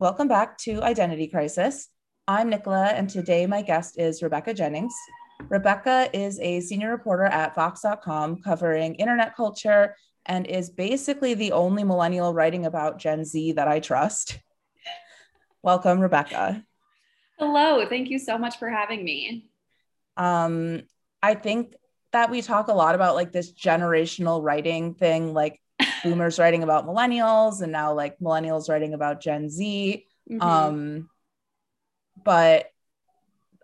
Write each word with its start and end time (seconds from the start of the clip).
Welcome 0.00 0.28
back 0.28 0.56
to 0.58 0.80
Identity 0.80 1.26
Crisis. 1.26 1.88
I'm 2.28 2.50
Nicola, 2.50 2.84
and 2.84 3.10
today 3.10 3.46
my 3.46 3.62
guest 3.62 3.98
is 3.98 4.22
Rebecca 4.22 4.54
Jennings. 4.54 4.94
Rebecca 5.48 6.08
is 6.12 6.38
a 6.38 6.60
senior 6.60 6.92
reporter 6.92 7.24
at 7.24 7.56
Vox.com 7.56 8.40
covering 8.42 8.94
internet 8.94 9.34
culture 9.34 9.96
and 10.24 10.46
is 10.46 10.70
basically 10.70 11.34
the 11.34 11.50
only 11.50 11.82
millennial 11.82 12.32
writing 12.32 12.64
about 12.64 13.00
Gen 13.00 13.24
Z 13.24 13.50
that 13.54 13.66
I 13.66 13.80
trust. 13.80 14.38
Welcome, 15.64 15.98
Rebecca. 15.98 16.62
Hello, 17.36 17.84
thank 17.88 18.08
you 18.08 18.20
so 18.20 18.38
much 18.38 18.56
for 18.60 18.70
having 18.70 19.04
me. 19.04 19.48
Um, 20.16 20.82
I 21.20 21.34
think 21.34 21.74
that 22.12 22.30
we 22.30 22.40
talk 22.40 22.68
a 22.68 22.72
lot 22.72 22.94
about 22.94 23.16
like 23.16 23.32
this 23.32 23.52
generational 23.52 24.44
writing 24.44 24.94
thing, 24.94 25.34
like 25.34 25.60
boomers 26.02 26.38
writing 26.38 26.62
about 26.62 26.86
millennials 26.86 27.62
and 27.62 27.72
now 27.72 27.92
like 27.94 28.18
millennials 28.18 28.68
writing 28.68 28.94
about 28.94 29.20
Gen 29.20 29.48
Z. 29.50 30.04
Mm-hmm. 30.30 30.42
Um, 30.42 31.10
but 32.24 32.66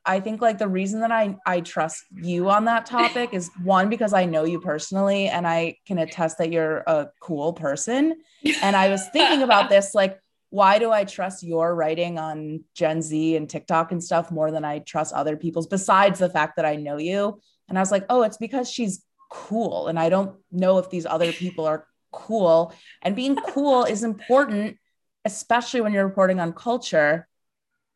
I 0.07 0.21
think 0.21 0.43
like 0.43 0.59
the 0.59 0.69
reason 0.69 1.01
that 1.01 1.11
I 1.11 1.37
I 1.47 1.61
trust 1.61 2.05
you 2.15 2.51
on 2.51 2.67
that 2.67 2.87
topic 2.87 3.31
is 3.33 3.51
one 3.63 3.89
because 3.89 4.13
I 4.13 4.27
know 4.27 4.45
you 4.45 4.61
personally 4.61 5.29
and 5.29 5.47
I 5.47 5.79
can 5.87 5.99
attest 5.99 6.39
that 6.39 6.53
you're 6.53 6.79
a 6.87 7.09
cool 7.21 7.55
person. 7.55 8.17
And 8.63 8.77
I 8.77 8.91
was 8.91 9.09
thinking 9.13 9.43
about 9.43 9.71
this 9.71 9.95
like 9.95 10.19
why 10.51 10.79
do 10.79 10.93
I 10.93 11.05
trust 11.05 11.43
your 11.43 11.75
writing 11.75 12.17
on 12.17 12.63
Gen 12.75 13.03
Z 13.03 13.35
and 13.35 13.51
TikTok 13.51 13.91
and 13.91 14.03
stuff 14.03 14.31
more 14.31 14.53
than 14.53 14.65
I 14.65 14.79
trust 14.79 15.13
other 15.13 15.37
people's 15.37 15.67
besides 15.67 16.21
the 16.21 16.31
fact 16.31 16.57
that 16.57 16.65
I 16.65 16.77
know 16.77 16.97
you? 16.97 17.41
And 17.69 17.77
I 17.77 17.81
was 17.81 17.91
like, 17.91 18.05
"Oh, 18.09 18.23
it's 18.23 18.37
because 18.37 18.71
she's 18.71 19.03
cool 19.31 19.89
and 19.89 19.99
I 19.99 20.11
don't 20.11 20.37
know 20.53 20.79
if 20.79 20.91
these 20.91 21.07
other 21.07 21.33
people 21.33 21.65
are 21.65 21.87
cool. 22.15 22.73
And 23.03 23.17
being 23.17 23.37
cool 23.37 23.85
is 23.85 24.03
important, 24.03 24.79
especially 25.25 25.81
when 25.81 25.93
you're 25.93 26.07
reporting 26.07 26.41
on 26.41 26.53
culture. 26.53 27.29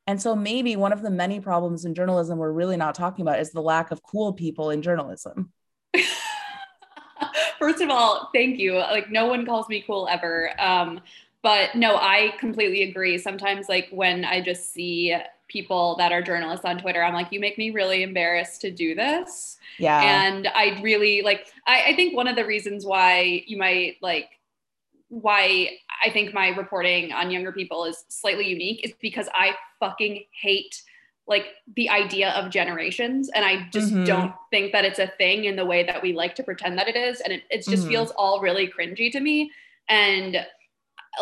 And 0.07 0.21
so 0.21 0.35
maybe 0.35 0.77
one 0.77 0.93
of 0.93 1.03
the 1.03 1.11
many 1.11 1.41
problems 1.41 1.85
in 1.85 1.95
journalism 1.95 2.39
we're 2.39 2.53
really 2.53 2.77
not 2.77 2.95
talking 2.95 3.23
about 3.23 3.41
is 3.41 3.53
the 3.53 3.63
lack 3.63 3.91
of 3.91 4.03
cool 4.03 4.33
people 4.33 4.71
in 4.71 4.83
journalism. 4.83 5.53
First 7.59 7.81
of 7.81 7.91
all, 7.91 8.31
thank 8.33 8.59
you. 8.59 8.75
Like 8.77 9.11
no 9.11 9.27
one 9.27 9.45
calls 9.45 9.69
me 9.69 9.85
cool 9.87 10.09
ever. 10.09 10.53
Um, 10.61 11.01
but 11.43 11.75
no, 11.75 11.97
I 11.97 12.35
completely 12.39 12.83
agree. 12.85 13.19
Sometimes 13.19 13.69
like 13.69 13.89
when 13.91 14.25
I 14.25 14.41
just 14.41 14.73
see 14.73 15.15
people 15.49 15.97
that 15.97 16.13
are 16.13 16.23
journalists 16.23 16.65
on 16.65 16.79
Twitter, 16.79 17.03
I'm 17.03 17.15
like, 17.15 17.33
you 17.33 17.41
make 17.41 17.59
me 17.59 17.71
really 17.71 18.03
embarrassed 18.03 18.61
to 18.63 18.71
do 18.71 18.95
this. 18.95 19.57
Yeah. 19.79 20.01
And 20.01 20.47
I 20.49 20.81
really 20.83 21.23
like, 21.23 21.47
I, 21.67 21.85
I 21.89 21.97
think 21.97 22.15
one 22.15 22.29
of 22.29 22.37
the 22.37 22.45
reasons 22.45 22.85
why 22.85 23.45
you 23.47 23.57
might 23.57 23.97
like, 24.03 24.31
why 25.09 25.71
I 26.05 26.11
think 26.11 26.35
my 26.35 26.49
reporting 26.49 27.13
on 27.13 27.31
younger 27.31 27.51
people 27.51 27.85
is 27.87 28.05
slightly 28.09 28.47
unique 28.47 28.85
is 28.85 28.93
because 29.01 29.29
I 29.33 29.55
fucking 29.81 30.25
hate 30.31 30.83
like 31.29 31.47
the 31.77 31.91
idea 31.91 32.31
of 32.31 32.51
generations 32.51 33.29
and 33.35 33.45
i 33.45 33.69
just 33.71 33.93
mm-hmm. 33.93 34.05
don't 34.05 34.33
think 34.51 34.73
that 34.73 34.85
it's 34.85 34.99
a 34.99 35.07
thing 35.19 35.45
in 35.45 35.57
the 35.57 35.65
way 35.65 35.85
that 35.85 36.03
we 36.03 36.15
like 36.15 36.35
to 36.35 36.43
pretend 36.43 36.79
that 36.79 36.89
it 36.89 36.97
is 36.97 37.21
and 37.21 37.33
it, 37.33 37.43
it 37.51 37.59
just 37.59 37.83
mm-hmm. 37.83 37.89
feels 37.89 38.11
all 38.13 38.41
really 38.41 38.67
cringy 38.67 39.13
to 39.13 39.21
me 39.21 39.53
and 39.89 40.45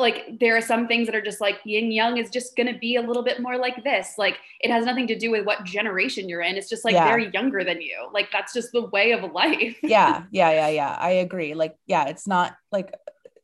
like 0.00 0.38
there 0.40 0.56
are 0.56 0.60
some 0.60 0.86
things 0.86 1.06
that 1.06 1.14
are 1.14 1.22
just 1.22 1.40
like 1.40 1.58
yin 1.64 1.90
young 1.90 2.18
is 2.18 2.30
just 2.30 2.56
going 2.56 2.72
to 2.72 2.78
be 2.78 2.96
a 2.96 3.02
little 3.02 3.22
bit 3.22 3.40
more 3.40 3.56
like 3.56 3.82
this. 3.84 4.14
Like 4.18 4.38
it 4.60 4.70
has 4.70 4.84
nothing 4.84 5.06
to 5.08 5.18
do 5.18 5.30
with 5.30 5.44
what 5.44 5.64
generation 5.64 6.28
you're 6.28 6.42
in. 6.42 6.56
It's 6.56 6.68
just 6.68 6.84
like 6.84 6.94
yeah. 6.94 7.06
they're 7.06 7.18
younger 7.18 7.64
than 7.64 7.80
you. 7.80 8.08
Like 8.12 8.30
that's 8.32 8.52
just 8.52 8.72
the 8.72 8.86
way 8.86 9.12
of 9.12 9.32
life. 9.32 9.76
Yeah 9.82 10.24
yeah 10.30 10.50
yeah 10.50 10.68
yeah. 10.68 10.96
I 10.98 11.10
agree. 11.10 11.54
Like 11.54 11.76
yeah 11.86 12.06
it's 12.06 12.26
not 12.26 12.56
like 12.72 12.94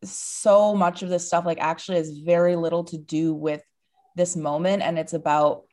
so 0.05 0.75
much 0.75 1.03
of 1.03 1.09
this 1.09 1.27
stuff 1.27 1.47
like 1.47 1.61
actually 1.61 1.99
has 1.99 2.11
very 2.11 2.57
little 2.57 2.85
to 2.85 2.99
do 2.99 3.35
with 3.35 3.63
this 4.17 4.37
moment. 4.37 4.83
And 4.83 4.99
it's 4.99 5.13
about 5.13 5.65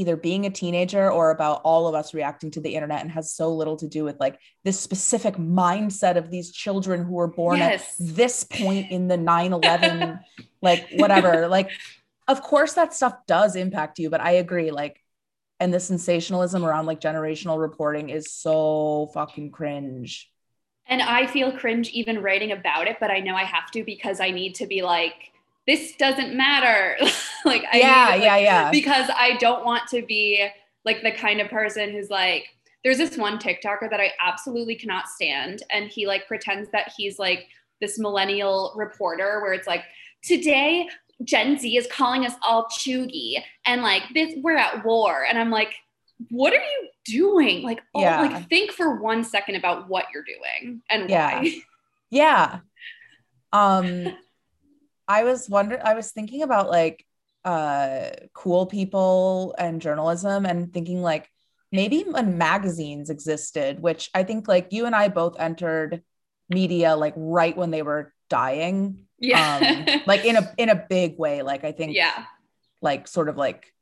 either 0.00 0.16
being 0.16 0.46
a 0.46 0.50
teenager 0.50 1.10
or 1.10 1.30
about 1.30 1.60
all 1.62 1.86
of 1.86 1.94
us 1.94 2.14
reacting 2.14 2.50
to 2.50 2.60
the 2.60 2.74
internet 2.74 3.02
and 3.02 3.10
has 3.10 3.32
so 3.32 3.54
little 3.54 3.76
to 3.76 3.86
do 3.86 4.02
with 4.02 4.18
like 4.18 4.38
this 4.64 4.80
specific 4.80 5.36
mindset 5.36 6.16
of 6.16 6.30
these 6.30 6.50
children 6.50 7.04
who 7.04 7.12
were 7.12 7.28
born 7.28 7.58
yes. 7.58 8.00
at 8.00 8.16
this 8.16 8.44
point 8.44 8.90
in 8.90 9.08
the 9.08 9.16
9-11 9.16 10.18
like 10.62 10.88
whatever 10.94 11.46
like 11.48 11.70
of 12.26 12.42
course 12.42 12.72
that 12.74 12.94
stuff 12.94 13.14
does 13.26 13.56
impact 13.56 13.98
you 13.98 14.08
but 14.08 14.20
i 14.20 14.32
agree 14.32 14.70
like 14.70 15.02
and 15.58 15.72
the 15.74 15.80
sensationalism 15.80 16.64
around 16.64 16.86
like 16.86 17.00
generational 17.00 17.60
reporting 17.60 18.08
is 18.08 18.32
so 18.32 19.10
fucking 19.12 19.50
cringe 19.50 20.30
and 20.86 21.02
i 21.02 21.26
feel 21.26 21.52
cringe 21.52 21.90
even 21.90 22.22
writing 22.22 22.52
about 22.52 22.86
it 22.86 22.96
but 23.00 23.10
i 23.10 23.20
know 23.20 23.34
i 23.34 23.44
have 23.44 23.70
to 23.70 23.84
because 23.84 24.18
i 24.18 24.30
need 24.30 24.54
to 24.54 24.66
be 24.66 24.80
like 24.82 25.30
this 25.70 25.92
doesn't 25.96 26.34
matter. 26.34 26.96
like, 27.44 27.62
I 27.72 27.78
yeah, 27.78 28.06
like, 28.10 28.22
yeah, 28.22 28.36
yeah. 28.38 28.70
Because 28.72 29.08
I 29.14 29.36
don't 29.36 29.64
want 29.64 29.86
to 29.90 30.02
be 30.02 30.48
like 30.84 31.02
the 31.02 31.12
kind 31.12 31.40
of 31.40 31.48
person 31.48 31.92
who's 31.92 32.10
like, 32.10 32.46
there's 32.82 32.98
this 32.98 33.16
one 33.16 33.38
TikToker 33.38 33.88
that 33.88 34.00
I 34.00 34.12
absolutely 34.20 34.74
cannot 34.74 35.06
stand. 35.08 35.62
And 35.70 35.88
he 35.88 36.08
like 36.08 36.26
pretends 36.26 36.70
that 36.72 36.92
he's 36.96 37.20
like 37.20 37.46
this 37.80 38.00
millennial 38.00 38.72
reporter 38.74 39.40
where 39.42 39.52
it's 39.52 39.68
like, 39.68 39.84
today 40.24 40.88
Gen 41.22 41.56
Z 41.56 41.76
is 41.76 41.86
calling 41.86 42.26
us 42.26 42.34
all 42.44 42.66
cheugy 42.66 43.40
and 43.64 43.82
like 43.82 44.02
this, 44.12 44.34
we're 44.42 44.56
at 44.56 44.84
war. 44.84 45.24
And 45.24 45.38
I'm 45.38 45.50
like, 45.50 45.72
what 46.30 46.52
are 46.52 46.56
you 46.56 46.88
doing? 47.04 47.62
Like, 47.62 47.80
oh, 47.94 48.00
yeah. 48.00 48.22
like 48.22 48.48
think 48.48 48.72
for 48.72 49.00
one 49.00 49.22
second 49.22 49.54
about 49.54 49.88
what 49.88 50.06
you're 50.12 50.24
doing 50.24 50.82
and 50.90 51.08
yeah. 51.08 51.40
why. 51.40 51.54
Yeah. 52.12 52.58
Um, 53.52 54.08
I 55.10 55.24
was 55.24 55.48
wondering, 55.48 55.82
I 55.84 55.94
was 55.94 56.12
thinking 56.12 56.42
about 56.42 56.70
like 56.70 57.04
uh 57.44 58.10
cool 58.34 58.66
people 58.66 59.54
and 59.58 59.80
journalism 59.80 60.44
and 60.44 60.72
thinking 60.72 61.02
like 61.02 61.26
maybe 61.72 62.02
when 62.02 62.38
magazines 62.38 63.10
existed, 63.10 63.80
which 63.80 64.08
I 64.14 64.22
think 64.22 64.46
like 64.46 64.72
you 64.72 64.86
and 64.86 64.94
I 64.94 65.08
both 65.08 65.40
entered 65.40 66.02
media 66.48 66.94
like 66.94 67.14
right 67.16 67.56
when 67.56 67.72
they 67.72 67.82
were 67.82 68.12
dying. 68.28 69.06
Yeah. 69.18 69.84
Um, 69.88 70.02
like 70.06 70.24
in 70.24 70.36
a 70.36 70.54
in 70.56 70.68
a 70.68 70.86
big 70.88 71.18
way. 71.18 71.42
Like 71.42 71.64
I 71.64 71.72
think 71.72 71.96
yeah, 71.96 72.26
like 72.80 73.08
sort 73.08 73.28
of 73.28 73.36
like 73.36 73.74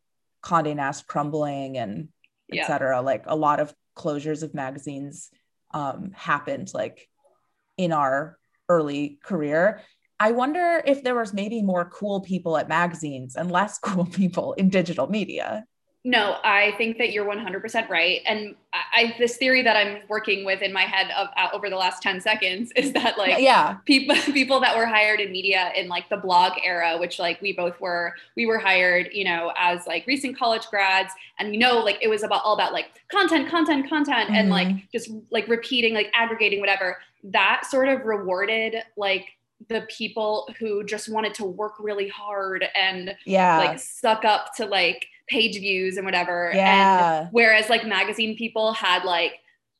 Condé 0.43 0.75
Nast 0.75 1.07
crumbling 1.07 1.77
and 1.77 2.09
yeah. 2.49 2.63
etc. 2.63 3.03
Like 3.03 3.25
a 3.27 3.37
lot 3.37 3.61
of 3.61 3.75
closures 3.95 4.43
of 4.43 4.55
magazines 4.55 5.31
um 5.75 6.13
happened 6.15 6.71
like 6.73 7.07
in 7.77 7.93
our 7.93 8.39
early 8.71 9.19
career 9.23 9.83
I 10.21 10.33
wonder 10.33 10.83
if 10.85 11.05
there 11.05 11.15
was 11.15 11.33
maybe 11.33 11.63
more 11.63 11.85
cool 11.85 12.21
people 12.21 12.57
at 12.57 12.69
magazines 12.69 13.37
and 13.37 13.51
less 13.51 13.79
cool 13.83 14.07
people 14.07 14.55
in 14.55 14.69
digital 14.69 15.07
media. 15.07 15.65
No, 16.05 16.39
I 16.45 16.75
think 16.79 16.97
that 16.99 17.13
you're 17.13 17.27
100% 17.27 17.89
right. 17.89 18.23
And 18.25 18.55
I, 18.73 19.15
this 19.19 19.37
theory 19.37 19.63
that 19.63 19.77
I'm 19.77 19.99
working 20.09 20.45
with 20.45 20.63
in 20.63 20.73
my 20.73 20.85
head 20.85 21.09
of 21.17 21.29
uh, 21.37 21.49
over 21.53 21.69
the 21.69 21.77
last 21.77 22.03
10 22.03 22.21
seconds 22.21 22.73
is 22.77 22.93
that 22.93 23.19
like 23.19 23.41
yeah, 23.41 23.75
people 23.85 24.15
people 24.33 24.61
that 24.61 24.77
were 24.77 24.87
hired 24.87 25.21
in 25.21 25.33
media 25.33 25.73
in 25.77 25.89
like 25.89 26.09
the 26.09 26.17
blog 26.17 26.53
era, 26.65 26.97
which 26.99 27.19
like 27.19 27.43
we 27.43 27.53
both 27.53 27.79
were, 27.81 28.15
we 28.37 28.47
were 28.47 28.59
hired, 28.59 29.09
you 29.13 29.25
know, 29.25 29.53
as 29.59 29.87
like 29.87 30.07
recent 30.07 30.39
college 30.39 30.67
grads, 30.71 31.13
and 31.41 31.53
you 31.53 31.59
know, 31.59 31.81
like 31.81 31.99
it 32.01 32.09
was 32.09 32.23
about 32.23 32.43
all 32.45 32.55
about 32.55 32.73
like 32.73 32.87
content, 33.11 33.51
content, 33.51 33.89
content, 33.89 34.29
mm-hmm. 34.29 34.35
and 34.35 34.51
like 34.51 34.69
mm-hmm. 34.69 34.87
just 34.93 35.11
like 35.31 35.49
repeating, 35.49 35.95
like 35.95 36.11
aggregating, 36.15 36.61
whatever. 36.61 36.97
That 37.25 37.67
sort 37.69 37.89
of 37.89 38.07
rewarded 38.07 38.77
like 38.97 39.27
the 39.69 39.83
people 39.89 40.49
who 40.59 40.85
just 40.85 41.09
wanted 41.09 41.35
to 41.35 41.45
work 41.45 41.75
really 41.79 42.09
hard 42.09 42.65
and 42.75 43.17
yeah. 43.27 43.59
like 43.59 43.79
suck 43.79 44.25
up 44.25 44.55
to 44.57 44.67
like 44.67 45.07
page 45.29 45.59
views 45.59 45.97
and 45.97 46.07
whatever. 46.07 46.53
Yeah. 46.55 47.21
and 47.21 47.29
whereas 47.33 47.69
like 47.69 47.87
magazine 47.87 48.37
people 48.37 48.73
had 48.73 49.05
like 49.05 49.33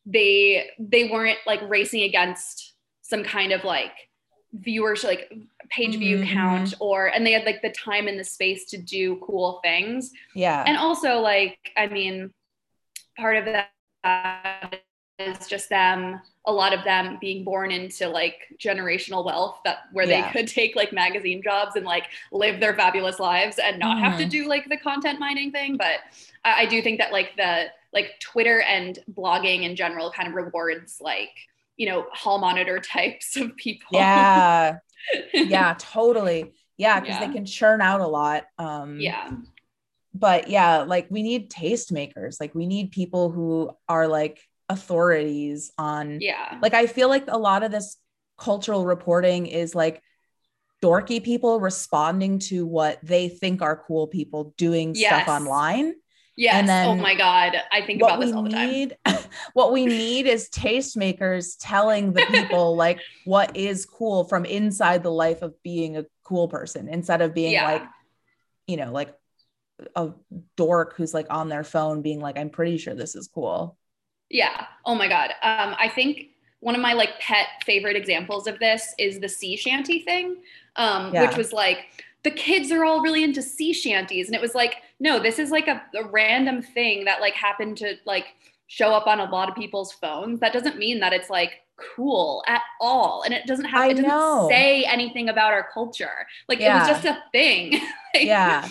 they 0.05 0.71
they 0.79 1.09
weren't 1.09 1.39
like 1.47 1.61
racing 1.69 2.03
against 2.03 2.75
some 3.03 3.23
kind 3.23 3.53
of 3.53 3.65
like 3.65 3.93
viewers 4.53 5.05
like 5.05 5.33
page 5.71 5.97
view 5.97 6.19
mm-hmm. 6.19 6.33
count 6.33 6.75
or 6.81 7.07
and 7.07 7.27
they 7.27 7.33
had 7.33 7.45
like 7.45 7.61
the 7.63 7.71
time 7.71 8.09
and 8.09 8.19
the 8.19 8.25
space 8.25 8.71
to 8.71 8.79
do 8.79 9.17
cool 9.17 9.61
things. 9.63 10.11
Yeah. 10.35 10.65
And 10.67 10.77
also 10.77 11.21
like 11.21 11.59
i 11.77 11.87
mean 11.87 12.33
part 13.17 13.37
of 13.37 13.45
that 13.45 14.81
is 15.19 15.47
just 15.47 15.69
them 15.69 16.21
a 16.47 16.53
lot 16.53 16.73
of 16.73 16.83
them 16.85 17.19
being 17.21 17.45
born 17.45 17.71
into 17.71 18.09
like 18.09 18.41
generational 18.59 19.25
wealth 19.25 19.59
that 19.65 19.81
where 19.93 20.07
yeah. 20.07 20.27
they 20.27 20.33
could 20.33 20.49
take 20.49 20.77
like 20.77 20.93
magazine 20.93 21.43
jobs 21.43 21.77
and 21.77 21.85
like 21.85 22.05
live 22.33 22.61
their 22.61 22.75
fabulous 22.75 23.19
lives 23.19 23.59
and 23.59 23.79
not 23.79 23.97
mm-hmm. 23.97 24.05
have 24.05 24.17
to 24.17 24.25
mm-hmm. 24.25 24.31
do 24.31 24.49
like 24.49 24.69
the 24.69 24.77
content 24.77 25.19
mining 25.19 25.51
thing 25.51 25.77
but 25.77 26.01
I, 26.45 26.63
I 26.63 26.67
do 26.67 26.81
think 26.81 26.99
that 27.01 27.13
like 27.13 27.37
the 27.37 27.67
like 27.93 28.19
twitter 28.21 28.61
and 28.63 28.99
blogging 29.13 29.65
in 29.65 29.77
general 29.77 30.11
kind 30.11 30.29
of 30.29 30.35
rewards 30.35 30.99
like 31.01 31.31
you 31.77 31.89
know 31.89 32.07
hall 32.13 32.39
monitor 32.39 32.79
types 32.95 33.37
of 33.37 33.57
people 33.57 33.89
yeah 33.93 34.79
yeah 35.35 35.75
totally 35.79 36.53
yeah 36.77 37.01
because 37.01 37.17
yeah. 37.17 37.27
they 37.27 37.33
can 37.33 37.45
churn 37.45 37.81
out 37.81 38.01
a 38.01 38.07
lot 38.07 38.45
um 38.59 39.01
yeah 39.01 39.33
but 40.15 40.49
yeah 40.49 40.79
like 40.79 41.07
we 41.11 41.23
need 41.23 41.51
tastemakers 41.51 42.41
like 42.41 42.55
we 42.55 42.67
need 42.67 42.91
people 42.91 43.31
who 43.31 43.71
are 43.89 44.09
like 44.09 44.41
authorities 44.69 45.73
on 45.79 46.21
yeah 46.21 46.59
like 46.63 46.75
i 46.75 46.87
feel 46.87 47.09
like 47.09 47.25
a 47.29 47.39
lot 47.39 47.63
of 47.63 47.71
this 47.71 47.97
cultural 48.39 48.85
reporting 48.85 49.47
is 49.47 49.75
like 49.75 50.03
dorky 50.83 51.23
people 51.23 51.59
responding 51.59 52.39
to 52.39 52.65
what 52.67 52.99
they 53.03 53.29
think 53.29 53.63
are 53.63 53.83
cool 53.87 54.07
people 54.07 54.55
doing 54.57 54.95
Yes. 54.95 55.25
stuff 55.25 55.29
online. 55.29 55.95
Yes. 56.37 56.55
And 56.55 56.69
then 56.69 56.87
oh 56.87 56.95
my 56.95 57.17
God. 57.17 57.57
I 57.73 57.85
think 57.85 58.01
about 58.01 58.21
this 58.21 58.33
all 58.33 58.45
the 58.45 58.51
time. 58.51 58.71
need, 58.71 58.97
what 59.55 59.73
we 59.73 59.87
need 59.87 60.27
is 60.27 60.49
tastemakers 60.51 61.57
telling 61.59 62.13
the 62.13 62.25
people 62.31 62.77
like 62.85 63.01
what 63.25 63.57
is 63.57 63.87
cool 63.87 64.23
from 64.23 64.45
inside 64.45 65.03
the 65.03 65.11
life 65.11 65.43
of 65.43 65.61
being 65.65 65.97
a 65.97 66.05
cool 66.23 66.47
person 66.47 66.89
instead 66.89 67.23
of 67.23 67.35
being 67.35 67.53
Yeah. 67.55 67.65
like, 67.65 67.83
you 68.69 68.77
know, 68.77 68.93
like 68.93 69.13
a 69.97 70.13
dork 70.57 70.95
who's 70.97 71.13
like 71.13 71.27
on 71.29 71.49
their 71.49 71.65
phone 71.65 72.03
being 72.03 72.21
like, 72.21 72.39
I'm 72.39 72.51
pretty 72.51 72.79
sure 72.79 72.95
this 72.95 73.17
is 73.17 73.27
cool. 73.27 73.77
Yeah. 74.31 74.67
Oh 74.85 74.95
my 74.95 75.09
God. 75.09 75.31
Um, 75.43 75.75
I 75.79 75.89
think 75.89 76.29
one 76.61 76.75
of 76.75 76.81
my 76.81 76.93
like 76.93 77.21
pet 77.21 77.47
favorite 77.65 77.97
examples 77.97 78.47
of 78.47 78.59
this 78.59 78.95
is 78.99 79.21
the 79.21 79.29
sea 79.29 79.57
shanty 79.57 80.01
thing, 80.01 80.37
um, 80.77 81.13
Yeah. 81.15 81.27
which 81.27 81.37
was 81.37 81.53
like 81.53 81.87
the 82.25 82.31
kids 82.33 82.73
are 82.73 82.85
all 82.85 83.01
really 83.01 83.23
into 83.25 83.41
sea 83.43 83.73
shanties, 83.73 84.27
and 84.27 84.35
it 84.35 84.41
was 84.41 84.55
like, 84.55 84.77
no, 85.01 85.19
this 85.21 85.39
is 85.39 85.51
like 85.51 85.69
a, 85.69 85.81
a 85.97 86.05
random 86.09 86.61
thing 86.63 87.05
that 87.05 87.21
like 87.21 87.35
happened 87.35 87.77
to 87.79 87.95
like 88.05 88.27
show 88.67 88.91
up 88.93 89.07
on 89.07 89.21
a 89.21 89.31
lot 89.31 89.49
of 89.49 89.55
people's 89.55 89.93
phones. 89.93 90.41
That 90.41 90.53
doesn't 90.53 90.77
mean 90.79 90.99
that 91.01 91.13
it's 91.13 91.31
like 91.31 91.53
cool 91.95 92.43
at 92.49 92.63
all, 92.81 93.23
and 93.23 93.33
it 93.33 93.47
doesn't 93.47 93.67
have 93.67 93.83
I 93.83 93.87
it 93.91 93.95
doesn't 93.95 94.09
know. 94.09 94.49
say 94.51 94.83
anything 94.85 95.29
about 95.29 95.53
our 95.53 95.69
culture. 95.73 96.27
Like 96.49 96.61
it 96.61 96.69
was 96.69 96.89
just 96.89 97.05
a 97.05 97.23
thing. 97.33 97.81
Like, 98.15 98.25
Yeah. 98.25 98.67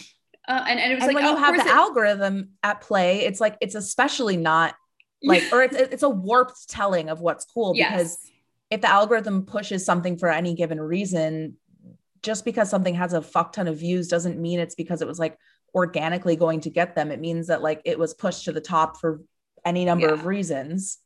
uh, 0.47 0.65
and 0.67 0.79
and 0.79 0.91
it 0.91 0.95
was 0.95 1.03
and 1.05 1.13
like 1.13 1.23
when 1.23 1.25
oh, 1.25 1.37
you 1.37 1.43
have 1.43 1.55
the 1.55 1.61
it- 1.61 1.67
algorithm 1.67 2.49
at 2.63 2.81
play, 2.81 3.19
it's 3.21 3.39
like 3.39 3.55
it's 3.61 3.75
especially 3.75 4.35
not 4.35 4.75
like, 5.23 5.43
or 5.51 5.61
it's 5.63 5.75
it's 5.93 6.03
a 6.03 6.09
warped 6.09 6.69
telling 6.69 7.09
of 7.09 7.19
what's 7.21 7.45
cool 7.45 7.73
because 7.73 8.17
yes. 8.23 8.31
if 8.71 8.81
the 8.81 8.89
algorithm 8.89 9.45
pushes 9.45 9.85
something 9.85 10.17
for 10.17 10.29
any 10.29 10.53
given 10.53 10.79
reason, 10.79 11.57
just 12.23 12.45
because 12.45 12.69
something 12.69 12.95
has 12.95 13.13
a 13.13 13.21
fuck 13.21 13.53
ton 13.53 13.67
of 13.67 13.77
views 13.77 14.07
doesn't 14.07 14.39
mean 14.39 14.59
it's 14.59 14.75
because 14.75 15.01
it 15.01 15.07
was 15.07 15.19
like 15.19 15.37
organically 15.75 16.35
going 16.35 16.61
to 16.61 16.69
get 16.69 16.95
them. 16.95 17.11
It 17.11 17.19
means 17.19 17.47
that 17.47 17.61
like 17.61 17.81
it 17.85 17.99
was 17.99 18.13
pushed 18.13 18.45
to 18.45 18.51
the 18.51 18.61
top 18.61 18.97
for 18.99 19.21
any 19.65 19.85
number 19.85 20.07
of 20.07 20.25
reasons. 20.25 20.99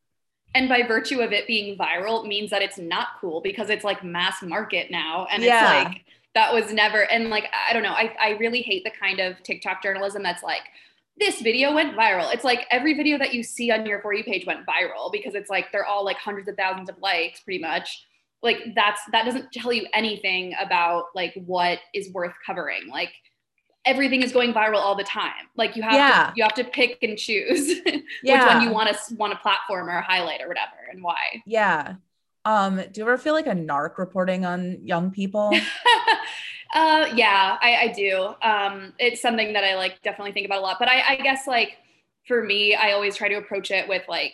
and 0.53 0.67
by 0.69 0.83
virtue 0.83 1.19
of 1.21 1.31
it 1.31 1.47
being 1.47 1.77
viral 1.77 2.27
means 2.27 2.49
that 2.51 2.61
it's 2.61 2.77
not 2.77 3.07
cool 3.19 3.41
because 3.41 3.69
it's 3.69 3.83
like 3.83 4.03
mass 4.03 4.41
market 4.43 4.91
now 4.91 5.25
and 5.31 5.41
Yeah. 5.41 5.81
it's 5.81 5.89
like 5.89 6.05
that 6.35 6.53
was 6.53 6.71
never 6.73 7.03
and 7.09 7.29
like 7.29 7.45
i 7.67 7.73
don't 7.73 7.81
know 7.83 7.93
I, 7.93 8.15
I 8.19 8.29
really 8.31 8.61
hate 8.61 8.83
the 8.83 8.91
kind 8.91 9.19
of 9.19 9.41
tiktok 9.43 9.81
journalism 9.81 10.21
that's 10.21 10.43
like 10.43 10.61
this 11.21 11.39
video 11.39 11.73
went 11.73 11.95
viral 11.95 12.33
it's 12.33 12.43
like 12.43 12.65
every 12.71 12.93
video 12.95 13.17
that 13.17 13.33
you 13.33 13.43
see 13.43 13.71
on 13.71 13.85
your 13.85 14.01
for 14.01 14.13
you 14.13 14.23
page 14.23 14.45
went 14.45 14.65
viral 14.65 15.11
because 15.11 15.35
it's 15.35 15.49
like 15.49 15.71
they're 15.71 15.85
all 15.85 16.03
like 16.03 16.17
hundreds 16.17 16.49
of 16.49 16.55
thousands 16.57 16.89
of 16.89 16.97
likes 16.99 17.39
pretty 17.41 17.59
much 17.61 18.05
like 18.41 18.57
that's 18.75 18.99
that 19.11 19.23
doesn't 19.23 19.51
tell 19.53 19.71
you 19.71 19.85
anything 19.93 20.53
about 20.59 21.05
like 21.15 21.33
what 21.45 21.77
is 21.93 22.11
worth 22.11 22.33
covering 22.45 22.87
like 22.89 23.13
everything 23.85 24.21
is 24.23 24.31
going 24.31 24.51
viral 24.53 24.77
all 24.77 24.95
the 24.95 25.03
time 25.03 25.47
like 25.55 25.75
you 25.75 25.83
have 25.83 25.93
Yeah. 25.93 26.25
to 26.27 26.33
you 26.35 26.43
have 26.43 26.53
to 26.55 26.63
pick 26.63 26.97
and 27.03 27.17
choose 27.17 27.69
Yeah. 28.23 28.43
which 28.45 28.53
one 28.55 28.61
you 28.63 28.71
want 28.71 28.89
to 28.89 29.15
want 29.15 29.31
to 29.33 29.39
platform 29.39 29.89
or 29.89 29.97
a 29.97 30.01
highlight 30.01 30.41
or 30.41 30.47
whatever 30.47 30.73
and 30.91 31.03
why 31.03 31.17
Yeah. 31.45 31.95
Um, 32.43 32.77
do 32.77 32.99
you 32.99 33.03
ever 33.03 33.19
feel 33.19 33.35
like 33.35 33.45
a 33.45 33.51
narc 33.51 33.99
reporting 33.99 34.45
on 34.45 34.79
young 34.83 35.11
people? 35.11 35.51
uh 36.73 37.07
yeah 37.15 37.57
I, 37.61 37.75
I 37.83 37.87
do. 37.89 38.33
Um 38.41 38.93
it's 38.99 39.21
something 39.21 39.53
that 39.53 39.63
i 39.63 39.75
like 39.75 40.01
definitely 40.03 40.31
think 40.31 40.45
about 40.45 40.59
a 40.59 40.61
lot 40.61 40.77
but 40.79 40.87
i 40.87 41.01
i 41.09 41.15
guess 41.17 41.47
like 41.47 41.77
for 42.27 42.43
me 42.43 42.75
i 42.75 42.91
always 42.93 43.15
try 43.15 43.27
to 43.27 43.35
approach 43.35 43.71
it 43.71 43.87
with 43.89 44.03
like 44.07 44.33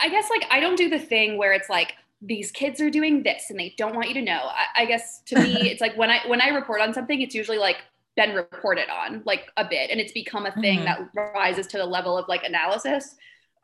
I- 0.00 0.08
guess 0.08 0.28
like 0.30 0.44
i 0.50 0.60
don't 0.60 0.76
do 0.76 0.88
the 0.88 0.98
thing 0.98 1.36
where 1.38 1.52
it's 1.52 1.68
like 1.68 1.94
these 2.20 2.50
kids 2.50 2.80
are 2.80 2.90
doing 2.90 3.22
this 3.22 3.44
and 3.48 3.58
they 3.58 3.74
don't 3.78 3.94
want 3.94 4.08
you 4.08 4.14
to 4.14 4.22
know. 4.22 4.40
I, 4.50 4.82
I 4.82 4.86
guess 4.86 5.22
to 5.26 5.36
me 5.38 5.54
it's 5.70 5.80
like 5.80 5.96
when 5.96 6.10
i 6.10 6.20
when 6.26 6.40
i 6.40 6.48
report 6.48 6.80
on 6.80 6.92
something 6.94 7.20
it's 7.20 7.34
usually 7.34 7.58
like 7.58 7.76
been 8.16 8.34
reported 8.34 8.88
on 8.90 9.22
like 9.24 9.46
a 9.56 9.64
bit 9.68 9.90
and 9.90 10.00
it's 10.00 10.12
become 10.12 10.46
a 10.46 10.52
thing 10.60 10.80
Mhm. 10.80 10.84
that 10.84 11.00
rises 11.34 11.68
to 11.68 11.78
the 11.78 11.86
level 11.86 12.18
of 12.18 12.26
like 12.28 12.42
analysis. 12.44 13.14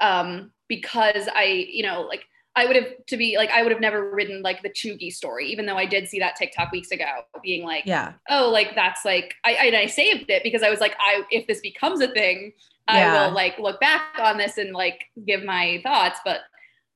Um 0.00 0.53
because 0.69 1.29
i 1.35 1.44
you 1.44 1.82
know 1.82 2.03
like 2.03 2.25
I 2.56 2.66
would 2.66 2.76
have 2.76 2.86
to 3.08 3.16
be 3.16 3.36
like 3.36 3.50
I 3.50 3.62
would 3.62 3.72
have 3.72 3.80
never 3.80 4.14
written 4.14 4.42
like 4.42 4.62
the 4.62 4.70
cheugy 4.70 5.12
story, 5.12 5.46
even 5.48 5.66
though 5.66 5.76
I 5.76 5.86
did 5.86 6.08
see 6.08 6.20
that 6.20 6.36
TikTok 6.36 6.70
weeks 6.72 6.90
ago, 6.92 7.04
being 7.42 7.64
like, 7.64 7.84
Yeah. 7.86 8.12
oh, 8.30 8.48
like 8.50 8.74
that's 8.74 9.04
like 9.04 9.34
I 9.44 9.54
I, 9.54 9.64
and 9.66 9.76
I 9.76 9.86
saved 9.86 10.30
it 10.30 10.42
because 10.44 10.62
I 10.62 10.70
was 10.70 10.80
like, 10.80 10.94
I 11.00 11.24
if 11.30 11.46
this 11.46 11.60
becomes 11.60 12.00
a 12.00 12.08
thing, 12.08 12.52
Yeah. 12.88 13.12
I 13.24 13.26
will 13.28 13.34
like 13.34 13.58
look 13.58 13.80
back 13.80 14.02
on 14.20 14.38
this 14.38 14.56
and 14.58 14.72
like 14.72 15.04
give 15.26 15.42
my 15.42 15.80
thoughts. 15.82 16.20
But 16.24 16.40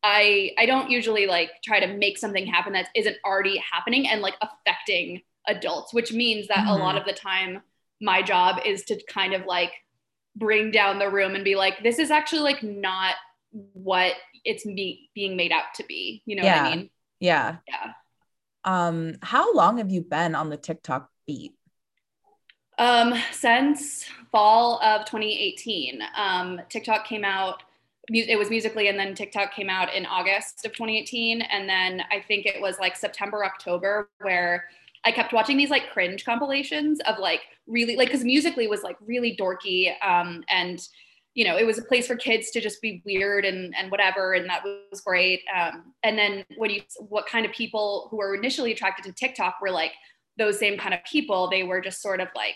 I 0.04 0.52
I 0.58 0.66
don't 0.66 0.90
usually 0.90 1.26
like 1.26 1.50
try 1.64 1.80
to 1.80 1.88
make 1.88 2.18
something 2.18 2.46
happen 2.46 2.72
that 2.74 2.88
isn't 2.94 3.16
already 3.24 3.56
happening 3.58 4.08
and 4.08 4.20
like 4.22 4.36
affecting 4.40 5.22
adults, 5.48 5.92
which 5.92 6.12
means 6.12 6.46
that 6.48 6.68
a 6.68 6.74
lot 6.74 6.94
Mhm. 6.94 7.00
of 7.00 7.04
the 7.06 7.12
time 7.14 7.62
my 8.00 8.22
job 8.22 8.60
is 8.64 8.84
to 8.84 9.02
kind 9.08 9.34
of 9.34 9.44
like 9.46 9.72
bring 10.36 10.70
down 10.70 11.00
the 11.00 11.10
room 11.10 11.34
and 11.34 11.42
be 11.42 11.56
like, 11.56 11.82
this 11.82 11.98
is 11.98 12.12
actually 12.12 12.42
like 12.42 12.62
not 12.62 13.16
what 13.50 14.12
it's 14.44 14.64
being 14.64 15.36
made 15.36 15.52
out 15.52 15.74
to 15.74 15.84
be. 15.84 16.22
You 16.26 16.36
know 16.36 16.42
what 16.44 16.52
I 16.52 16.76
mean? 16.76 16.90
Yeah. 17.20 17.56
Yeah. 17.66 17.92
Um, 18.64 19.16
how 19.22 19.54
long 19.54 19.78
have 19.78 19.90
you 19.90 20.02
been 20.02 20.34
on 20.34 20.50
the 20.50 20.56
TikTok 20.56 21.10
beat? 21.26 21.54
Um, 22.78 23.14
since 23.32 24.04
fall 24.30 24.80
of 24.82 25.04
2018, 25.04 26.00
um, 26.16 26.60
TikTok 26.68 27.06
came 27.06 27.24
out. 27.24 27.62
It 28.10 28.38
was 28.38 28.48
Musical.ly, 28.48 28.84
and 28.84 28.98
then 28.98 29.14
TikTok 29.14 29.52
came 29.52 29.68
out 29.68 29.92
in 29.92 30.06
August 30.06 30.64
of 30.64 30.72
2018, 30.72 31.42
and 31.42 31.68
then 31.68 32.02
I 32.10 32.20
think 32.26 32.46
it 32.46 32.60
was 32.60 32.78
like 32.78 32.96
September, 32.96 33.44
October, 33.44 34.08
where 34.20 34.64
I 35.04 35.12
kept 35.12 35.32
watching 35.32 35.56
these 35.56 35.70
like 35.70 35.90
cringe 35.90 36.24
compilations 36.24 37.00
of 37.06 37.18
like 37.18 37.40
really 37.66 37.96
like 37.96 38.08
because 38.08 38.24
Musical.ly 38.24 38.66
was 38.66 38.82
like 38.82 38.96
really 39.04 39.36
dorky, 39.36 39.92
um, 40.02 40.44
and 40.48 40.80
you 41.34 41.44
know 41.44 41.56
it 41.56 41.64
was 41.66 41.78
a 41.78 41.82
place 41.82 42.06
for 42.06 42.16
kids 42.16 42.50
to 42.50 42.60
just 42.60 42.80
be 42.82 43.02
weird 43.04 43.44
and 43.44 43.74
and 43.78 43.90
whatever, 43.90 44.32
and 44.34 44.48
that 44.48 44.62
was 44.90 45.00
great. 45.00 45.40
Um, 45.56 45.94
and 46.02 46.18
then 46.18 46.44
when 46.56 46.70
you 46.70 46.82
what 46.98 47.26
kind 47.26 47.46
of 47.46 47.52
people 47.52 48.08
who 48.10 48.16
were 48.16 48.34
initially 48.34 48.72
attracted 48.72 49.04
to 49.04 49.12
TikTok 49.12 49.56
were 49.60 49.70
like 49.70 49.92
those 50.36 50.58
same 50.58 50.78
kind 50.78 50.94
of 50.94 51.00
people, 51.04 51.48
they 51.50 51.62
were 51.64 51.80
just 51.80 52.00
sort 52.02 52.20
of 52.20 52.28
like 52.34 52.54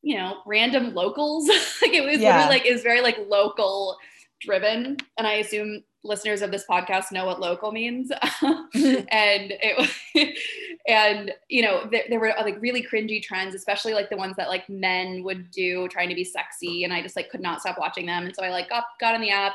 you 0.00 0.16
know, 0.16 0.38
random 0.46 0.94
locals. 0.94 1.48
like 1.82 1.92
it 1.92 2.04
was 2.04 2.20
Yeah. 2.20 2.46
like 2.48 2.64
it 2.64 2.72
was 2.72 2.82
very 2.82 3.00
like 3.00 3.18
local 3.28 3.96
driven. 4.40 4.96
And 5.16 5.26
I 5.26 5.34
assume 5.34 5.82
listeners 6.04 6.42
of 6.42 6.50
this 6.50 6.64
podcast 6.68 7.12
know 7.12 7.26
what 7.26 7.40
local 7.40 7.72
means. 7.72 8.10
and 8.42 9.52
it 9.52 9.76
was 9.76 9.90
and 10.88 11.32
you 11.48 11.62
know, 11.62 11.88
there, 11.90 12.04
there 12.08 12.20
were 12.20 12.34
like 12.40 12.60
really 12.60 12.82
cringy 12.82 13.22
trends, 13.22 13.54
especially 13.54 13.94
like 13.94 14.10
the 14.10 14.16
ones 14.16 14.36
that 14.36 14.48
like 14.48 14.68
men 14.68 15.22
would 15.24 15.50
do 15.50 15.88
trying 15.88 16.08
to 16.08 16.14
be 16.14 16.24
sexy. 16.24 16.84
And 16.84 16.92
I 16.92 17.02
just 17.02 17.16
like 17.16 17.30
could 17.30 17.40
not 17.40 17.60
stop 17.60 17.78
watching 17.78 18.06
them. 18.06 18.24
And 18.24 18.34
so 18.34 18.44
I 18.44 18.50
like 18.50 18.68
got 18.68 18.84
got 19.00 19.14
on 19.14 19.20
the 19.20 19.30
app. 19.30 19.54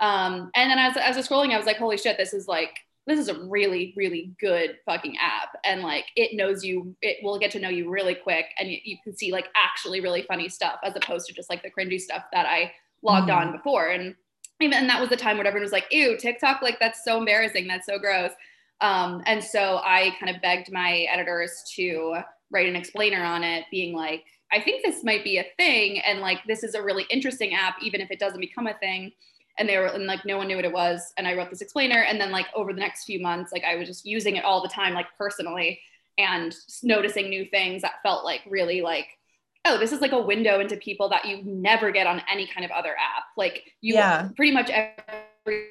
Um, 0.00 0.50
and 0.54 0.70
then 0.70 0.78
as, 0.78 0.96
as 0.96 1.14
I 1.14 1.18
was 1.18 1.28
scrolling, 1.28 1.52
I 1.52 1.58
was 1.58 1.66
like, 1.66 1.76
holy 1.76 1.98
shit, 1.98 2.16
this 2.16 2.32
is 2.32 2.48
like 2.48 2.78
this 3.06 3.18
is 3.18 3.28
a 3.28 3.40
really 3.46 3.92
really 3.96 4.32
good 4.38 4.76
fucking 4.86 5.16
app 5.20 5.56
and 5.64 5.82
like 5.82 6.04
it 6.16 6.36
knows 6.36 6.64
you 6.64 6.94
it 7.02 7.16
will 7.22 7.38
get 7.38 7.50
to 7.50 7.58
know 7.58 7.68
you 7.68 7.90
really 7.90 8.14
quick 8.14 8.46
and 8.58 8.70
you, 8.70 8.78
you 8.84 8.96
can 9.02 9.16
see 9.16 9.32
like 9.32 9.48
actually 9.56 10.00
really 10.00 10.22
funny 10.22 10.48
stuff 10.48 10.78
as 10.84 10.94
opposed 10.94 11.26
to 11.26 11.32
just 11.32 11.50
like 11.50 11.62
the 11.62 11.70
cringy 11.70 11.98
stuff 11.98 12.24
that 12.32 12.46
i 12.46 12.70
logged 13.02 13.30
Mhm. 13.30 13.36
on 13.36 13.52
before. 13.52 13.88
And 13.88 14.14
even 14.60 14.78
and 14.78 14.90
that 14.90 15.00
was 15.00 15.08
the 15.08 15.16
time 15.16 15.38
when 15.38 15.46
everyone 15.46 15.64
was 15.64 15.72
like 15.72 15.86
ew 15.90 16.16
tiktok 16.18 16.60
like 16.62 16.78
that's 16.78 17.02
so 17.04 17.18
embarrassing. 17.18 17.66
That's 17.66 17.86
so 17.86 17.98
gross. 17.98 18.32
Um, 18.82 19.22
and 19.26 19.42
so 19.44 19.80
i 19.84 20.14
kind 20.18 20.34
of 20.34 20.40
begged 20.40 20.72
my 20.72 21.06
editors 21.10 21.62
to 21.76 22.16
write 22.50 22.66
an 22.66 22.76
explainer 22.76 23.22
on 23.22 23.44
it 23.44 23.66
being 23.70 23.94
like 23.94 24.24
i 24.52 24.58
think 24.60 24.82
this 24.82 25.04
might 25.04 25.22
be 25.22 25.36
a 25.36 25.44
thing 25.58 26.00
and 26.00 26.20
like 26.20 26.38
this 26.46 26.62
is 26.64 26.74
a 26.74 26.82
really 26.82 27.04
interesting 27.10 27.54
app 27.54 27.76
even 27.82 28.00
if 28.00 28.10
it 28.10 28.18
doesn't 28.18 28.40
become 28.40 28.66
a 28.66 28.74
thing. 28.78 29.12
And 29.58 29.68
they 29.68 29.76
were 29.76 29.86
and 29.88 30.06
like 30.06 30.24
no 30.24 30.38
one 30.38 30.48
knew 30.48 30.56
what 30.56 30.64
it 30.64 30.72
was 30.72 31.12
and 31.18 31.28
i 31.28 31.34
wrote 31.34 31.50
this 31.50 31.60
explainer. 31.60 32.02
And 32.04 32.18
then 32.20 32.30
like 32.30 32.46
over 32.54 32.72
the 32.72 32.80
next 32.80 33.04
few 33.04 33.20
months 33.20 33.52
like 33.52 33.64
i 33.64 33.76
was 33.76 33.86
just 33.86 34.06
using 34.06 34.36
it 34.36 34.44
all 34.44 34.62
the 34.62 34.68
time 34.68 34.94
like 34.94 35.08
personally 35.18 35.78
and 36.16 36.54
noticing 36.82 37.28
new 37.28 37.44
things 37.44 37.82
that 37.82 38.02
felt 38.02 38.24
like 38.24 38.40
really 38.48 38.80
like 38.80 39.06
oh 39.64 39.78
this 39.78 39.92
is 39.92 40.00
like 40.00 40.12
a 40.12 40.20
window 40.20 40.60
into 40.60 40.76
people 40.76 41.08
that 41.08 41.24
you 41.26 41.42
never 41.44 41.90
get 41.90 42.06
on 42.06 42.22
any 42.30 42.46
kind 42.46 42.64
of 42.64 42.70
other 42.70 42.90
app. 42.90 43.24
Like 43.36 43.64
you 43.80 43.94
Yeah. 43.94 44.28
pretty 44.36 44.52
much 44.52 44.70
every 44.70 45.68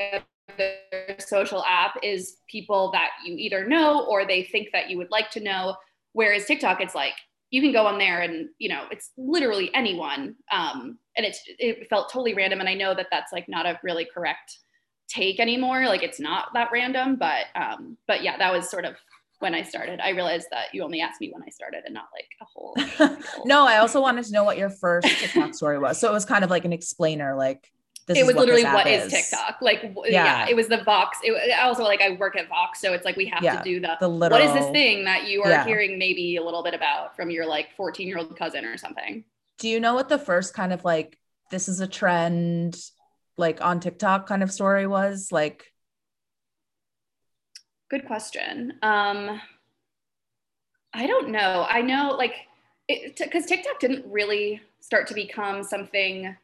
other 0.00 1.16
social 1.18 1.64
app 1.64 1.96
is 2.02 2.36
people 2.48 2.90
that 2.92 3.10
you 3.24 3.34
either 3.36 3.66
know 3.66 4.04
or 4.06 4.26
they 4.26 4.42
think 4.44 4.68
that 4.72 4.90
you 4.90 4.96
would 4.98 5.10
like 5.10 5.30
to 5.32 5.40
know. 5.40 5.76
Whereas 6.12 6.44
tiktok 6.46 6.80
it's 6.80 6.94
like 6.94 7.14
you 7.50 7.60
can 7.60 7.72
go 7.72 7.86
on 7.86 7.98
there 7.98 8.20
and 8.20 8.48
you 8.58 8.68
know 8.68 8.84
it's 8.90 9.10
literally 9.16 9.70
anyone. 9.74 10.36
Um, 10.50 10.98
and 11.16 11.26
it's 11.26 11.40
it 11.46 11.88
felt 11.88 12.10
totally 12.10 12.34
random. 12.34 12.60
And 12.60 12.68
i 12.68 12.74
know 12.74 12.94
that 12.94 13.08
that's 13.10 13.32
like 13.32 13.48
not 13.48 13.66
a 13.66 13.78
really 13.82 14.06
correct 14.12 14.58
take 15.08 15.40
anymore. 15.40 15.86
Like 15.86 16.02
it's 16.02 16.20
not 16.20 16.48
that 16.54 16.70
random 16.72 17.16
but 17.16 17.46
um 17.54 17.98
but 18.06 18.22
yeah 18.22 18.38
that 18.38 18.52
was 18.52 18.70
sort 18.70 18.84
of 18.84 18.94
when 19.42 19.54
i 19.54 19.62
started 19.62 20.00
i 20.00 20.10
realized 20.10 20.46
that 20.50 20.72
you 20.72 20.82
only 20.82 21.00
asked 21.00 21.20
me 21.20 21.30
when 21.32 21.42
i 21.42 21.50
started 21.50 21.82
and 21.84 21.92
not 21.92 22.06
like 22.14 22.28
a 22.40 22.44
whole 22.44 22.74
no, 23.44 23.66
I 23.66 23.78
also 23.78 24.00
wanted 24.00 24.24
to 24.24 24.32
know 24.32 24.44
what 24.44 24.58
your 24.58 24.70
first 24.70 25.06
TikTok 25.08 25.54
story 25.54 25.78
was. 25.78 25.98
So 25.98 26.08
it 26.08 26.12
was 26.12 26.24
kind 26.24 26.44
of 26.44 26.50
like 26.50 26.64
an 26.64 26.72
explainer, 26.72 27.34
like 27.36 27.70
this 28.06 28.18
it 28.18 28.22
is 28.22 28.26
was 28.26 28.34
what 28.34 28.40
literally 28.42 28.64
what 28.64 28.86
app 28.86 29.06
is 29.06 29.12
TikTok. 29.12 29.58
Like, 29.60 29.82
yeah. 29.82 30.46
Yeah. 30.46 30.46
it 30.48 30.56
was 30.56 30.68
the 30.68 30.82
Vox. 30.82 31.18
It, 31.22 31.58
also, 31.58 31.84
like, 31.84 32.00
I 32.00 32.16
work 32.16 32.36
at 32.36 32.48
Vox, 32.48 32.80
so 32.80 32.92
it's 32.92 33.04
like 33.04 33.16
we 33.16 33.26
have 33.26 33.42
Yeah, 33.42 33.58
to 33.58 33.64
do 33.64 33.80
the, 33.80 33.96
the 34.00 34.08
what 34.08 34.40
is 34.40 34.52
this 34.52 34.70
thing 34.70 35.04
that 35.04 35.28
you 35.28 35.42
are 35.42 35.50
Yeah. 35.50 35.64
hearing 35.64 35.98
maybe 35.98 36.36
a 36.36 36.42
little 36.42 36.62
bit 36.62 36.74
about 36.74 37.16
from 37.16 37.30
your 37.30 37.46
like 37.46 37.68
14 37.76 38.06
year 38.08 38.18
old 38.18 38.36
cousin 38.36 38.64
or 38.64 38.76
something? 38.76 39.24
Do 39.58 39.68
you 39.68 39.80
know 39.80 39.94
what 39.94 40.08
the 40.08 40.18
first 40.18 40.54
kind 40.54 40.72
of 40.72 40.84
like 40.84 41.18
this 41.50 41.68
is 41.68 41.80
a 41.80 41.86
trend 41.86 42.80
like 43.36 43.64
on 43.64 43.80
TikTok 43.80 44.26
kind 44.26 44.42
of 44.42 44.50
story 44.50 44.86
was? 44.86 45.28
Like 45.30 45.71
Good 47.92 48.06
question. 48.06 48.72
Um, 48.82 49.38
I 50.94 51.06
don't 51.06 51.28
know. 51.28 51.66
I 51.68 51.82
know, 51.82 52.16
like, 52.16 52.34
because 52.88 53.44
TikTok 53.44 53.80
didn't 53.80 54.10
really 54.10 54.62
start 54.80 55.06
to 55.08 55.14
become 55.14 55.62
something 55.62 56.34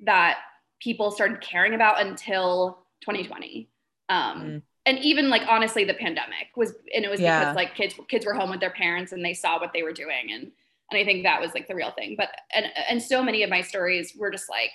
that 0.00 0.38
people 0.80 1.12
started 1.12 1.40
caring 1.40 1.74
about 1.74 2.04
until 2.04 2.78
2020. 3.02 3.68
Um, 4.08 4.40
Mm. 4.42 4.62
And 4.84 4.98
even 4.98 5.30
like 5.30 5.42
honestly, 5.48 5.84
the 5.84 5.94
pandemic 5.94 6.48
was, 6.56 6.74
and 6.92 7.04
it 7.04 7.08
was 7.08 7.20
Yeah. 7.20 7.38
because 7.38 7.54
like 7.54 7.76
kids 7.76 7.94
kids 8.08 8.26
were 8.26 8.34
home 8.34 8.50
with 8.50 8.58
their 8.58 8.70
parents 8.70 9.12
and 9.12 9.24
they 9.24 9.34
saw 9.34 9.60
what 9.60 9.72
they 9.72 9.84
were 9.84 9.92
doing, 9.92 10.32
and 10.32 10.50
and 10.90 10.98
I 10.98 11.04
think 11.04 11.22
that 11.22 11.40
was 11.40 11.54
like 11.54 11.68
the 11.68 11.76
real 11.76 11.92
thing. 11.92 12.16
But 12.16 12.30
and 12.52 12.66
and 12.88 13.00
so 13.00 13.22
many 13.22 13.44
of 13.44 13.50
my 13.50 13.60
stories 13.60 14.16
were 14.16 14.32
just 14.32 14.50
like 14.50 14.72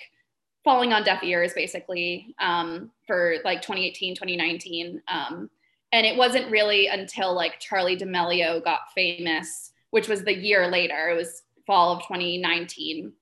falling 0.64 0.94
on 0.94 1.04
deaf 1.04 1.22
ears 1.22 1.52
basically 1.52 2.34
um, 2.40 2.90
for 3.06 3.36
like 3.44 3.60
2018 3.60 4.14
2019 4.14 5.02
um, 5.08 5.50
and 5.92 6.06
it 6.06 6.16
wasn't 6.16 6.50
really 6.50 6.86
until 6.86 7.34
like 7.34 7.60
charli 7.60 7.98
d'amelio 7.98 8.62
got 8.62 8.80
famous 8.94 9.72
which 9.90 10.08
was 10.08 10.22
the 10.24 10.36
year 10.36 10.68
later 10.68 11.08
it 11.08 11.16
was 11.16 11.42
fall 11.66 11.96
of 11.96 12.02
2019 12.02 13.12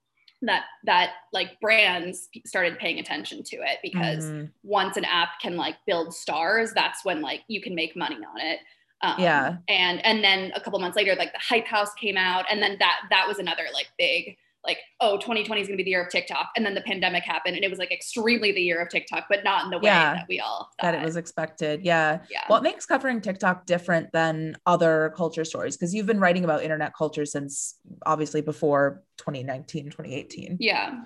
that 0.42 0.64
that 0.85 1.12
like 1.32 1.58
brands 1.61 2.28
started 2.44 2.78
paying 2.78 2.99
attention 2.99 3.42
to 3.42 3.56
it 3.56 3.78
because 3.82 4.25
mhm. 4.26 4.50
once 4.62 4.96
an 4.96 5.04
app 5.04 5.40
can 5.40 5.56
like 5.56 5.76
build 5.87 6.14
stars 6.14 6.73
that's 6.75 7.04
when 7.04 7.20
like 7.23 7.42
you 7.49 7.61
can 7.61 7.75
make 7.75 7.96
money 7.96 8.16
on 8.16 8.40
it 8.40 8.61
um, 9.02 9.14
Yeah. 9.18 9.56
and 9.68 10.04
and 10.04 10.23
then 10.23 10.52
a 10.54 10.61
couple 10.61 10.78
months 10.78 10.96
later 10.96 11.14
like 11.16 11.32
the 11.32 11.38
hype 11.38 11.66
house 11.66 11.92
came 11.94 12.16
out 12.16 12.44
and 12.50 12.62
then 12.62 12.76
that 12.78 13.00
that 13.11 13.26
was 13.26 13.38
another 13.38 13.64
like 13.73 13.88
big 13.99 14.37
like 14.66 14.78
oh 15.00 15.16
2020 15.16 15.61
is 15.61 15.68
going 15.68 15.76
to 15.76 15.82
be 15.82 15.85
the 15.85 15.90
year 15.90 16.02
of 16.02 16.11
tiktok 16.11 16.50
and 16.56 16.66
then 16.66 16.75
the 16.75 16.80
pandemic 16.82 17.23
happened 17.23 17.54
and 17.54 17.64
it 17.64 17.70
was 17.70 17.78
like 17.78 17.92
extremely 17.92 18.52
the 18.52 18.61
year 18.61 18.80
of 18.80 18.88
tiktok 18.88 19.25
but 19.28 19.44
not 19.44 19.64
in 19.64 19.70
the 19.70 19.78
way 19.78 19.85
Yeah. 19.85 20.14
that 20.14 20.26
we 20.28 20.40
all 20.40 20.70
that 20.82 20.94
it 20.94 21.04
was 21.04 21.16
expected. 21.16 21.82
Yeah. 21.82 22.20
yeah 22.30 22.42
What 22.49 22.62
makes 22.62 22.87
covering 22.87 23.20
TikTok 23.20 23.66
different 23.66 24.12
than 24.12 24.56
other 24.66 25.12
culture 25.16 25.44
stories? 25.44 25.76
Because 25.76 25.94
you've 25.94 26.06
been 26.06 26.20
writing 26.20 26.44
about 26.44 26.62
internet 26.62 26.92
culture 26.96 27.25
since 27.25 27.76
obviously 28.04 28.40
before 28.40 29.02
2019, 29.18 29.87
2018. 29.87 30.56
Yeah. 30.61 31.02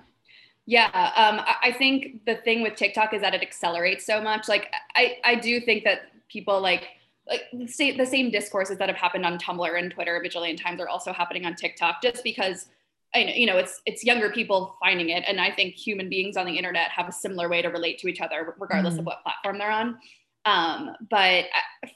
Yeah. 0.65 0.85
Um, 1.15 1.41
I, 1.61 1.71
think 1.71 2.25
the 2.25 2.35
thing 2.35 2.61
with 2.61 2.75
TikTok 2.75 3.13
is 3.13 3.21
that 3.21 3.33
it 3.33 3.41
accelerates 3.41 4.05
so 4.05 4.21
much. 4.21 4.47
Like 4.47 4.71
I, 4.95 5.17
I 5.23 5.35
do 5.35 5.59
think 5.59 5.83
that 5.83 6.01
people 6.29 6.61
like 6.61 6.87
like 7.27 7.43
say 7.67 7.95
the 7.95 8.05
same 8.05 8.31
discourses 8.31 8.77
that 8.77 8.89
have 8.89 8.97
happened 8.97 9.25
on 9.25 9.37
Tumblr 9.37 9.79
and 9.79 9.91
Twitter 9.91 10.15
a 10.17 10.27
bajillion 10.27 10.61
times 10.61 10.81
are 10.81 10.89
also 10.89 11.13
happening 11.13 11.45
on 11.45 11.55
TikTok 11.55 12.01
just 12.01 12.23
because 12.23 12.67
I 13.13 13.23
know, 13.23 13.33
you 13.33 13.45
know, 13.45 13.57
it's 13.57 13.81
it's 13.85 14.03
younger 14.03 14.29
people 14.31 14.77
finding 14.79 15.09
it. 15.09 15.23
And 15.27 15.39
I 15.41 15.51
think 15.51 15.75
human 15.75 16.09
beings 16.09 16.37
on 16.37 16.45
the 16.45 16.57
internet 16.57 16.91
have 16.91 17.07
a 17.09 17.11
similar 17.11 17.49
way 17.49 17.61
to 17.61 17.67
relate 17.69 17.99
to 17.99 18.07
each 18.07 18.21
other, 18.21 18.55
regardless 18.59 18.95
of 18.95 19.01
Mhm. 19.01 19.05
what 19.05 19.23
platform 19.23 19.57
they're 19.57 19.69
on. 19.71 19.99
Um, 20.45 20.95
but 21.09 21.45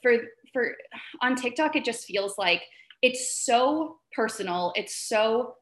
for 0.01 0.17
for 0.53 0.75
on 1.21 1.35
TikTok, 1.35 1.75
it 1.75 1.83
just 1.85 2.05
feels 2.05 2.37
like 2.37 2.63
it's 3.01 3.43
so 3.45 3.99
personal. 4.13 4.73
It's 4.75 4.95
so 4.95 5.55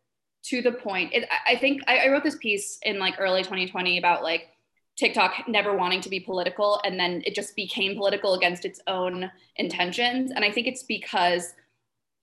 to 0.46 0.62
the 0.62 0.72
point. 0.72 1.14
It, 1.14 1.28
I- 1.32 1.54
I 1.54 1.56
think 1.58 1.82
I, 1.88 2.00
I 2.00 2.08
wrote 2.10 2.24
this 2.24 2.36
piece 2.38 2.80
in 2.84 3.00
like 3.00 3.16
early 3.20 3.44
2020 3.44 3.98
about 3.98 4.24
like 4.24 4.50
TikTok 4.98 5.48
never 5.48 5.76
wanting 5.76 6.02
to 6.02 6.10
be 6.10 6.20
political, 6.20 6.80
and 6.84 7.00
then 7.00 7.24
it 7.26 7.34
just 7.36 7.56
became 7.56 7.96
political 7.96 8.34
against 8.36 8.66
its 8.66 8.80
own 8.88 9.32
intentions. 9.56 10.32
And 10.32 10.44
I 10.46 10.52
think 10.52 10.68
it's 10.68 10.84
because 10.84 11.54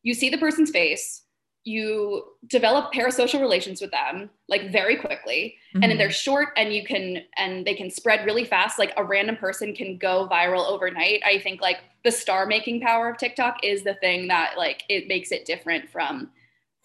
you 0.03 0.15
see 0.15 0.31
the 0.31 0.39
person's 0.39 0.71
face, 0.71 1.23
you 1.65 2.25
develop 2.47 2.93
parasocial 2.93 3.41
relations 3.41 3.81
with 3.83 3.91
them 3.91 4.31
like 4.49 4.71
very 4.73 4.97
quickly, 4.97 5.57
and 5.75 5.83
then 5.83 5.91
Mhm. 5.93 5.99
they're 5.99 6.11
short 6.11 6.49
and 6.57 6.73
you 6.75 6.83
can 6.85 7.23
and 7.37 7.67
they 7.67 7.75
can 7.75 7.91
spread 7.91 8.25
really 8.25 8.45
fast. 8.45 8.79
Like 8.79 8.93
a 8.97 9.05
random 9.05 9.37
person 9.37 9.75
can 9.75 9.99
go 9.99 10.27
viral 10.31 10.67
overnight. 10.67 11.23
I 11.25 11.39
think 11.39 11.61
like 11.61 11.79
the 12.03 12.11
star 12.13 12.47
making 12.47 12.81
power 12.81 13.11
of 13.11 13.19
tiktok 13.19 13.59
is 13.63 13.83
the 13.85 13.95
thing 13.95 14.29
that 14.29 14.57
like 14.57 14.85
it 14.89 15.07
makes 15.07 15.33
it 15.33 15.45
different 15.45 15.91
from 15.91 16.31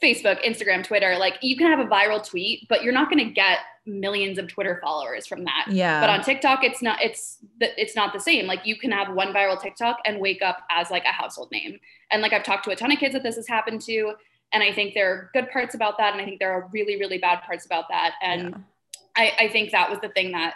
facebook 0.03 0.44
instagram 0.44 0.84
twitter. 0.84 1.17
Like 1.17 1.36
you 1.41 1.55
can 1.55 1.67
have 1.67 1.79
a 1.79 1.89
viral 1.89 2.22
tweet 2.27 2.67
but 2.67 2.84
you're 2.84 2.91
not 2.94 3.10
going 3.10 3.25
to 3.25 3.34
get 3.34 3.60
millions 3.86 4.38
of 4.38 4.48
twitter 4.50 4.79
followers 4.84 5.25
from 5.25 5.46
that. 5.46 5.67
Yeah. 5.70 6.01
but 6.01 6.10
on 6.10 6.22
tiktok 6.22 6.63
it's 6.65 6.82
not 6.82 7.01
it's 7.01 7.38
the, 7.62 7.70
it's 7.82 7.96
not 7.96 8.12
the 8.12 8.20
same. 8.20 8.46
Like 8.46 8.65
you 8.65 8.75
can 8.77 8.91
have 8.91 9.13
one 9.15 9.34
viral 9.34 9.60
tiktok 9.60 10.00
and 10.05 10.20
wake 10.20 10.41
up 10.41 10.63
as 10.70 10.91
like 10.91 11.05
a 11.05 11.13
household 11.13 11.50
name. 11.53 11.79
And 12.12 12.22
like 12.22 12.34
i've 12.34 12.44
talked 12.44 12.65
to 12.65 12.72
a 12.72 12.75
ton 12.75 12.91
of 12.91 13.00
kids 13.00 13.13
that 13.13 13.24
this 13.24 13.38
has 13.38 13.48
happened 13.48 13.82
to 13.84 14.15
and 14.54 14.64
i 14.64 14.72
think 14.72 14.94
there 14.94 15.12
are 15.12 15.30
good 15.34 15.50
parts 15.52 15.75
about 15.75 15.98
that 15.98 16.14
and 16.14 16.22
i 16.22 16.25
think 16.25 16.40
there 16.40 16.52
are 16.52 16.70
really 16.72 16.98
really 17.00 17.18
bad 17.18 17.42
parts 17.44 17.66
about 17.66 17.86
that 17.90 18.14
and 18.22 18.42
Yeah. 18.50 18.58
I, 19.18 19.46
I 19.46 19.48
think 19.48 19.72
that 19.72 19.90
was 19.90 20.00
the 20.02 20.10
thing 20.10 20.32
that 20.34 20.56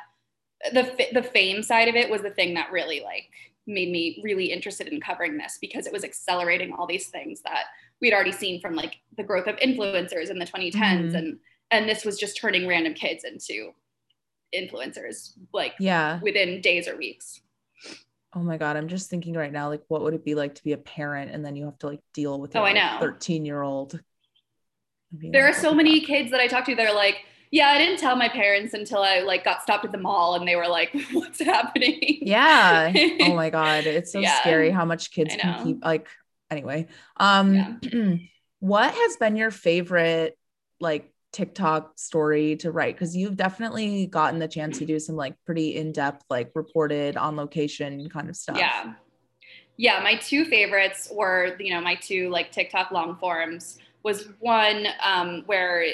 the 0.74 0.84
the 1.14 1.24
fame 1.24 1.64
side 1.64 1.88
of 1.88 1.96
it 1.96 2.10
was 2.10 2.22
the 2.22 2.30
thing 2.32 2.54
that 2.56 2.72
really 2.72 3.00
like 3.02 3.26
made 3.68 3.90
me 3.90 4.20
really 4.24 4.52
interested 4.52 4.88
in 4.88 5.00
covering 5.00 5.38
this 5.38 5.58
because 5.62 5.86
it 5.88 5.94
was 5.94 6.04
accelerating 6.04 6.74
all 6.74 6.86
these 6.88 7.08
things 7.08 7.42
that 7.44 7.66
we'd 8.02 8.14
already 8.14 8.32
seen 8.32 8.60
from 8.60 8.76
like 8.76 8.96
the 9.16 9.24
growth 9.24 9.48
of 9.48 9.56
influencers 9.58 10.30
in 10.30 10.40
the 10.40 10.46
2010s 10.46 11.12
Mhm. 11.12 11.16
and 11.18 11.40
and 11.72 11.88
this 11.88 12.04
was 12.04 12.18
just 12.20 12.36
turning 12.38 12.68
random 12.68 12.94
kids 12.94 13.24
into 13.24 13.72
influencers 14.56 15.34
like 15.54 15.74
yeah. 15.80 16.20
within 16.22 16.62
days 16.62 16.88
or 16.88 16.98
weeks. 16.98 17.42
Oh 18.34 18.42
my 18.42 18.58
God. 18.58 18.78
I'm 18.78 18.88
just 18.88 19.10
thinking 19.10 19.34
right 19.34 19.52
now, 19.52 19.70
like, 19.70 19.84
what 19.88 20.02
would 20.04 20.14
it 20.14 20.24
be 20.24 20.36
like 20.36 20.56
to 20.56 20.64
be 20.64 20.74
a 20.74 20.78
parent 20.78 21.32
and 21.32 21.44
then 21.44 21.56
you 21.56 21.66
have 21.66 21.80
to 21.80 21.88
like 21.88 22.02
deal 22.14 22.40
with 22.40 22.54
Oh, 22.56 22.64
I 22.64 22.74
know. 22.74 23.00
13 23.00 23.46
year 23.46 23.62
old? 23.62 24.00
There 25.32 25.48
are 25.48 25.54
so 25.54 25.74
many 25.74 26.02
kids 26.02 26.32
that 26.32 26.40
I 26.40 26.48
talk 26.48 26.66
to 26.66 26.76
that 26.76 26.86
are 26.88 26.94
like, 26.96 27.18
yeah, 27.52 27.68
I 27.68 27.78
didn't 27.80 27.98
tell 28.00 28.16
my 28.16 28.30
parents 28.30 28.74
until 28.74 29.00
I 29.02 29.20
like 29.22 29.44
got 29.44 29.62
stopped 29.64 29.86
at 29.86 29.92
the 29.92 29.98
mall 29.98 30.36
and 30.36 30.48
they 30.48 30.56
were 30.56 30.68
like, 30.68 30.96
what's 31.12 31.42
happening? 31.44 32.20
Yeah. 32.24 32.98
Oh 33.20 33.36
my 33.36 33.50
God. 33.50 33.88
It's 33.88 34.12
so 34.12 34.22
Yeah. 34.22 34.38
scary 34.38 34.72
how 34.72 34.86
much 34.86 35.12
kids 35.12 35.36
can 35.36 35.54
keep 35.56 35.84
like 35.84 36.08
anyway. 36.50 36.88
Um 37.18 37.80
what 38.60 38.94
has 38.94 39.18
been 39.18 39.36
your 39.36 39.52
favorite 39.52 40.38
like 40.80 41.12
TikTok 41.32 41.98
story 41.98 42.56
to 42.58 42.72
write? 42.72 42.96
Because 42.96 43.16
you've 43.16 43.36
definitely 43.36 44.08
gotten 44.08 44.40
the 44.40 44.48
chance 44.48 44.80
to 44.80 44.86
do 44.86 45.00
some 45.00 45.16
like 45.16 45.36
pretty 45.46 45.76
in-depth, 45.76 46.26
like 46.30 46.52
reported 46.56 47.18
on 47.18 47.36
location 47.36 48.10
kind 48.10 48.30
of 48.30 48.36
stuff. 48.36 48.58
Yeah. 48.58 48.94
Yeah, 49.78 50.02
my 50.04 50.16
two 50.16 50.44
favorites 50.44 51.10
were, 51.10 51.56
you 51.58 51.74
know, 51.74 51.80
my 51.80 51.96
two 51.96 52.30
like 52.30 52.52
TikTok 52.52 52.92
long 52.92 53.16
forms 53.16 53.78
was 54.04 54.28
one 54.40 54.88
um, 55.02 55.44
where 55.46 55.86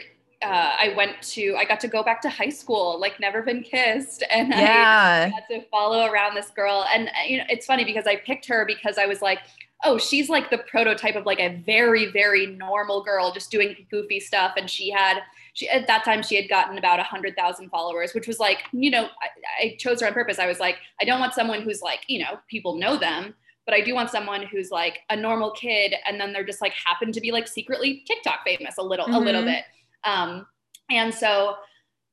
uh, 0.42 0.74
I 0.80 0.94
went 0.96 1.22
to, 1.22 1.56
I 1.56 1.66
got 1.66 1.80
to 1.82 1.88
go 1.88 2.04
back 2.04 2.22
to 2.22 2.30
high 2.30 2.50
school, 2.50 3.00
like 3.00 3.20
never 3.20 3.42
been 3.42 3.62
kissed. 3.62 4.24
And 4.32 4.50
yeah. 4.50 5.28
I 5.28 5.30
got 5.30 5.48
to 5.50 5.68
follow 5.70 6.06
around 6.06 6.36
this 6.36 6.50
girl. 6.50 6.86
And, 6.94 7.10
uh, 7.10 7.12
you 7.28 7.38
know, 7.38 7.44
it's 7.50 7.66
funny 7.66 7.86
because 7.86 8.08
I 8.08 8.16
picked 8.16 8.48
her 8.48 8.66
because 8.66 8.98
I 8.98 9.06
was 9.06 9.22
like, 9.22 9.40
oh, 9.84 9.98
she's 9.98 10.30
like 10.30 10.50
the 10.50 10.58
prototype 10.60 11.16
of 11.16 11.26
like 11.26 11.40
a 11.40 11.62
very, 11.66 12.12
very 12.12 12.48
normal 12.48 13.04
girl 13.04 13.32
just 13.32 13.52
doing 13.52 13.76
goofy 13.92 14.20
stuff. 14.20 14.54
And 14.58 14.70
she 14.70 14.90
had, 14.90 15.20
she 15.54 15.68
at 15.70 15.86
that 15.88 16.04
time 16.04 16.24
she 16.24 16.36
had 16.36 16.50
gotten 16.50 16.78
about 16.78 17.00
a 17.00 17.04
hundred 17.04 17.36
thousand 17.36 17.70
followers, 17.70 18.14
which 18.14 18.28
was 18.28 18.40
like, 18.40 18.64
you 18.72 18.90
know, 18.90 19.04
I, 19.04 19.66
I 19.66 19.76
chose 19.78 20.02
her 20.02 20.08
on 20.08 20.14
purpose. 20.14 20.40
I 20.40 20.48
was 20.48 20.60
like, 20.60 20.78
I 21.00 21.06
don't 21.06 21.20
want 21.20 21.34
someone 21.34 21.62
who's 21.62 21.82
like, 21.82 22.00
you 22.08 22.20
know, 22.20 22.40
people 22.48 22.78
know 22.78 22.98
them, 22.98 23.36
but 23.66 23.74
I 23.76 23.82
do 23.82 23.94
want 23.94 24.10
someone 24.10 24.44
who's 24.44 24.72
like 24.72 25.00
a 25.10 25.16
normal 25.16 25.52
kid, 25.52 25.94
and 26.08 26.20
then 26.20 26.32
they're 26.34 26.46
just 26.46 26.62
like 26.62 26.74
happen 26.74 27.12
to 27.12 27.22
be 27.22 27.32
like 27.32 27.48
secretly 27.48 28.04
TikTok 28.08 28.40
famous 28.46 28.78
a 28.78 28.84
little, 28.84 29.08
a 29.08 29.20
little 29.20 29.42
Mhm. 29.42 29.46
bit. 29.46 29.64
Um, 30.04 30.48
and 30.90 31.14
so 31.14 31.56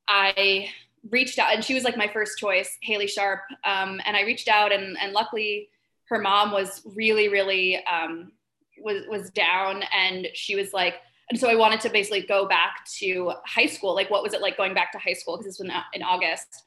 I 0.09 0.69
reached 1.11 1.39
out, 1.39 1.55
and 1.55 1.65
she 1.65 1.75
was 1.75 1.85
like 1.85 1.97
my 1.97 2.09
first 2.09 2.39
choice, 2.39 2.77
Haley 2.83 3.07
Sharp. 3.07 3.43
Um, 3.65 4.01
and 4.05 4.17
I 4.17 4.23
reached 4.23 4.49
out, 4.49 4.73
and 4.73 4.97
and 4.99 5.13
luckily 5.13 5.69
her 6.13 6.21
mom 6.21 6.53
was 6.53 6.83
really, 6.85 7.29
really 7.29 7.83
um, 7.87 8.33
was 8.79 9.05
was 9.09 9.31
down, 9.31 9.83
and 9.95 10.29
she 10.35 10.55
was 10.55 10.73
like. 10.73 10.95
And 11.31 11.41
so 11.41 11.49
I 11.49 11.55
wanted 11.55 11.81
to 11.83 11.89
basically 11.89 12.27
go 12.27 12.47
back 12.47 12.85
to 12.99 13.33
high 13.47 13.65
school. 13.65 13.95
Like, 13.95 14.11
what 14.11 14.23
was 14.23 14.35
it 14.35 14.43
like 14.43 14.59
going 14.59 14.75
back 14.75 14.93
to 14.93 14.99
high 14.99 15.15
school? 15.15 15.39
Because 15.39 15.47
this 15.47 15.59
was 15.65 15.73
in, 15.95 16.03
August 16.03 16.65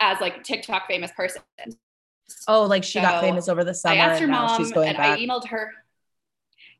as 0.00 0.20
like 0.20 0.38
a 0.38 0.42
TikTok 0.42 0.86
famous 0.88 1.10
person. 1.10 1.42
Oh, 2.48 2.62
like 2.62 2.82
she 2.82 2.98
got 2.98 3.20
famous 3.20 3.46
over 3.46 3.62
the 3.62 3.74
summer 3.74 3.94
I 3.94 3.98
asked 3.98 4.20
her 4.22 4.26
mom 4.26 4.56
she's 4.56 4.72
going 4.72 4.88
and 4.88 4.96
back. 4.96 5.18
I 5.18 5.22
emailed 5.22 5.46
her. 5.48 5.70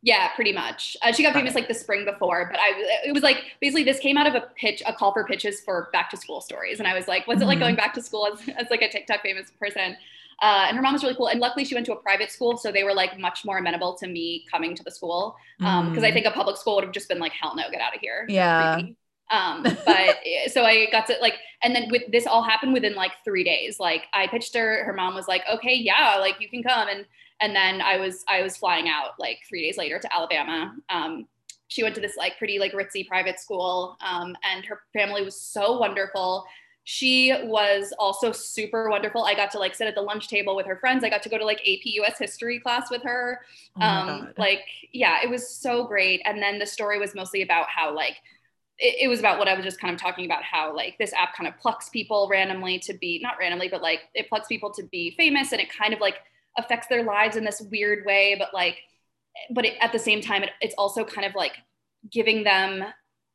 Yeah, 0.06 0.28
pretty 0.36 0.52
much. 0.52 0.96
Uh, 1.02 1.12
she 1.12 1.24
got 1.24 1.32
famous 1.34 1.56
like 1.56 1.66
the 1.66 1.74
spring 1.74 2.04
before, 2.04 2.48
but 2.50 2.60
I 2.60 3.02
it 3.06 3.12
was 3.12 3.24
like 3.24 3.38
basically 3.60 3.82
this 3.82 3.98
came 3.98 4.16
out 4.16 4.28
of 4.28 4.36
a 4.36 4.46
pitch, 4.56 4.80
a 4.86 4.92
call 4.92 5.12
for 5.12 5.24
pitches 5.24 5.60
for 5.62 5.88
back 5.92 6.10
to 6.10 6.16
school 6.16 6.40
stories, 6.40 6.78
and 6.78 6.86
I 6.86 6.94
was 6.94 7.08
like, 7.08 7.26
what's 7.26 7.42
it 7.42 7.46
like 7.48 7.58
Mhm. 7.58 7.60
going 7.60 7.74
back 7.74 7.92
to 7.94 8.02
school 8.02 8.28
as, 8.32 8.48
as 8.56 8.68
like 8.70 8.82
a 8.82 8.88
TikTok 8.88 9.22
famous 9.22 9.50
person? 9.58 9.96
Uh, 10.40 10.66
and 10.68 10.76
her 10.76 10.82
mom 10.82 10.92
was 10.92 11.02
really 11.02 11.16
cool, 11.16 11.26
and 11.26 11.40
luckily 11.40 11.64
she 11.64 11.74
went 11.74 11.86
to 11.86 11.92
a 11.92 11.96
private 11.96 12.30
school, 12.30 12.56
so 12.56 12.70
they 12.70 12.84
were 12.84 12.94
like 12.94 13.18
much 13.18 13.44
more 13.44 13.58
amenable 13.58 13.94
to 13.96 14.06
me 14.06 14.44
coming 14.50 14.76
to 14.76 14.84
the 14.84 14.92
school. 14.92 15.34
Um, 15.64 15.86
because 15.88 16.04
I 16.04 16.12
Mm. 16.12 16.14
think 16.14 16.26
a 16.26 16.30
public 16.30 16.56
school 16.56 16.76
would 16.76 16.84
have 16.84 16.92
just 16.94 17.08
been 17.08 17.18
like, 17.18 17.32
hell 17.32 17.56
no, 17.56 17.68
get 17.72 17.80
out 17.80 17.94
of 17.94 18.00
here. 18.00 18.28
Yeah. 18.28 18.88
Um, 19.30 19.66
but 19.84 20.16
so 20.52 20.64
I 20.64 20.86
got 20.92 21.06
to 21.06 21.16
like, 21.20 21.34
and 21.62 21.74
then 21.74 21.88
with 21.90 22.02
this 22.12 22.26
all 22.28 22.42
happened 22.44 22.72
within 22.72 22.94
like 22.94 23.12
three 23.24 23.42
days 23.42 23.80
like 23.80 24.02
i 24.12 24.26
pitched 24.26 24.54
her 24.54 24.84
her 24.84 24.92
mom 24.92 25.14
was 25.14 25.26
like 25.26 25.42
okay 25.52 25.74
yeah 25.74 26.16
like 26.20 26.36
you 26.38 26.48
can 26.48 26.62
come 26.62 26.86
and 26.88 27.06
and 27.40 27.54
then 27.54 27.80
i 27.80 27.96
was 27.96 28.24
i 28.28 28.42
was 28.42 28.56
flying 28.56 28.88
out 28.88 29.10
like 29.18 29.38
three 29.48 29.62
days 29.62 29.76
later 29.76 29.98
to 29.98 30.14
alabama. 30.14 30.74
Um, 30.88 31.26
she 31.68 31.82
went 31.82 31.94
to 31.96 32.00
this 32.00 32.16
like 32.16 32.38
pretty 32.38 32.58
like 32.58 32.72
ritzy 32.72 33.06
private 33.06 33.40
school 33.40 33.96
um, 34.00 34.36
and 34.42 34.64
her 34.64 34.82
family 34.92 35.24
was 35.24 35.40
so 35.40 35.78
wonderful. 35.78 36.44
She 36.84 37.34
was 37.42 37.92
also 37.98 38.30
super 38.30 38.88
wonderful. 38.88 39.24
I 39.24 39.34
got 39.34 39.50
to 39.52 39.58
like 39.58 39.74
sit 39.74 39.88
at 39.88 39.96
the 39.96 40.02
lunch 40.02 40.28
table 40.28 40.54
with 40.54 40.66
her 40.66 40.76
friends. 40.76 41.02
I 41.02 41.10
got 41.10 41.24
to 41.24 41.28
go 41.28 41.36
to 41.36 41.44
like 41.44 41.60
ap 41.66 41.84
us 42.08 42.18
history 42.18 42.60
class 42.60 42.90
with 42.90 43.02
her. 43.02 43.40
Oh 43.80 43.84
um, 43.84 44.28
like 44.38 44.62
yeah 44.92 45.18
it 45.22 45.28
was 45.28 45.48
so 45.48 45.84
great. 45.84 46.22
And 46.24 46.40
then 46.40 46.60
the 46.60 46.66
story 46.66 46.98
was 47.00 47.14
mostly 47.14 47.42
about 47.42 47.68
how 47.68 47.92
like 47.94 48.18
it, 48.78 48.96
it 49.02 49.08
was 49.08 49.18
about 49.18 49.38
what 49.38 49.48
I 49.48 49.54
was 49.54 49.64
just 49.64 49.80
kind 49.80 49.92
of 49.92 50.00
talking 50.00 50.26
about 50.26 50.44
how 50.44 50.74
like 50.74 50.96
this 50.98 51.12
app 51.14 51.34
kind 51.34 51.48
of 51.48 51.58
plucks 51.58 51.88
people 51.88 52.28
randomly 52.30 52.78
to 52.80 52.94
be 52.94 53.18
not 53.20 53.34
randomly, 53.40 53.68
but 53.68 53.82
like 53.82 54.02
it 54.14 54.28
plucks 54.28 54.46
people 54.46 54.72
to 54.74 54.84
be 54.84 55.10
famous. 55.16 55.50
And 55.50 55.60
it 55.60 55.68
kind 55.76 55.92
of 55.92 55.98
like 55.98 56.18
affects 56.58 56.86
their 56.88 57.02
lives 57.02 57.36
in 57.36 57.44
this 57.44 57.62
weird 57.70 58.04
way. 58.06 58.36
But 58.38 58.52
like, 58.52 58.78
but 59.50 59.64
it, 59.64 59.74
at 59.80 59.92
the 59.92 59.98
same 59.98 60.20
time, 60.20 60.42
it, 60.42 60.50
it's 60.60 60.74
also 60.76 61.04
kind 61.04 61.26
of 61.26 61.34
like 61.34 61.52
giving 62.10 62.44
them 62.44 62.84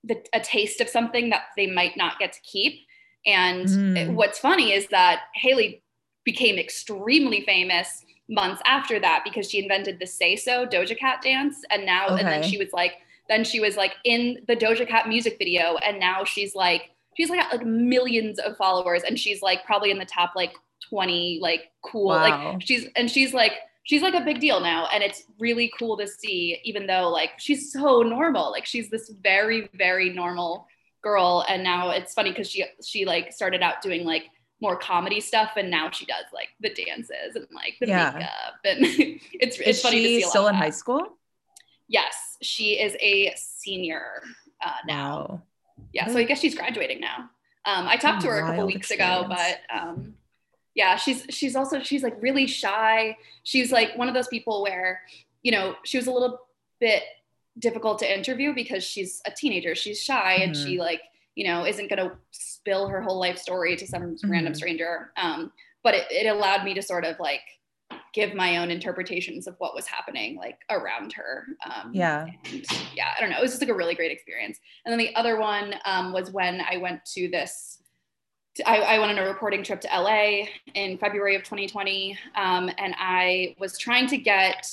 the, 0.04 0.24
a 0.34 0.40
taste 0.40 0.82
of 0.82 0.90
something 0.90 1.30
that 1.30 1.44
they 1.56 1.68
might 1.68 1.96
not 1.98 2.20
get 2.20 2.34
to 2.34 2.42
keep. 2.42 2.80
And 3.26 3.68
mm. 3.68 4.14
what's 4.14 4.40
funny 4.40 4.74
is 4.74 4.88
that 4.88 5.24
haley 5.36 5.84
became 6.24 6.58
extremely 6.58 7.44
famous 7.46 8.04
months 8.30 8.62
after 8.66 9.00
that 9.00 9.22
because 9.24 9.50
she 9.50 9.60
invented 9.60 10.00
the 10.00 10.08
say 10.08 10.36
so 10.36 10.66
Doja 10.66 10.98
Cat 10.98 11.22
dance. 11.22 11.58
And 11.70 11.86
now, 11.86 12.08
okay. 12.08 12.20
and 12.20 12.28
then 12.28 12.44
she 12.44 12.58
was 12.58 12.70
like, 12.74 12.94
then 13.32 13.44
she 13.44 13.60
was 13.60 13.78
like 13.78 13.94
in 14.04 14.40
the 14.48 14.56
Doja 14.56 14.88
Cat 14.88 15.08
music 15.08 15.38
video, 15.38 15.78
and 15.78 16.00
now 16.00 16.24
she's 16.24 16.54
like 16.54 16.92
she's 17.16 17.30
like 17.30 17.52
like 17.52 17.66
millions 17.66 18.40
of 18.40 18.58
followers, 18.58 19.04
and 19.04 19.18
she's 19.18 19.42
like 19.42 19.64
probably 19.66 19.90
in 19.90 19.98
the 19.98 20.06
top 20.06 20.34
like 20.36 20.54
20 20.92 21.40
like 21.42 21.72
cool 21.84 22.08
wow. 22.08 22.52
like 22.52 22.62
she's 22.62 22.88
and 22.96 23.10
she's 23.10 23.34
like 23.34 23.54
she's 23.84 24.04
like 24.04 24.14
a 24.14 24.22
big 24.22 24.40
deal 24.40 24.60
now 24.60 24.88
and 24.94 25.04
it's 25.04 25.24
really 25.40 25.72
cool 25.80 25.98
to 25.98 26.08
see 26.08 26.60
even 26.64 26.86
though 26.86 27.10
like 27.10 27.32
she's 27.40 27.72
so 27.74 28.04
normal 28.04 28.52
like 28.52 28.66
she's 28.66 28.90
this 28.90 29.10
very 29.24 29.68
very 29.74 30.12
normal 30.12 30.68
girl 31.02 31.44
and 31.50 31.64
now 31.64 31.90
it's 31.90 32.14
funny 32.14 32.30
because 32.30 32.50
she 32.50 32.64
she 32.86 33.06
like 33.06 33.34
started 33.34 33.64
out 33.64 33.82
doing 33.82 34.06
like 34.06 34.26
more 34.62 34.78
comedy 34.78 35.20
stuff 35.20 35.52
and 35.58 35.72
now 35.72 35.90
she 35.90 36.06
does 36.06 36.26
like 36.32 36.50
the 36.60 36.70
dances 36.74 37.36
and 37.36 37.48
like 37.52 37.74
the 37.82 37.88
yeah. 37.88 38.12
makeup 38.14 38.60
and 38.66 38.78
it's 39.34 39.58
it's 39.60 39.60
Is 39.60 39.82
funny 39.82 39.98
she 39.98 40.20
to 40.20 40.22
see 40.26 40.30
still 40.30 40.48
in 40.48 40.54
high 40.54 40.70
school 40.70 41.18
Yes, 41.92 42.38
she 42.42 42.80
is 42.80 42.96
a 43.02 43.34
senior 43.36 44.24
uh, 44.66 44.72
now. 44.88 45.18
Wow. 45.18 45.42
Yeah, 45.92 46.08
so 46.08 46.18
I 46.20 46.24
guess 46.24 46.40
she's 46.40 46.56
graduating 46.56 47.02
now. 47.02 47.30
Um, 47.66 47.86
I 47.86 47.98
talked 47.98 48.22
to 48.22 48.28
her 48.28 48.40
a 48.40 48.46
couple 48.46 48.66
weeks 48.66 48.90
experience. 48.90 49.26
ago, 49.26 49.36
but 49.36 49.78
um, 49.78 50.14
yeah, 50.76 50.96
she's 50.96 51.26
she's 51.30 51.56
also 51.56 51.82
she's 51.82 52.04
like 52.04 52.16
really 52.22 52.48
shy. 52.48 53.18
She's 53.44 53.72
like 53.72 53.96
one 53.98 54.08
of 54.08 54.14
those 54.14 54.28
people 54.28 54.62
where 54.64 55.02
you 55.44 55.52
know 55.52 55.76
she 55.84 55.98
was 55.98 56.08
a 56.08 56.12
little 56.12 56.40
bit 56.80 57.04
difficult 57.60 58.00
to 58.00 58.14
interview 58.14 58.54
because 58.54 58.84
she's 58.84 59.22
a 59.26 59.32
teenager. 59.32 59.76
She's 59.76 60.02
shy 60.02 60.36
mm-hmm. 60.36 60.44
and 60.44 60.56
she 60.56 60.74
mm-hmm. 60.74 60.82
like 60.82 61.02
you 61.36 61.46
know 61.46 61.66
isn't 61.66 61.90
gonna 61.90 62.18
spill 62.32 62.88
her 62.88 63.02
whole 63.02 63.20
life 63.20 63.38
story 63.38 63.76
to 63.76 63.88
some 63.88 64.02
mm-hmm. 64.02 64.32
random 64.32 64.56
stranger. 64.56 65.12
Um, 65.18 65.52
but 65.84 65.96
it, 65.96 66.08
it 66.12 66.28
allowed 66.28 66.64
me 66.64 66.74
to 66.76 66.82
sort 66.82 67.06
of 67.06 67.20
like 67.20 67.42
give 68.14 68.34
my 68.34 68.58
own 68.58 68.70
interpretations 68.72 69.48
of 69.48 69.56
what 69.60 69.74
was 69.74 69.86
happening 69.88 70.36
like 70.36 70.60
around 70.70 71.14
her. 71.14 71.46
Um, 71.66 71.92
yeah. 71.94 72.26
And, 72.52 72.66
yeah. 72.94 73.10
I 73.18 73.22
don't 73.22 73.30
know. 73.30 73.38
It 73.38 73.42
was 73.42 73.52
just 73.52 73.62
like 73.62 73.70
a 73.70 73.74
really 73.74 73.96
great 73.96 74.12
experience. 74.12 74.60
And 74.86 74.92
then 74.92 75.00
the 75.00 75.16
other 75.16 75.40
one 75.40 75.76
um, 75.86 76.12
was 76.14 76.32
when 76.32 76.62
I 76.62 76.78
went 76.78 77.04
to 77.14 77.30
this. 77.30 77.81
I, 78.66 78.80
I, 78.80 79.00
went 79.00 79.18
on 79.18 79.26
a 79.26 79.28
reporting 79.28 79.64
trip 79.64 79.80
to 79.82 79.88
LA 79.88 80.48
in 80.74 80.98
February 80.98 81.36
of 81.36 81.44
2020, 81.44 82.18
um, 82.36 82.70
and 82.78 82.94
I 82.98 83.56
was 83.60 83.78
trying 83.78 84.08
to 84.08 84.18
get 84.18 84.68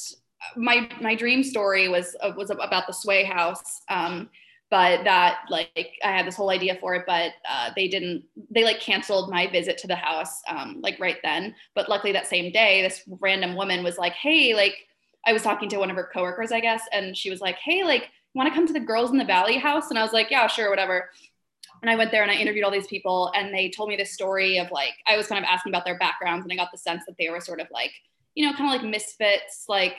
my 0.56 0.88
my 1.00 1.14
dream 1.14 1.42
story 1.42 1.88
was 1.88 2.16
uh, 2.20 2.32
was 2.36 2.50
about 2.50 2.86
the 2.86 2.92
Sway 2.92 3.24
House, 3.24 3.82
um, 3.88 4.28
but 4.70 5.04
that 5.04 5.40
like 5.48 5.92
I 6.04 6.10
had 6.10 6.26
this 6.26 6.36
whole 6.36 6.50
idea 6.50 6.76
for 6.80 6.94
it, 6.94 7.04
but 7.06 7.32
uh, 7.48 7.70
they 7.74 7.88
didn't. 7.88 8.24
They 8.50 8.64
like 8.64 8.80
canceled 8.80 9.30
my 9.30 9.46
visit 9.46 9.78
to 9.78 9.86
the 9.86 9.96
house 9.96 10.42
um, 10.48 10.80
like 10.80 10.98
right 11.00 11.18
then. 11.22 11.54
But 11.74 11.88
luckily 11.88 12.12
that 12.12 12.26
same 12.26 12.52
day, 12.52 12.82
this 12.82 13.02
random 13.20 13.56
woman 13.56 13.82
was 13.82 13.98
like, 13.98 14.12
"Hey, 14.12 14.54
like 14.54 14.74
I 15.26 15.32
was 15.32 15.42
talking 15.42 15.68
to 15.70 15.78
one 15.78 15.90
of 15.90 15.96
her 15.96 16.10
coworkers, 16.12 16.52
I 16.52 16.60
guess, 16.60 16.82
and 16.92 17.16
she 17.16 17.30
was 17.30 17.40
like, 17.40 17.56
"Hey, 17.56 17.84
like 17.84 18.10
want 18.34 18.48
to 18.48 18.54
come 18.54 18.66
to 18.66 18.72
the 18.72 18.80
Girls 18.80 19.10
in 19.10 19.18
the 19.18 19.24
Valley 19.24 19.56
house?" 19.56 19.90
And 19.90 19.98
I 19.98 20.02
was 20.02 20.12
like, 20.12 20.30
"Yeah, 20.30 20.46
sure, 20.46 20.70
whatever." 20.70 21.10
And 21.82 21.90
I 21.90 21.96
went 21.96 22.10
there 22.10 22.22
and 22.22 22.30
I 22.30 22.34
interviewed 22.34 22.64
all 22.64 22.70
these 22.70 22.86
people, 22.86 23.32
and 23.34 23.54
they 23.54 23.70
told 23.70 23.88
me 23.88 23.96
this 23.96 24.12
story 24.12 24.58
of 24.58 24.70
like 24.70 24.94
I 25.06 25.16
was 25.16 25.26
kind 25.26 25.42
of 25.42 25.48
asking 25.48 25.72
about 25.72 25.84
their 25.84 25.98
backgrounds, 25.98 26.44
and 26.44 26.52
I 26.52 26.56
got 26.56 26.72
the 26.72 26.78
sense 26.78 27.04
that 27.06 27.16
they 27.18 27.30
were 27.30 27.40
sort 27.40 27.60
of 27.60 27.68
like 27.72 27.92
you 28.34 28.46
know 28.46 28.56
kind 28.56 28.72
of 28.72 28.80
like 28.80 28.90
misfits, 28.90 29.64
like 29.68 29.96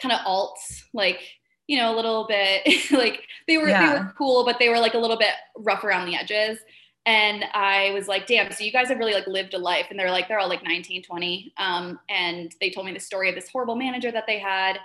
kind 0.00 0.12
of 0.12 0.20
alts, 0.20 0.82
like 0.92 1.20
you 1.66 1.76
know, 1.76 1.94
a 1.94 1.96
little 1.96 2.26
bit 2.26 2.66
like 2.90 3.22
they 3.46 3.58
were 3.58 3.68
yeah. 3.68 3.94
they 3.94 3.98
were 4.00 4.14
cool, 4.16 4.44
but 4.44 4.58
they 4.58 4.68
were 4.68 4.78
like 4.78 4.94
a 4.94 4.98
little 4.98 5.18
bit 5.18 5.34
rough 5.56 5.84
around 5.84 6.06
the 6.06 6.16
edges. 6.16 6.58
And 7.06 7.44
I 7.54 7.92
was 7.94 8.06
like, 8.06 8.26
damn, 8.26 8.52
so 8.52 8.64
you 8.64 8.72
guys 8.72 8.88
have 8.88 8.98
really 8.98 9.14
like 9.14 9.26
lived 9.26 9.54
a 9.54 9.58
life. 9.58 9.86
And 9.88 9.98
they're 9.98 10.10
like, 10.10 10.28
they're 10.28 10.38
all 10.38 10.48
like 10.48 10.62
19, 10.62 11.02
20. 11.02 11.54
Um, 11.56 11.98
and 12.10 12.54
they 12.60 12.68
told 12.68 12.84
me 12.84 12.92
the 12.92 13.00
story 13.00 13.30
of 13.30 13.34
this 13.34 13.48
horrible 13.48 13.76
manager 13.76 14.12
that 14.12 14.24
they 14.26 14.38
had. 14.38 14.78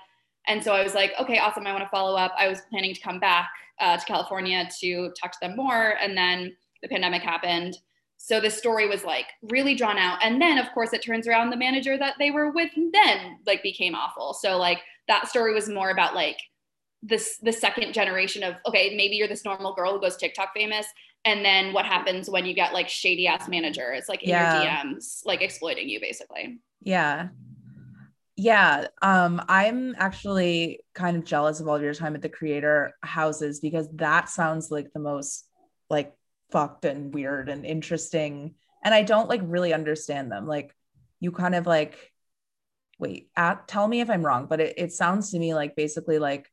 And 0.48 0.64
so 0.64 0.74
I 0.74 0.84
was 0.84 0.94
like, 0.94 1.12
okay, 1.20 1.40
awesome. 1.40 1.68
I 1.68 1.74
want 1.74 1.84
to 1.84 1.90
follow 1.90 2.16
up. 2.16 2.34
I 2.38 2.48
was 2.48 2.62
planning 2.70 2.94
to 2.94 3.02
come 3.02 3.20
back 3.20 3.50
uh, 3.80 3.98
to 3.98 4.06
California 4.06 4.70
to 4.82 5.12
talk 5.20 5.32
to 5.32 5.38
them 5.42 5.56
more. 5.56 5.96
And 6.02 6.18
then 6.18 6.56
the 6.82 6.88
pandemic 6.88 7.22
happened. 7.22 7.78
So 8.18 8.40
this 8.40 8.58
story 8.58 8.88
was 8.88 9.04
like 9.04 9.26
really 9.44 9.76
drawn 9.76 9.98
out. 9.98 10.20
And 10.24 10.42
then 10.42 10.58
of 10.58 10.68
course 10.74 10.94
it 10.94 11.04
turns 11.04 11.28
around 11.28 11.50
the 11.50 11.58
manager 11.58 11.98
that 11.98 12.16
they 12.20 12.32
were 12.32 12.52
with 12.52 12.70
then 12.76 13.40
like 13.46 13.64
became 13.64 13.96
awful. 13.96 14.34
So 14.34 14.58
like 14.58 14.80
that 15.08 15.28
story 15.28 15.54
was 15.54 15.70
more 15.70 15.90
about 15.90 16.16
like 16.16 16.38
this 17.04 17.38
the 17.42 17.52
second 17.52 17.94
generation 17.94 18.44
of 18.44 18.56
okay 18.66 18.96
maybe 18.96 19.16
you're 19.16 19.28
this 19.28 19.44
normal 19.44 19.76
girl 19.76 19.94
who 19.94 20.00
goes 20.00 20.16
tiktok 20.16 20.50
famous 20.54 20.88
and 21.26 21.44
then 21.44 21.74
what 21.74 21.86
happens 21.86 22.30
when 22.30 22.46
you 22.46 22.54
get 22.54 22.74
like 22.74 22.88
shady 22.88 23.28
ass 23.28 23.50
managers 23.50 24.06
like 24.08 24.24
in 24.24 24.30
yeah. 24.30 24.64
your 24.64 24.72
dms 24.72 25.22
like 25.26 25.42
exploiting 25.42 25.90
you 25.90 26.00
basically 26.00 26.58
yeah 26.82 27.28
yeah 28.36 28.88
um 29.02 29.42
i'm 29.48 29.96
actually 29.98 30.80
kind 30.94 31.18
of 31.18 31.24
jealous 31.24 31.60
of 31.60 31.68
all 31.68 31.76
of 31.76 31.82
your 31.84 31.94
time 31.94 32.16
at 32.16 32.22
the 32.22 32.30
creator 32.30 32.96
houses 33.02 33.60
because 33.60 33.88
that 33.94 34.30
sounds 34.30 34.72
like 34.72 34.92
the 34.94 35.00
most 35.00 35.48
like 35.90 36.14
fucked 36.52 36.86
and 36.86 37.14
weird 37.14 37.50
and 37.50 37.66
interesting 37.66 38.56
and 38.84 38.94
i 38.94 39.04
don't 39.04 39.30
like 39.30 39.42
really 39.44 39.74
understand 39.74 40.32
them 40.32 40.48
like 40.48 40.76
you 41.20 41.32
kind 41.32 41.56
of 41.56 41.68
like 41.68 42.12
wait 43.00 43.30
at, 43.36 43.68
tell 43.68 43.88
me 43.88 44.02
if 44.02 44.10
i'm 44.10 44.26
wrong 44.26 44.48
but 44.48 44.60
it, 44.60 44.74
it 44.78 44.92
sounds 44.92 45.32
to 45.32 45.40
me 45.40 45.54
like 45.54 45.76
basically 45.76 46.18
like 46.18 46.50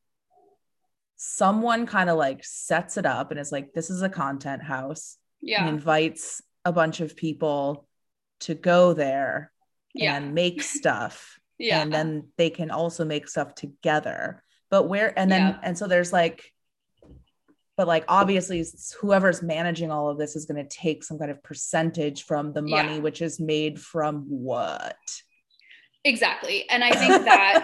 someone 1.23 1.85
kind 1.85 2.09
of 2.09 2.17
like 2.17 2.43
sets 2.43 2.97
it 2.97 3.05
up 3.05 3.29
and 3.29 3.39
is 3.39 3.51
like, 3.51 3.73
this 3.73 3.91
is 3.91 4.01
a 4.01 4.09
content 4.09 4.63
house. 4.63 5.17
Yeah. 5.39 5.61
And 5.61 5.69
invites 5.69 6.41
a 6.65 6.71
bunch 6.71 6.99
of 6.99 7.15
people 7.15 7.87
to 8.41 8.55
go 8.55 8.93
there 8.93 9.51
yeah. 9.93 10.15
and 10.15 10.33
make 10.33 10.63
stuff. 10.63 11.37
Yeah. 11.61 11.81
And 11.81 11.93
then 11.93 12.27
they 12.37 12.49
can 12.49 12.71
also 12.71 13.05
make 13.05 13.27
stuff 13.27 13.55
together. 13.55 14.43
But 14.69 14.83
where, 14.83 15.17
and 15.17 15.31
then, 15.31 15.41
yeah. 15.41 15.59
and 15.63 15.77
so 15.77 15.87
there's 15.87 16.13
like, 16.13 16.51
but 17.77 17.87
like 17.87 18.05
obviously 18.07 18.63
whoever's 18.99 19.41
managing 19.41 19.91
all 19.91 20.09
of 20.09 20.17
this 20.17 20.35
is 20.35 20.45
going 20.45 20.63
to 20.63 20.69
take 20.75 21.03
some 21.03 21.17
kind 21.17 21.31
of 21.31 21.41
percentage 21.43 22.23
from 22.23 22.53
the 22.53 22.61
money, 22.61 22.95
yeah. 22.95 22.99
which 22.99 23.21
is 23.21 23.39
made 23.39 23.79
from 23.79 24.25
what? 24.29 24.97
Exactly. 26.03 26.69
And 26.69 26.83
I 26.83 26.91
think 26.91 27.25
that 27.25 27.63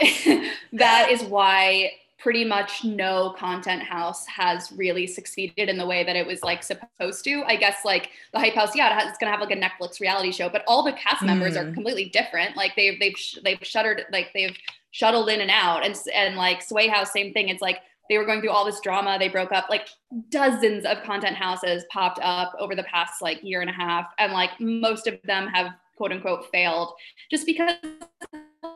that 0.73 1.10
is 1.12 1.23
why 1.23 1.91
pretty 2.17 2.43
much 2.43 2.84
no 2.84 3.36
content 3.38 3.84
house 3.84 4.25
has 4.25 4.71
really 4.71 5.06
succeeded 5.06 5.69
in 5.69 5.77
the 5.77 5.86
way 5.86 6.03
that 6.03 6.15
it 6.15 6.25
was 6.25 6.41
like 6.41 6.63
supposed 6.63 7.23
to. 7.23 7.43
I 7.45 7.56
guess 7.56 7.86
like 7.86 8.10
the 8.34 8.39
Hype 8.39 8.56
House, 8.56 8.75
yeah, 8.75 8.89
it 8.89 8.99
has, 8.99 9.10
it's 9.10 9.17
gonna 9.19 9.32
have 9.32 9.41
like 9.41 9.51
a 9.51 9.56
Netflix 9.56 9.99
reality 9.99 10.32
show, 10.32 10.49
but 10.49 10.63
all 10.67 10.84
the 10.84 10.93
cast 10.93 11.23
members 11.23 11.56
mm. 11.56 11.62
are 11.62 11.71
completely 11.73 12.06
different. 12.10 12.58
Like 12.58 12.75
they've 12.75 12.99
they've 12.99 13.15
they've 13.43 13.60
shuttered 13.62 14.06
like 14.12 14.32
they've 14.34 14.56
shuttled 14.91 15.30
in 15.30 15.41
and 15.41 15.51
out, 15.51 15.86
and 15.86 15.95
and 16.13 16.36
like 16.36 16.63
Sway 16.63 16.88
House, 16.88 17.13
same 17.13 17.34
thing. 17.34 17.49
It's 17.49 17.62
like 17.62 17.82
they 18.10 18.17
were 18.17 18.25
going 18.25 18.41
through 18.41 18.51
all 18.51 18.65
this 18.65 18.80
drama. 18.80 19.17
They 19.19 19.30
broke 19.30 19.51
up. 19.51 19.67
Like 19.69 19.88
dozens 20.30 20.86
of 20.86 21.03
content 21.03 21.36
houses 21.36 21.86
popped 21.91 22.19
up 22.23 22.56
over 22.60 22.73
the 22.73 22.84
past 22.84 23.21
like 23.21 23.43
year 23.43 23.62
and 23.62 23.69
a 23.69 23.73
half, 23.73 24.08
and 24.17 24.34
like 24.34 24.51
most 24.60 25.06
of 25.06 25.19
them 25.23 25.47
have 25.47 25.71
quote 25.97 26.12
unquote 26.12 26.49
failed 26.51 26.93
just 27.30 27.45
because 27.45 27.73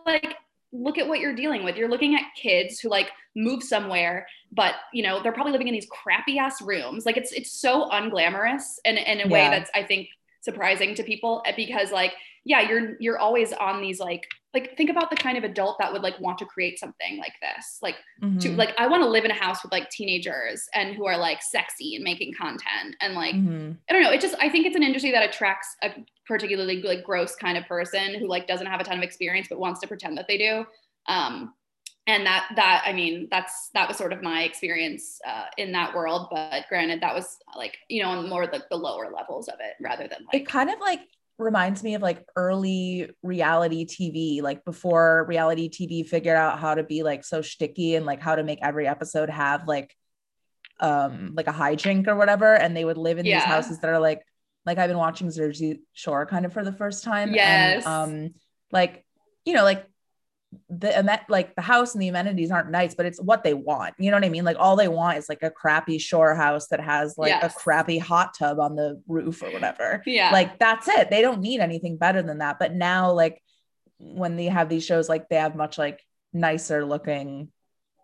like 0.05 0.35
look 0.73 0.97
at 0.97 1.07
what 1.07 1.19
you're 1.19 1.35
dealing 1.35 1.63
with. 1.63 1.75
You're 1.75 1.89
looking 1.89 2.15
at 2.15 2.21
kids 2.35 2.79
who 2.79 2.89
like 2.89 3.09
move 3.35 3.63
somewhere, 3.63 4.27
but 4.51 4.75
you 4.93 5.03
know, 5.03 5.21
they're 5.21 5.31
probably 5.31 5.51
living 5.51 5.67
in 5.67 5.73
these 5.73 5.87
crappy 5.89 6.37
ass 6.37 6.61
rooms. 6.61 7.05
Like 7.05 7.17
it's 7.17 7.31
it's 7.31 7.51
so 7.51 7.89
unglamorous 7.89 8.63
and 8.85 8.97
in 8.97 9.19
a 9.19 9.27
yeah. 9.27 9.27
way 9.27 9.49
that's 9.49 9.69
I 9.75 9.83
think 9.83 10.07
surprising 10.41 10.95
to 10.95 11.03
people 11.03 11.43
eh, 11.45 11.53
because 11.55 11.91
like 11.91 12.13
yeah 12.43 12.61
you're 12.61 12.95
you're 12.99 13.19
always 13.19 13.53
on 13.53 13.81
these 13.81 13.99
like 13.99 14.27
like 14.53 14.75
think 14.75 14.89
about 14.89 15.09
the 15.09 15.15
kind 15.15 15.37
of 15.37 15.43
adult 15.43 15.77
that 15.79 15.91
would 15.93 16.01
like 16.01 16.19
want 16.19 16.37
to 16.37 16.45
create 16.45 16.79
something 16.79 17.17
like 17.17 17.33
this 17.41 17.77
like 17.81 17.95
mm-hmm. 18.21 18.37
to 18.39 18.51
like 18.53 18.73
i 18.77 18.87
want 18.87 19.03
to 19.03 19.09
live 19.09 19.25
in 19.25 19.31
a 19.31 19.35
house 19.35 19.63
with 19.63 19.71
like 19.71 19.89
teenagers 19.89 20.67
and 20.73 20.95
who 20.95 21.05
are 21.05 21.17
like 21.17 21.41
sexy 21.41 21.95
and 21.95 22.03
making 22.03 22.33
content 22.33 22.95
and 23.01 23.13
like 23.13 23.35
mm-hmm. 23.35 23.71
i 23.89 23.93
don't 23.93 24.01
know 24.01 24.11
it 24.11 24.21
just 24.21 24.35
i 24.39 24.49
think 24.49 24.65
it's 24.65 24.75
an 24.75 24.83
industry 24.83 25.11
that 25.11 25.27
attracts 25.27 25.75
a 25.83 25.89
particularly 26.25 26.81
like 26.81 27.03
gross 27.03 27.35
kind 27.35 27.57
of 27.57 27.65
person 27.65 28.15
who 28.15 28.27
like 28.27 28.47
doesn't 28.47 28.67
have 28.67 28.79
a 28.79 28.83
ton 28.83 28.97
of 28.97 29.03
experience 29.03 29.47
but 29.49 29.59
wants 29.59 29.79
to 29.79 29.87
pretend 29.87 30.17
that 30.17 30.27
they 30.27 30.37
do 30.37 30.65
um 31.07 31.53
and 32.07 32.25
that 32.25 32.47
that 32.55 32.83
i 32.85 32.91
mean 32.91 33.27
that's 33.29 33.69
that 33.73 33.87
was 33.87 33.97
sort 33.97 34.11
of 34.11 34.21
my 34.23 34.43
experience 34.43 35.19
uh, 35.27 35.45
in 35.57 35.71
that 35.71 35.93
world 35.93 36.27
but 36.31 36.63
granted 36.67 37.01
that 37.01 37.13
was 37.13 37.37
like 37.55 37.77
you 37.89 38.01
know 38.01 38.09
on 38.09 38.27
more 38.27 38.45
like 38.47 38.67
the 38.69 38.75
lower 38.75 39.11
levels 39.15 39.47
of 39.47 39.55
it 39.59 39.73
rather 39.79 40.07
than 40.07 40.19
like 40.25 40.41
it 40.41 40.47
kind 40.47 40.69
of 40.69 40.79
like 40.79 41.01
reminds 41.41 41.83
me 41.83 41.95
of 41.95 42.01
like 42.01 42.25
early 42.35 43.09
reality 43.23 43.85
tv 43.85 44.41
like 44.41 44.63
before 44.63 45.25
reality 45.27 45.69
tv 45.69 46.07
figured 46.07 46.37
out 46.37 46.59
how 46.59 46.75
to 46.75 46.83
be 46.83 47.03
like 47.03 47.23
so 47.23 47.41
sticky 47.41 47.95
and 47.95 48.05
like 48.05 48.21
how 48.21 48.35
to 48.35 48.43
make 48.43 48.59
every 48.61 48.87
episode 48.87 49.29
have 49.29 49.67
like 49.67 49.95
um 50.79 51.33
like 51.35 51.47
a 51.47 51.51
hijink 51.53 52.07
or 52.07 52.15
whatever 52.15 52.55
and 52.55 52.75
they 52.75 52.85
would 52.85 52.97
live 52.97 53.17
in 53.17 53.25
yeah. 53.25 53.39
these 53.39 53.45
houses 53.45 53.79
that 53.79 53.89
are 53.89 53.99
like 53.99 54.21
like 54.65 54.77
i've 54.77 54.89
been 54.89 54.97
watching 54.97 55.31
jersey 55.31 55.81
shore 55.93 56.25
kind 56.25 56.45
of 56.45 56.53
for 56.53 56.63
the 56.63 56.71
first 56.71 57.03
time 57.03 57.33
yes 57.33 57.85
and, 57.85 58.25
um 58.25 58.33
like 58.71 59.05
you 59.45 59.53
know 59.53 59.63
like 59.63 59.85
the 60.69 61.19
like 61.29 61.55
the 61.55 61.61
house 61.61 61.93
and 61.93 62.01
the 62.01 62.09
amenities 62.09 62.51
aren't 62.51 62.71
nice, 62.71 62.93
but 62.93 63.05
it's 63.05 63.21
what 63.21 63.43
they 63.43 63.53
want. 63.53 63.93
You 63.97 64.11
know 64.11 64.17
what 64.17 64.25
I 64.25 64.29
mean? 64.29 64.43
Like 64.43 64.57
all 64.59 64.75
they 64.75 64.87
want 64.87 65.17
is 65.17 65.29
like 65.29 65.43
a 65.43 65.49
crappy 65.49 65.97
shore 65.97 66.35
house 66.35 66.67
that 66.67 66.81
has 66.81 67.17
like 67.17 67.29
yes. 67.29 67.43
a 67.55 67.57
crappy 67.57 67.97
hot 67.97 68.33
tub 68.37 68.59
on 68.59 68.75
the 68.75 69.01
roof 69.07 69.41
or 69.43 69.51
whatever. 69.51 70.01
Yeah. 70.05 70.31
Like 70.31 70.59
that's 70.59 70.87
it. 70.87 71.09
They 71.09 71.21
don't 71.21 71.41
need 71.41 71.61
anything 71.61 71.97
better 71.97 72.21
than 72.21 72.39
that. 72.39 72.59
But 72.59 72.73
now, 72.73 73.11
like 73.13 73.41
when 73.99 74.35
they 74.35 74.45
have 74.45 74.67
these 74.67 74.85
shows, 74.85 75.07
like 75.07 75.29
they 75.29 75.37
have 75.37 75.55
much 75.55 75.77
like 75.77 76.01
nicer 76.33 76.85
looking 76.85 77.49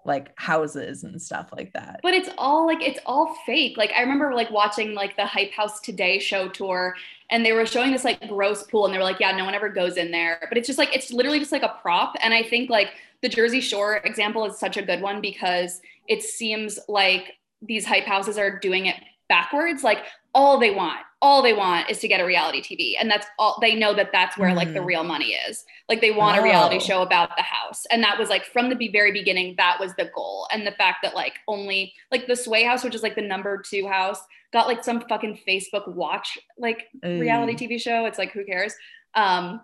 like 0.08 0.32
houses 0.40 1.04
and 1.04 1.22
stuff 1.22 1.50
like 1.56 1.74
that. 1.74 2.00
But 2.02 2.14
it's 2.14 2.30
all 2.38 2.66
like 2.66 2.82
it's 2.82 3.00
all 3.06 3.36
fake. 3.46 3.78
Like 3.78 3.92
I 3.96 4.02
remember 4.02 4.34
like 4.34 4.50
watching 4.50 4.94
like 4.94 5.16
the 5.16 5.26
Hype 5.26 5.52
House 5.52 5.80
Today 5.80 6.20
show 6.20 6.48
tour 6.48 6.96
and 7.30 7.46
they 7.46 7.52
were 7.52 7.66
showing 7.66 7.92
this 7.92 8.04
like 8.04 8.28
gross 8.28 8.64
pool 8.64 8.86
and 8.86 8.94
they 8.94 8.98
were 8.98 9.04
like, 9.04 9.20
yeah, 9.20 9.32
no 9.32 9.46
one 9.46 9.54
ever 9.54 9.70
goes 9.70 9.98
in 9.98 10.12
there. 10.12 10.40
But 10.50 10.58
it's 10.58 10.68
just 10.68 10.80
like 10.80 10.96
it's 10.96 11.12
literally 11.12 11.40
just 11.40 11.52
like 11.52 11.64
a 11.64 11.76
prop. 11.82 12.16
And 12.22 12.34
I 12.34 12.44
think 12.44 12.70
like 12.70 12.90
the 13.22 13.30
Jersey 13.30 13.62
Shore 13.62 13.98
example 13.98 14.46
is 14.46 14.58
such 14.58 14.78
a 14.78 14.82
good 14.82 15.02
one 15.02 15.22
because 15.22 15.82
it 16.08 16.24
seems 16.24 16.80
like 16.88 17.34
these 17.62 17.86
hype 17.86 18.06
houses 18.06 18.38
are 18.38 18.60
doing 18.60 18.86
it 18.86 18.96
backwards. 19.28 19.84
Like 19.84 20.00
all 20.34 20.60
they 20.60 20.72
want, 20.72 21.00
all 21.22 21.42
they 21.42 21.54
want 21.54 21.90
is 21.90 21.98
to 22.00 22.08
get 22.08 22.22
a 22.22 22.26
reality 22.26 22.62
TV. 22.62 22.94
And 23.00 23.10
that's 23.10 23.26
all 23.40 23.58
they 23.60 23.74
know 23.74 23.94
that 23.94 24.12
that's 24.12 24.38
where 24.38 24.52
mm. 24.52 24.56
like 24.56 24.74
the 24.74 24.80
mm. 24.80 24.86
real 24.86 25.04
money 25.04 25.36
is. 25.50 25.66
Like 25.90 26.00
they 26.00 26.12
want 26.12 26.38
oh. 26.38 26.42
a 26.42 26.44
reality 26.44 26.76
oh. 26.76 26.80
show 26.80 27.02
about 27.02 27.36
the 27.36 27.44
house. 27.44 27.86
And 27.92 28.04
that 28.04 28.20
was 28.20 28.30
like 28.30 28.46
from 28.46 28.70
the 28.70 28.88
very 28.90 29.12
beginning, 29.12 29.56
that 29.58 29.80
was 29.80 29.94
the 29.96 30.12
goal. 30.14 30.48
And 30.52 30.66
the 30.66 30.72
fact 30.74 31.00
that 31.04 31.16
like 31.16 31.34
only 31.48 31.94
like 32.12 32.28
the 32.28 32.36
Sway 32.36 32.64
house, 32.64 32.84
which 32.84 32.94
is 32.94 33.02
like 33.02 33.16
the 33.16 33.22
number 33.22 33.62
two 33.68 33.88
house, 33.88 34.20
got 34.54 34.68
like 34.68 34.84
some 34.84 35.02
fucking 35.02 35.40
Facebook 35.48 35.88
watch 35.88 36.38
like 36.58 36.88
mm. 37.04 37.20
reality 37.20 37.56
TV 37.56 37.82
show. 37.82 38.06
It's 38.06 38.20
like, 38.20 38.32
who 38.32 38.46
cares? 38.46 38.76
Um, 39.16 39.62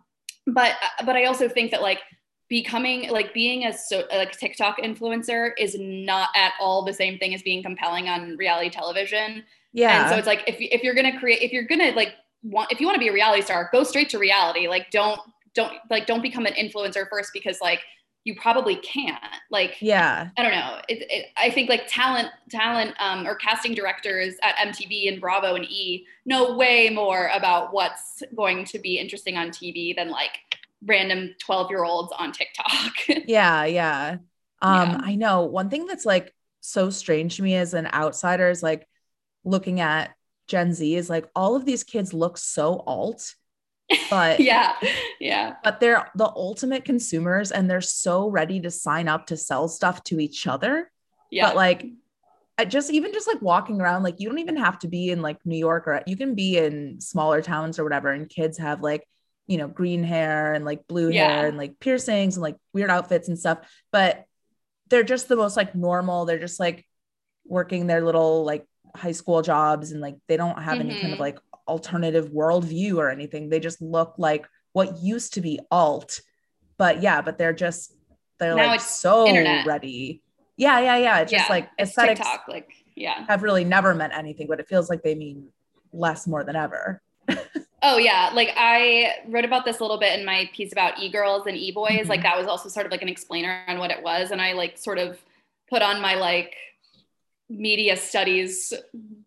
but 0.48 0.74
but 1.06 1.16
I 1.16 1.26
also 1.26 1.48
think 1.48 1.72
that 1.72 1.82
like 1.82 2.00
becoming 2.50 3.10
like 3.10 3.34
being 3.34 3.66
a 3.66 3.74
so 3.74 4.04
like 4.12 4.32
TikTok 4.32 4.80
influencer 4.80 5.52
is 5.58 5.78
not 5.80 6.30
at 6.36 6.54
all 6.60 6.84
the 6.84 6.94
same 6.94 7.18
thing 7.18 7.34
as 7.34 7.42
being 7.42 7.64
compelling 7.64 8.10
on 8.10 8.36
reality 8.38 8.70
television. 8.70 9.44
Yeah. 9.74 10.02
And 10.02 10.10
so 10.10 10.18
it's 10.18 10.28
like 10.28 10.44
if 10.48 10.56
if 10.60 10.84
you're 10.84 10.96
gonna 10.96 11.20
create 11.20 11.42
if 11.42 11.52
you're 11.52 11.64
gonna 11.64 11.92
like 11.92 12.14
want 12.44 12.72
if 12.72 12.80
you 12.80 12.88
want 12.88 12.96
to 12.96 13.00
be 13.00 13.10
a 13.10 13.14
reality 13.14 13.42
star, 13.42 13.70
go 13.72 13.84
straight 13.84 14.10
to 14.10 14.20
reality. 14.20 14.68
Like 14.68 14.92
don't 14.92 15.20
don't 15.54 15.74
like 15.90 16.06
don't 16.06 16.22
become 16.22 16.46
an 16.46 16.54
influencer 16.54 17.08
first 17.10 17.32
because 17.34 17.60
like 17.62 17.82
you 18.24 18.36
probably 18.36 18.76
can't 18.78 19.22
like 19.52 19.76
yeah 19.82 20.30
i 20.38 20.42
don't 20.42 20.52
know 20.52 20.80
it, 20.88 21.06
it, 21.10 21.26
i 21.36 21.50
think 21.50 21.70
like 21.70 21.84
talent 21.88 22.30
talent 22.50 22.96
um, 23.00 23.28
or 23.28 23.36
casting 23.36 23.74
directors 23.74 24.36
at 24.42 24.56
mtv 24.68 25.12
and 25.12 25.20
bravo 25.20 25.56
and 25.56 25.66
e 25.66 26.06
know 26.26 26.56
way 26.56 26.90
more 26.90 27.30
about 27.34 27.74
what's 27.74 28.24
going 28.36 28.64
to 28.64 28.80
be 28.80 28.98
interesting 28.98 29.36
on 29.36 29.50
tv 29.50 29.96
than 29.96 30.10
like 30.10 30.40
random 30.86 31.34
12 31.40 31.70
year 31.70 31.84
olds 31.84 32.14
on 32.18 32.32
tiktok 32.32 32.94
yeah 33.28 33.66
yeah 33.66 34.18
um 34.62 34.90
yeah. 34.90 35.02
i 35.04 35.16
know 35.16 35.44
one 35.44 35.70
thing 35.70 35.86
that's 35.86 36.06
like 36.06 36.34
so 36.62 36.90
strange 36.90 37.36
to 37.36 37.44
me 37.44 37.56
as 37.56 37.74
an 37.74 37.88
outsider 37.94 38.50
is 38.50 38.64
like 38.64 38.88
looking 39.44 39.80
at 39.80 40.14
gen 40.48 40.74
z 40.74 40.96
is 40.96 41.10
like 41.10 41.26
all 41.36 41.56
of 41.56 41.66
these 41.66 41.84
kids 41.84 42.14
look 42.14 42.38
so 42.38 42.84
alt 42.86 43.36
but 44.10 44.40
yeah 44.40 44.76
yeah. 45.24 45.56
but 45.64 45.80
they're 45.80 46.10
the 46.16 46.26
ultimate 46.26 46.86
consumers 46.86 47.52
and 47.52 47.70
they're 47.70 47.82
so 47.82 48.30
ready 48.30 48.60
to 48.62 48.72
sign 48.72 49.08
up 49.08 49.28
to 49.28 49.38
sell 49.38 49.68
stuff 49.68 50.04
to 50.06 50.20
each 50.20 50.48
other. 50.48 50.92
Yeah. 51.32 51.48
But 51.48 51.56
like 51.56 51.86
I 52.58 52.66
just 52.66 52.92
even 52.92 53.14
just 53.14 53.28
like 53.28 53.42
walking 53.42 53.82
around 53.82 54.04
like 54.04 54.20
you 54.20 54.30
don't 54.30 54.40
even 54.40 54.58
have 54.58 54.80
to 54.80 54.88
be 54.88 55.10
in 55.10 55.22
like 55.22 55.44
new 55.44 55.58
york 55.58 55.88
or 55.88 56.04
you 56.06 56.16
can 56.16 56.36
be 56.36 56.58
in 56.58 57.02
smaller 57.02 57.42
towns 57.42 57.80
or 57.80 57.84
whatever 57.84 58.12
and 58.12 58.30
kids 58.30 58.60
have 58.60 58.84
like 58.84 59.08
you 59.48 59.58
know 59.58 59.68
green 59.68 60.04
hair 60.04 60.54
and 60.54 60.64
like 60.64 60.86
blue 60.88 61.10
yeah. 61.10 61.28
hair 61.28 61.48
and 61.48 61.58
like 61.58 61.80
piercings 61.80 62.36
and 62.36 62.44
like 62.44 62.56
weird 62.72 62.92
outfits 62.92 63.28
and 63.28 63.40
stuff 63.40 63.58
but 63.92 64.26
they're 64.90 65.04
just 65.04 65.28
the 65.28 65.36
most 65.36 65.58
like 65.58 65.74
normal 65.74 66.26
they're 66.26 66.38
just 66.38 66.60
like 66.60 66.86
working 67.44 67.88
their 67.88 68.02
little 68.02 68.46
like 68.46 68.68
high 68.96 69.12
school 69.12 69.42
jobs 69.42 69.92
and 69.92 70.02
like 70.02 70.16
they 70.28 70.38
don't 70.38 70.62
have 70.62 70.78
mm-hmm. 70.78 70.90
any 70.90 71.00
kind 71.00 71.06
of 71.06 71.12
mm-hmm. 71.14 71.22
like 71.22 71.40
alternative 71.68 72.30
worldview 72.30 72.98
or 72.98 73.10
anything. 73.10 73.50
They 73.50 73.60
just 73.60 73.82
look 73.82 74.16
like 74.18 74.48
what 74.74 75.02
used 75.02 75.34
to 75.36 75.42
be 75.42 75.60
alt. 75.72 76.20
But 76.78 77.02
yeah, 77.02 77.22
but 77.22 77.38
they're 77.38 77.54
just 77.54 77.96
they're 78.40 78.56
now 78.56 78.68
like 78.68 78.82
so 78.82 79.28
internet. 79.28 79.66
ready. 79.66 80.22
Yeah, 80.58 80.80
yeah, 80.80 80.98
yeah. 80.98 81.20
It's 81.20 81.32
yeah, 81.32 81.40
just 81.40 81.50
like 81.50 81.70
it's 81.78 81.92
aesthetics 81.92 82.20
TikTok, 82.20 82.48
like 82.48 82.72
yeah, 82.96 83.26
have 83.28 83.44
really 83.44 83.64
never 83.64 83.94
meant 83.96 84.14
anything, 84.14 84.48
but 84.48 84.60
it 84.60 84.68
feels 84.68 84.90
like 84.90 85.04
they 85.04 85.16
mean 85.16 85.48
less 85.92 86.28
more 86.28 86.44
than 86.44 86.56
ever. 86.56 87.02
oh 87.82 87.98
yeah, 87.98 88.32
like 88.34 88.50
I 88.56 89.14
wrote 89.28 89.46
about 89.46 89.66
this 89.66 89.80
a 89.80 89.84
little 89.84 90.00
bit 90.00 90.20
in 90.20 90.26
my 90.26 90.50
piece 90.54 90.72
about 90.72 91.00
e-girls 91.00 91.48
and 91.48 91.56
e-boys. 91.56 91.92
Mm-hmm. 91.92 92.10
Like 92.10 92.24
that 92.24 92.38
was 92.38 92.48
also 92.48 92.70
sort 92.70 92.86
of 92.86 92.92
like 92.92 93.02
an 93.02 93.10
explainer 93.10 93.64
on 93.68 93.80
what 93.80 93.92
it 93.92 94.04
was, 94.04 94.32
and 94.32 94.42
I 94.42 94.54
like 94.54 94.78
sort 94.78 94.98
of 94.98 95.20
put 95.70 95.82
on 95.82 96.02
my 96.02 96.16
like 96.16 96.56
media 97.50 97.96
studies 97.96 98.74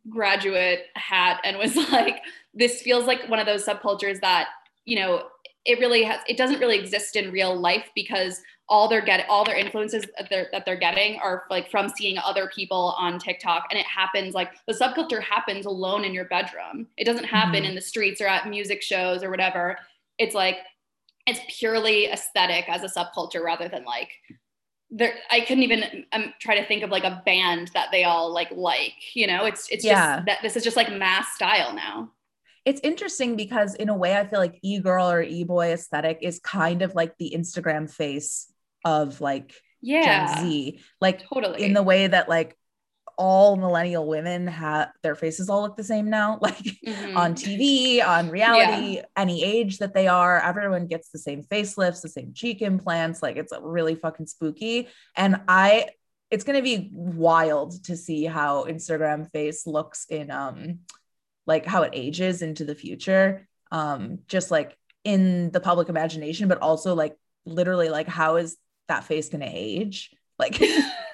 graduate 0.09 0.87
hat 0.95 1.41
and 1.45 1.59
was 1.59 1.77
like 1.93 2.23
this 2.55 2.83
feels 2.83 3.07
like 3.07 3.29
one 3.29 3.39
of 3.39 3.47
those 3.47 3.65
subcultures 3.65 4.21
that 4.21 4.49
you 4.85 4.97
know 4.97 5.25
it 5.65 5.79
really 5.79 6.03
has 6.03 6.21
it 6.29 6.37
doesn't 6.37 6.61
really 6.61 6.79
exist 6.79 7.17
in 7.17 7.31
real 7.31 7.59
life 7.59 7.91
because 7.95 8.41
all 8.69 8.89
they're 8.89 9.05
getting 9.05 9.27
all 9.29 9.45
their 9.45 9.57
influences 9.57 10.05
that 10.19 10.29
they're, 10.29 10.49
that 10.51 10.65
they're 10.65 10.77
getting 10.77 11.19
are 11.21 11.45
like 11.51 11.71
from 11.71 11.89
seeing 11.89 12.19
other 12.19 12.51
people 12.55 12.95
on 12.99 13.19
tiktok. 13.19 13.65
And 13.71 13.79
it 13.79 13.87
happens 13.87 14.35
like 14.35 14.53
the 14.67 14.75
subculture 14.75 15.23
happens 15.23 15.67
alone 15.67 16.05
in 16.05 16.13
your 16.13 16.25
bedroom. 16.25 16.89
It 16.97 17.05
doesn't 17.05 17.25
happen 17.25 17.61
mm-hmm. 17.61 17.71
in 17.71 17.75
the 17.75 17.81
streets 17.81 18.21
or 18.21 18.27
at 18.27 18.49
music 18.49 18.83
shows 18.83 19.23
or 19.23 19.31
whatever. 19.31 19.79
It's 20.19 20.35
like 20.35 20.59
it's 21.27 21.41
purely 21.59 22.07
aesthetic 22.07 22.69
as 22.69 22.83
a 22.83 22.89
subculture 22.89 23.43
rather 23.43 23.69
than 23.69 23.85
like 23.85 24.11
there 24.90 25.14
i 25.31 25.40
couldn't 25.40 25.64
even 25.64 26.05
um, 26.12 26.33
try 26.40 26.59
to 26.59 26.66
think 26.66 26.83
of 26.83 26.90
like 26.90 27.05
a 27.05 27.22
band 27.27 27.70
that 27.75 27.88
they 27.90 28.05
all 28.05 28.33
like 28.33 28.51
like 28.53 28.94
you 29.14 29.27
know? 29.27 29.44
It's 29.44 29.68
it's 29.70 29.85
yeah. 29.85 30.16
just 30.16 30.27
that 30.27 30.38
this 30.42 30.57
is 30.57 30.64
just 30.64 30.77
like 30.77 30.92
mass 30.92 31.35
style 31.35 31.75
now. 31.75 32.12
It's 32.64 32.81
interesting 32.83 33.37
because 33.37 33.75
in 33.75 33.88
a 33.88 33.96
way 33.96 34.16
i 34.16 34.27
feel 34.27 34.40
like 34.40 34.59
e-girl 34.62 35.11
or 35.11 35.22
e-boy 35.22 35.72
aesthetic 35.72 36.18
is 36.22 36.40
kind 36.40 36.83
of 36.83 36.94
like 36.94 37.16
the 37.18 37.33
instagram 37.37 37.90
face 37.90 38.53
of 38.85 39.20
like 39.20 39.55
yeah. 39.81 40.35
Gen 40.35 40.44
z. 40.44 40.81
Like 41.01 41.29
totally. 41.29 41.62
in 41.62 41.72
the 41.72 41.83
way 41.83 42.07
that 42.07 42.29
like 42.29 42.57
all 43.19 43.57
millennial 43.57 44.07
women 44.07 44.47
have 44.47 44.91
their 45.03 45.15
faces 45.15 45.49
all 45.49 45.63
look 45.63 45.77
the 45.77 45.85
same 45.85 46.11
now 46.11 46.39
like 46.43 46.57
mm-hmm. 46.59 47.17
on 47.17 47.35
tv 47.35 48.07
on 48.07 48.29
reality 48.29 48.97
yeah. 48.97 49.03
any 49.17 49.43
age 49.43 49.79
that 49.79 49.95
they 49.95 50.07
are 50.07 50.41
everyone 50.41 50.87
gets 50.87 51.11
the 51.11 51.19
same 51.19 51.43
facelifts 51.45 52.03
the 52.03 52.09
same 52.09 52.33
cheek 52.35 52.63
implants 52.63 53.23
like 53.23 53.37
it's 53.37 53.53
really 53.63 53.95
fucking 53.95 54.27
spooky 54.27 54.89
and 55.17 55.41
i 55.49 55.89
it's 56.31 56.45
going 56.45 56.57
to 56.57 56.63
be 56.63 56.91
wild 56.93 57.85
to 57.85 57.97
see 57.97 58.25
how 58.25 58.65
instagram 58.65 59.31
face 59.33 59.67
looks 59.67 60.07
in 60.09 60.31
um 60.31 60.81
like 61.47 61.65
how 61.65 61.83
it 61.83 61.91
ages 61.95 62.43
into 62.43 62.65
the 62.65 62.75
future 62.75 63.49
um 63.71 64.19
just 64.27 64.51
like 64.51 64.77
in 65.05 65.51
the 65.53 65.61
public 65.61 65.89
imagination 65.89 66.49
but 66.49 66.59
also 66.59 66.95
like 66.95 67.17
literally 67.45 67.89
like 67.89 68.09
how 68.09 68.37
is 68.37 68.57
that 68.89 69.05
face 69.05 69.29
going 69.29 69.41
to 69.41 69.51
age 69.51 70.11
like 70.39 70.61
like 70.61 70.61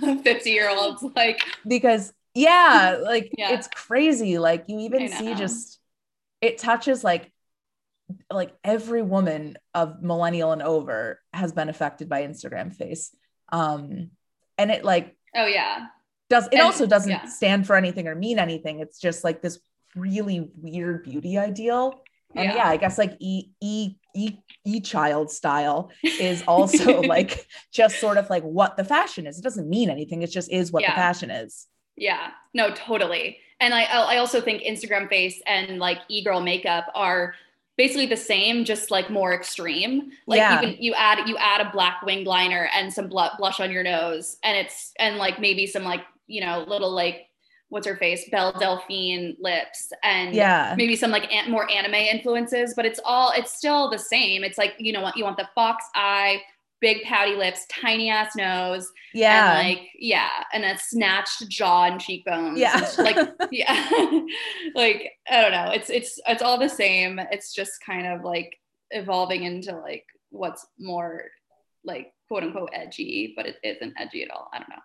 50 0.22 0.50
year 0.50 0.70
olds 0.70 1.04
like 1.14 1.42
because 1.66 2.12
yeah 2.34 2.98
like 3.02 3.30
yeah. 3.36 3.52
it's 3.52 3.68
crazy 3.68 4.38
like 4.38 4.64
you 4.68 4.80
even 4.80 5.08
see 5.08 5.34
just 5.34 5.78
it 6.40 6.58
touches 6.58 7.02
like 7.02 7.32
like 8.30 8.54
every 8.62 9.02
woman 9.02 9.56
of 9.74 10.02
millennial 10.02 10.52
and 10.52 10.62
over 10.62 11.20
has 11.32 11.52
been 11.52 11.68
affected 11.68 12.08
by 12.08 12.22
instagram 12.22 12.74
face 12.74 13.14
um 13.52 14.10
and 14.58 14.70
it 14.70 14.84
like 14.84 15.16
oh 15.34 15.46
yeah 15.46 15.86
does 16.28 16.46
it 16.46 16.54
and, 16.54 16.62
also 16.62 16.86
doesn't 16.86 17.10
yeah. 17.10 17.26
stand 17.26 17.66
for 17.66 17.74
anything 17.76 18.06
or 18.06 18.14
mean 18.14 18.38
anything 18.38 18.80
it's 18.80 19.00
just 19.00 19.24
like 19.24 19.42
this 19.42 19.58
really 19.96 20.48
weird 20.56 21.02
beauty 21.02 21.38
ideal. 21.38 22.00
And 22.34 22.44
yeah, 22.44 22.56
Yeah. 22.56 22.68
I 22.68 22.76
guess 22.76 22.98
like 22.98 23.16
e 23.18 23.50
e 23.60 23.96
e 24.16 24.38
e 24.64 24.80
child 24.80 25.30
style 25.30 25.90
is 26.02 26.42
also 26.48 27.00
like 27.14 27.46
just 27.72 28.00
sort 28.00 28.16
of 28.16 28.28
like 28.30 28.42
what 28.42 28.76
the 28.76 28.84
fashion 28.84 29.26
is. 29.26 29.38
It 29.38 29.42
doesn't 29.42 29.68
mean 29.68 29.90
anything. 29.90 30.22
It 30.22 30.30
just 30.30 30.50
is 30.50 30.72
what 30.72 30.82
the 30.82 30.92
fashion 30.92 31.30
is. 31.30 31.66
Yeah, 31.96 32.30
no, 32.54 32.70
totally. 32.74 33.38
And 33.60 33.72
I 33.74 33.84
I 33.84 34.16
also 34.18 34.40
think 34.40 34.62
Instagram 34.62 35.08
face 35.08 35.40
and 35.46 35.78
like 35.78 35.98
e-girl 36.08 36.40
makeup 36.40 36.86
are 36.94 37.34
basically 37.76 38.06
the 38.06 38.16
same, 38.16 38.64
just 38.64 38.90
like 38.90 39.10
more 39.10 39.34
extreme. 39.34 40.10
Like 40.26 40.38
Yeah. 40.38 40.54
you 40.60 40.66
can 40.66 40.82
you 40.82 40.94
add 40.94 41.28
you 41.28 41.36
add 41.36 41.60
a 41.66 41.70
black 41.70 42.02
winged 42.02 42.26
liner 42.26 42.68
and 42.74 42.92
some 42.92 43.08
blu- 43.08 43.36
blush 43.38 43.60
on 43.60 43.70
your 43.70 43.82
nose, 43.82 44.36
and 44.42 44.56
it's 44.56 44.92
and 44.98 45.16
like 45.16 45.40
maybe 45.40 45.66
some 45.66 45.84
like 45.84 46.02
you 46.26 46.40
know 46.40 46.64
little 46.66 46.90
like 46.90 47.26
what's 47.68 47.86
her 47.86 47.96
face 47.96 48.28
Belle 48.30 48.52
Delphine 48.52 49.36
lips 49.40 49.92
and 50.02 50.34
Yeah. 50.34 50.74
maybe 50.76 50.94
some 50.96 51.10
like 51.10 51.32
an- 51.32 51.50
more 51.50 51.70
anime 51.70 51.94
influences, 51.94 52.74
but 52.74 52.84
it's 52.86 53.00
all 53.04 53.32
it's 53.36 53.52
still 53.56 53.90
the 53.90 53.98
same. 53.98 54.44
It's 54.44 54.58
like 54.58 54.74
you 54.78 54.92
know 54.92 55.00
what 55.02 55.16
you 55.16 55.24
want 55.24 55.36
the 55.36 55.48
fox 55.54 55.84
eye, 55.94 56.40
big 56.80 57.02
pouty 57.02 57.34
lips, 57.34 57.66
tiny 57.68 58.08
ass 58.10 58.36
nose, 58.36 58.88
Yeah. 59.14 59.58
and 59.58 59.68
like 59.68 59.88
yeah 59.98 60.30
and 60.52 60.64
a 60.64 60.78
snatched 60.78 61.48
jaw 61.48 61.84
and 61.84 62.00
cheekbones 62.00 62.58
Yeah. 62.58 62.88
Like 62.98 63.16
yeah 63.50 64.20
like 64.74 65.12
i 65.28 65.40
don't 65.42 65.52
know 65.52 65.70
it's 65.72 65.90
it's 65.90 66.20
it's 66.26 66.42
all 66.42 66.58
the 66.58 66.68
same 66.68 67.18
it's 67.32 67.54
just 67.54 67.72
kind 67.84 68.06
of 68.06 68.22
like 68.24 68.56
evolving 68.90 69.42
into 69.44 69.74
like 69.76 70.04
what's 70.30 70.66
more 70.78 71.24
like 71.84 72.12
quote 72.28 72.42
unquote 72.44 72.70
edgy 72.72 73.32
but 73.36 73.46
it 73.46 73.56
isn't 73.64 73.94
edgy 73.98 74.22
at 74.22 74.30
all 74.30 74.48
i 74.52 74.58
don't 74.58 74.68
know 74.68 74.82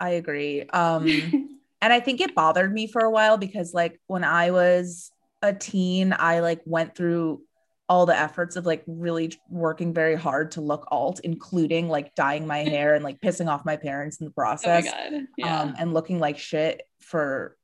I 0.00 0.10
agree. 0.10 0.62
Um 0.62 1.57
and 1.80 1.92
I 1.92 2.00
think 2.00 2.20
it 2.20 2.34
bothered 2.34 2.72
me 2.72 2.86
for 2.86 3.00
a 3.02 3.10
while 3.10 3.36
because 3.38 3.72
like 3.74 4.00
when 4.06 4.24
I 4.24 4.50
was 4.50 5.10
a 5.42 5.52
teen, 5.52 6.14
I 6.18 6.40
like 6.40 6.60
went 6.64 6.94
through 6.96 7.42
all 7.88 8.04
the 8.04 8.18
efforts 8.18 8.56
of 8.56 8.66
like 8.66 8.82
really 8.86 9.32
working 9.48 9.94
very 9.94 10.14
hard 10.14 10.50
to 10.52 10.60
look 10.60 10.86
alt, 10.90 11.20
including 11.24 11.88
like 11.88 12.14
dyeing 12.14 12.46
my 12.46 12.58
hair 12.74 12.94
and 12.94 13.02
like 13.04 13.20
pissing 13.20 13.48
off 13.48 13.64
my 13.64 13.76
parents 13.76 14.20
in 14.20 14.26
the 14.26 14.32
oh 14.32 14.34
process. 14.36 14.84
god 14.84 15.22
yeah 15.38 15.60
um, 15.62 15.74
and 15.78 15.94
looking 15.94 16.18
like 16.18 16.38
shit 16.38 16.82
for 17.00 17.56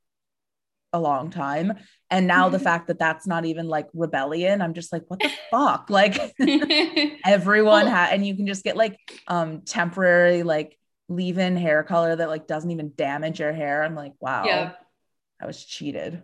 a 0.92 1.00
long 1.00 1.28
time. 1.30 1.72
And 2.08 2.28
now 2.28 2.48
the 2.48 2.58
fact 2.70 2.86
that 2.86 3.00
that's 3.00 3.26
not 3.26 3.44
even 3.44 3.66
like 3.66 3.88
rebellion, 3.92 4.62
I'm 4.62 4.74
just 4.74 4.92
like, 4.92 5.02
what 5.08 5.18
the 5.18 5.30
fuck? 5.50 5.90
Like 5.90 6.16
everyone 7.26 7.86
Well- 7.86 7.94
had, 7.94 8.12
and 8.14 8.26
you 8.26 8.36
can 8.36 8.46
just 8.46 8.62
get 8.64 8.76
like 8.76 8.96
um 9.26 9.62
temporary 9.62 10.42
like 10.44 10.78
leave-in 11.08 11.56
hair 11.56 11.82
color 11.82 12.16
that 12.16 12.28
like 12.28 12.46
doesn't 12.46 12.70
even 12.70 12.92
damage 12.96 13.40
your 13.40 13.52
hair. 13.52 13.82
I'm 13.82 13.94
like, 13.94 14.14
wow, 14.20 14.44
yeah 14.46 14.72
I 15.40 15.46
was 15.46 15.62
cheated. 15.62 16.22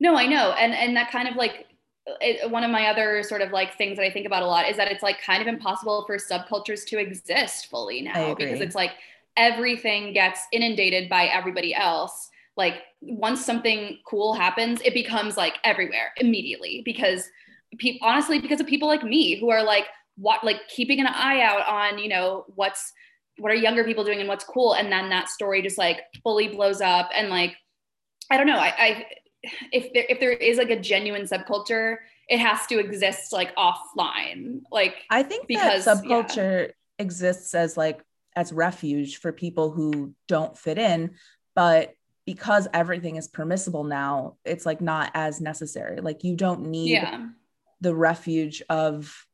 No, 0.00 0.16
I 0.16 0.26
know. 0.26 0.52
And 0.52 0.72
and 0.74 0.96
that 0.96 1.10
kind 1.10 1.28
of 1.28 1.36
like 1.36 1.66
it, 2.20 2.50
one 2.50 2.64
of 2.64 2.70
my 2.70 2.88
other 2.88 3.22
sort 3.22 3.40
of 3.40 3.52
like 3.52 3.78
things 3.78 3.96
that 3.96 4.04
I 4.04 4.10
think 4.10 4.26
about 4.26 4.42
a 4.42 4.46
lot 4.46 4.68
is 4.68 4.76
that 4.76 4.90
it's 4.90 5.02
like 5.02 5.22
kind 5.22 5.40
of 5.40 5.48
impossible 5.48 6.04
for 6.06 6.16
subcultures 6.16 6.84
to 6.86 6.98
exist 6.98 7.66
fully 7.70 8.02
now 8.02 8.34
because 8.34 8.60
it's 8.60 8.74
like 8.74 8.90
everything 9.36 10.12
gets 10.12 10.40
inundated 10.52 11.08
by 11.08 11.26
everybody 11.26 11.74
else. 11.74 12.28
Like 12.56 12.82
once 13.00 13.44
something 13.44 13.98
cool 14.04 14.34
happens, 14.34 14.80
it 14.84 14.92
becomes 14.92 15.36
like 15.36 15.58
everywhere 15.62 16.12
immediately 16.16 16.82
because 16.84 17.28
people 17.78 18.06
honestly 18.06 18.40
because 18.40 18.60
of 18.60 18.66
people 18.66 18.88
like 18.88 19.04
me 19.04 19.38
who 19.38 19.50
are 19.50 19.62
like 19.62 19.86
what 20.16 20.44
like 20.44 20.68
keeping 20.68 20.98
an 21.00 21.06
eye 21.06 21.40
out 21.40 21.66
on, 21.68 21.98
you 21.98 22.08
know, 22.08 22.44
what's 22.56 22.92
what 23.38 23.50
are 23.50 23.56
younger 23.56 23.84
people 23.84 24.04
doing 24.04 24.20
and 24.20 24.28
what's 24.28 24.44
cool 24.44 24.74
and 24.74 24.92
then 24.92 25.08
that 25.08 25.28
story 25.28 25.62
just 25.62 25.78
like 25.78 26.00
fully 26.22 26.48
blows 26.48 26.80
up 26.80 27.10
and 27.14 27.28
like 27.28 27.56
I 28.30 28.36
don't 28.38 28.46
know. 28.46 28.58
I, 28.58 28.74
I 28.78 29.06
if 29.72 29.92
there 29.92 30.06
if 30.08 30.20
there 30.20 30.32
is 30.32 30.56
like 30.56 30.70
a 30.70 30.80
genuine 30.80 31.22
subculture, 31.22 31.96
it 32.28 32.38
has 32.38 32.66
to 32.68 32.78
exist 32.78 33.32
like 33.32 33.54
offline. 33.56 34.62
Like 34.70 34.94
I 35.10 35.22
think 35.22 35.46
Because, 35.46 35.84
that 35.84 36.04
yeah. 36.04 36.22
subculture 36.22 36.70
exists 36.98 37.54
as 37.54 37.76
like 37.76 38.02
as 38.34 38.52
refuge 38.52 39.18
for 39.18 39.32
people 39.32 39.70
who 39.70 40.14
don't 40.28 40.56
fit 40.56 40.78
in, 40.78 41.16
but 41.54 41.94
because 42.24 42.68
everything 42.72 43.16
is 43.16 43.28
permissible 43.28 43.84
now, 43.84 44.36
it's 44.44 44.64
like 44.64 44.80
not 44.80 45.10
as 45.14 45.40
necessary. 45.40 46.00
Like 46.00 46.24
you 46.24 46.36
don't 46.36 46.68
need 46.68 46.92
yeah, 46.92 47.26
the 47.80 47.94
refuge 47.94 48.62
of 48.70 49.26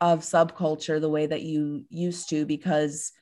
of 0.00 0.20
subculture 0.20 1.00
the 1.00 1.08
way 1.08 1.26
that 1.26 1.42
you 1.42 1.84
used 1.88 2.30
to 2.30 2.46
because 2.46 3.12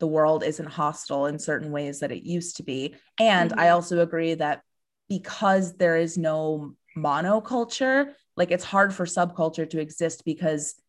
the 0.00 0.06
world 0.06 0.44
isn't 0.44 0.66
hostile 0.66 1.26
in 1.26 1.38
certain 1.38 1.72
ways 1.72 2.00
that 2.00 2.12
it 2.12 2.22
used 2.22 2.56
to 2.56 2.62
be. 2.62 2.94
And 3.18 3.52
I 3.52 3.66
Mhm. 3.68 3.72
also 3.72 4.00
agree 4.00 4.34
that 4.34 4.62
because 5.08 5.76
there 5.76 5.96
is 5.96 6.16
no 6.16 6.74
monoculture, 6.96 8.14
like 8.36 8.50
it's 8.50 8.64
hard 8.64 8.94
for 8.94 9.06
subculture 9.06 9.68
to 9.70 9.80
exist 9.80 10.24
because 10.24 10.80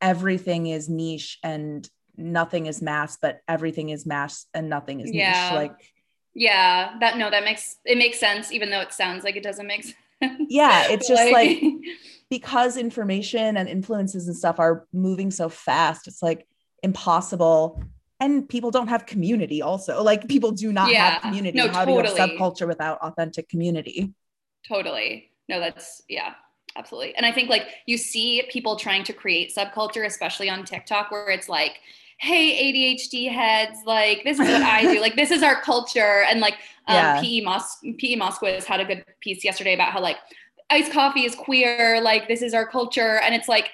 everything 0.00 0.66
is 0.66 0.88
niche 0.88 1.38
and 1.44 1.88
nothing 2.16 2.66
is 2.66 2.82
mass, 2.82 3.18
but 3.20 3.40
everything 3.46 3.90
is 3.90 4.06
mass 4.06 4.46
and 4.54 4.68
nothing 4.68 5.00
is 5.00 5.12
Yeah. 5.12 5.30
niche. 5.30 5.50
Like, 5.52 5.92
yeah. 6.34 6.96
That 7.00 7.16
no, 7.18 7.30
that 7.30 7.44
makes 7.44 7.76
it 7.84 7.98
makes 7.98 8.18
sense, 8.18 8.50
even 8.50 8.70
though 8.70 8.80
it 8.80 8.92
sounds 8.92 9.22
like 9.24 9.36
it 9.36 9.42
doesn't 9.42 9.66
make 9.66 9.84
sense. 9.84 9.96
yeah, 10.48 10.88
it's 10.90 11.08
just 11.08 11.30
like 11.32 11.62
because 12.30 12.76
information 12.76 13.56
and 13.56 13.68
influences 13.68 14.28
and 14.28 14.36
stuff 14.36 14.58
are 14.58 14.86
moving 14.92 15.30
so 15.30 15.48
fast, 15.48 16.06
it's 16.06 16.22
like 16.22 16.46
impossible. 16.82 17.82
And 18.22 18.46
people 18.46 18.70
don't 18.70 18.88
have 18.88 19.06
community, 19.06 19.62
also. 19.62 20.02
Like, 20.02 20.28
people 20.28 20.52
do 20.52 20.72
not 20.74 20.90
Yeah. 20.92 21.12
have 21.12 21.22
community. 21.22 21.56
No, 21.56 21.68
How 21.68 21.86
do 21.86 21.92
you 21.92 21.96
have 21.98 22.06
totally. 22.14 22.36
subculture 22.36 22.66
without 22.68 22.98
authentic 23.00 23.48
community? 23.48 24.12
totally. 24.68 25.30
No, 25.48 25.58
that's 25.58 26.02
yeah. 26.08 26.34
Absolutely. 26.76 27.14
And 27.16 27.26
I 27.26 27.32
think 27.32 27.48
like 27.48 27.66
you 27.86 27.96
see 27.96 28.42
people 28.50 28.76
trying 28.76 29.02
to 29.04 29.12
create 29.12 29.52
subculture, 29.56 30.04
especially 30.06 30.48
on 30.48 30.64
TikTok, 30.64 31.10
where 31.10 31.30
it's 31.30 31.48
like, 31.48 31.72
hey, 32.20 32.70
ADHD 32.98 33.30
heads, 33.32 33.78
like 33.86 34.22
this 34.24 34.38
is 34.38 34.46
what 34.46 34.62
I 34.62 34.82
do. 34.82 35.00
Like 35.00 35.16
this 35.16 35.30
is 35.30 35.42
our 35.42 35.60
culture. 35.62 36.22
And 36.28 36.40
like 36.40 36.54
um, 36.86 36.94
Yeah. 36.96 37.20
PE, 37.20 37.40
Mos- 37.40 37.78
PE 37.80 38.16
Moskowitz 38.16 38.64
had 38.64 38.78
a 38.80 38.84
good 38.84 39.04
piece 39.20 39.42
yesterday 39.42 39.72
about 39.72 39.92
how 39.92 40.00
like 40.02 40.18
iced 40.68 40.92
coffee 40.92 41.24
is 41.24 41.34
queer. 41.34 42.00
Like 42.02 42.28
this 42.28 42.42
is 42.42 42.52
our 42.52 42.66
culture. 42.66 43.18
And 43.20 43.34
it's 43.34 43.48
like, 43.48 43.70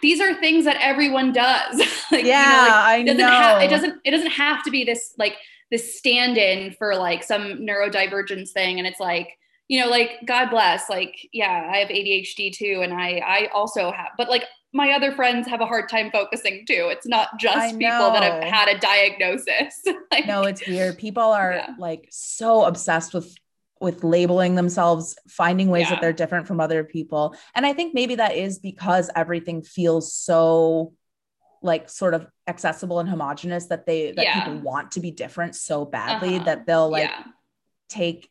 these 0.00 0.20
are 0.20 0.32
things 0.34 0.64
that 0.64 0.76
everyone 0.80 1.32
does. 1.32 1.76
like, 2.12 2.24
you 2.24 2.28
know, 2.28 2.28
yeah, 2.28 2.62
like, 2.62 2.72
I 2.72 2.96
it 2.98 3.04
doesn't 3.06 3.18
know. 3.18 3.26
have 3.30 3.62
it 3.62 3.68
doesn't 3.68 4.00
it 4.04 4.10
doesn't 4.12 4.30
have 4.30 4.62
to 4.62 4.70
be 4.70 4.84
this 4.84 5.14
like 5.18 5.34
this 5.72 5.98
stand-in 5.98 6.72
for 6.78 6.94
like 6.94 7.24
some 7.24 7.58
neurodivergence 7.58 8.50
thing 8.50 8.78
and 8.78 8.86
it's 8.86 9.00
like 9.00 9.36
you 9.66 9.80
know 9.80 9.88
like 9.90 10.12
god 10.24 10.48
bless 10.50 10.88
like 10.88 11.28
yeah 11.32 11.68
i 11.70 11.76
have 11.78 11.88
adhd 11.88 12.52
too 12.54 12.80
and 12.82 12.94
i 12.94 13.18
i 13.18 13.48
also 13.52 13.90
have 13.92 14.08
but 14.16 14.30
like 14.30 14.44
my 14.72 14.92
other 14.92 15.12
friends 15.12 15.48
have 15.48 15.60
a 15.60 15.66
hard 15.66 15.88
time 15.88 16.10
focusing 16.10 16.64
too. 16.66 16.88
It's 16.90 17.06
not 17.06 17.38
just 17.38 17.78
people 17.78 18.12
that 18.12 18.22
have 18.22 18.42
had 18.44 18.68
a 18.68 18.78
diagnosis. 18.78 19.82
Like, 20.12 20.26
no 20.26 20.42
it's 20.44 20.66
weird. 20.66 20.98
People 20.98 21.22
are 21.22 21.52
Yeah. 21.52 21.74
like 21.78 22.08
so 22.10 22.64
obsessed 22.64 23.12
with 23.14 23.34
with 23.80 24.02
labeling 24.02 24.56
themselves 24.56 25.16
finding 25.28 25.68
ways 25.68 25.88
that 25.88 26.00
they're 26.00 26.12
different 26.12 26.46
from 26.48 26.60
other 26.60 26.82
people. 26.82 27.34
And 27.54 27.64
i 27.64 27.72
think 27.72 27.94
maybe 27.94 28.16
that 28.16 28.34
is 28.36 28.58
because 28.58 29.08
everything 29.14 29.62
feels 29.62 30.12
so 30.12 30.92
like 31.62 31.88
sort 31.88 32.14
of 32.14 32.26
accessible 32.46 32.98
and 33.00 33.08
homogenous 33.08 33.66
that 33.66 33.86
they 33.86 34.12
that 34.12 34.24
Yeah. 34.24 34.44
people 34.44 34.60
want 34.60 34.92
to 34.92 35.00
be 35.00 35.10
different 35.10 35.54
so 35.54 35.84
badly 35.84 36.36
Uh-huh. 36.36 36.44
that 36.46 36.66
they'll 36.66 36.90
like 36.90 37.08
yeah. 37.10 37.22
take 37.88 38.28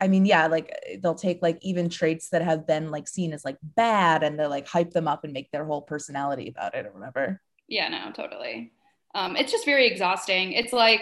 i 0.00 0.08
mean 0.08 0.24
yeah 0.26 0.46
like 0.46 0.72
they'll 1.02 1.14
take 1.14 1.42
like 1.42 1.58
even 1.62 1.88
traits 1.88 2.30
that 2.30 2.42
have 2.42 2.66
been 2.66 2.90
like 2.90 3.08
seen 3.08 3.32
as 3.32 3.44
like 3.44 3.58
bad 3.62 4.22
and 4.22 4.38
they're 4.38 4.48
like 4.48 4.66
hype 4.66 4.90
them 4.90 5.08
up 5.08 5.24
and 5.24 5.32
make 5.32 5.50
their 5.50 5.64
whole 5.64 5.82
personality 5.82 6.48
about 6.48 6.74
it 6.74 6.86
or 6.86 6.92
whatever 6.92 7.40
Yeah, 7.66 7.88
no, 7.88 8.12
totally. 8.12 8.72
Um, 9.14 9.36
it's 9.36 9.52
just 9.52 9.64
very 9.64 9.86
exhausting. 9.86 10.52
It's 10.52 10.72
like, 10.72 11.00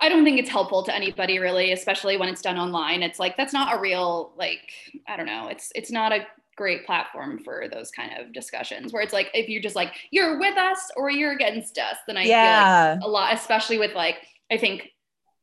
I 0.00 0.08
don't 0.08 0.24
think 0.24 0.38
it's 0.38 0.50
helpful 0.50 0.82
to 0.84 0.94
anybody 0.94 1.38
really, 1.38 1.72
especially 1.72 2.16
when 2.16 2.28
it's 2.28 2.42
done 2.42 2.58
online. 2.58 3.02
It's 3.02 3.18
like 3.18 3.36
that's 3.36 3.52
not 3.52 3.76
a 3.76 3.80
real 3.80 4.32
like 4.36 4.70
I 5.08 5.16
don't 5.16 5.26
know. 5.26 5.48
It's 5.48 5.72
it's 5.74 5.90
not 5.90 6.12
a 6.12 6.26
great 6.56 6.84
platform 6.86 7.38
for 7.44 7.68
those 7.72 7.90
kind 7.90 8.12
of 8.18 8.32
discussions 8.32 8.92
where 8.92 9.02
it's 9.02 9.12
like 9.12 9.30
if 9.34 9.48
you're 9.48 9.62
just 9.62 9.76
like 9.76 9.94
you're 10.10 10.38
with 10.38 10.56
us 10.58 10.90
or 10.96 11.10
you're 11.10 11.32
against 11.32 11.78
us, 11.78 11.96
then 12.06 12.16
I 12.18 12.24
feel 12.24 12.30
yeah 12.30 12.98
like 13.00 13.06
a 13.06 13.08
lot, 13.08 13.34
especially 13.34 13.78
with 13.78 13.94
like 13.94 14.16
I 14.50 14.58
think 14.58 14.90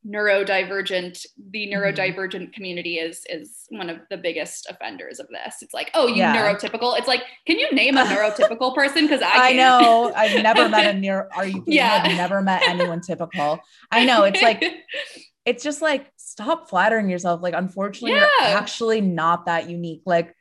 neurodivergent 0.05 1.25
the 1.51 1.67
Mhm. 1.67 1.73
neurodivergent 1.73 2.53
community 2.53 2.97
is 2.97 3.23
is 3.29 3.65
one 3.69 3.89
of 3.89 3.97
the 4.09 4.17
biggest 4.17 4.67
offenders 4.69 5.19
of 5.19 5.27
this 5.29 5.61
it's 5.61 5.73
like 5.73 5.89
oh 5.93 6.07
you 6.07 6.15
Yeah. 6.17 6.35
neurotypical 6.35 6.97
it's 6.97 7.07
like 7.07 7.23
can 7.47 7.57
you 7.59 7.71
name 7.71 7.97
a 7.97 8.03
neurotypical 8.05 8.75
person 8.75 9.03
because 9.05 9.21
i 9.21 9.49
I, 9.51 9.53
know. 9.53 10.11
I've 10.15 10.41
never 10.43 10.67
met 10.69 10.95
a 10.95 10.97
near. 10.99 11.29
Are 11.35 11.45
you 11.45 11.59
kidding? 11.59 11.73
Yeah. 11.73 12.03
I've 12.05 12.17
never 12.17 12.41
met 12.41 12.61
anyone 12.67 13.01
typical. 13.01 13.59
I 13.91 14.05
know. 14.05 14.23
It's 14.23 14.41
like 14.41 14.63
it's 15.45 15.63
just 15.63 15.81
like 15.81 16.11
stop 16.17 16.69
flattering 16.69 17.09
yourself. 17.09 17.41
Like, 17.41 17.53
unfortunately, 17.53 18.13
Yeah. 18.19 18.27
you're 18.41 18.57
actually 18.57 19.01
not 19.01 19.45
that 19.47 19.69
unique. 19.69 20.03
Like, 20.05 20.33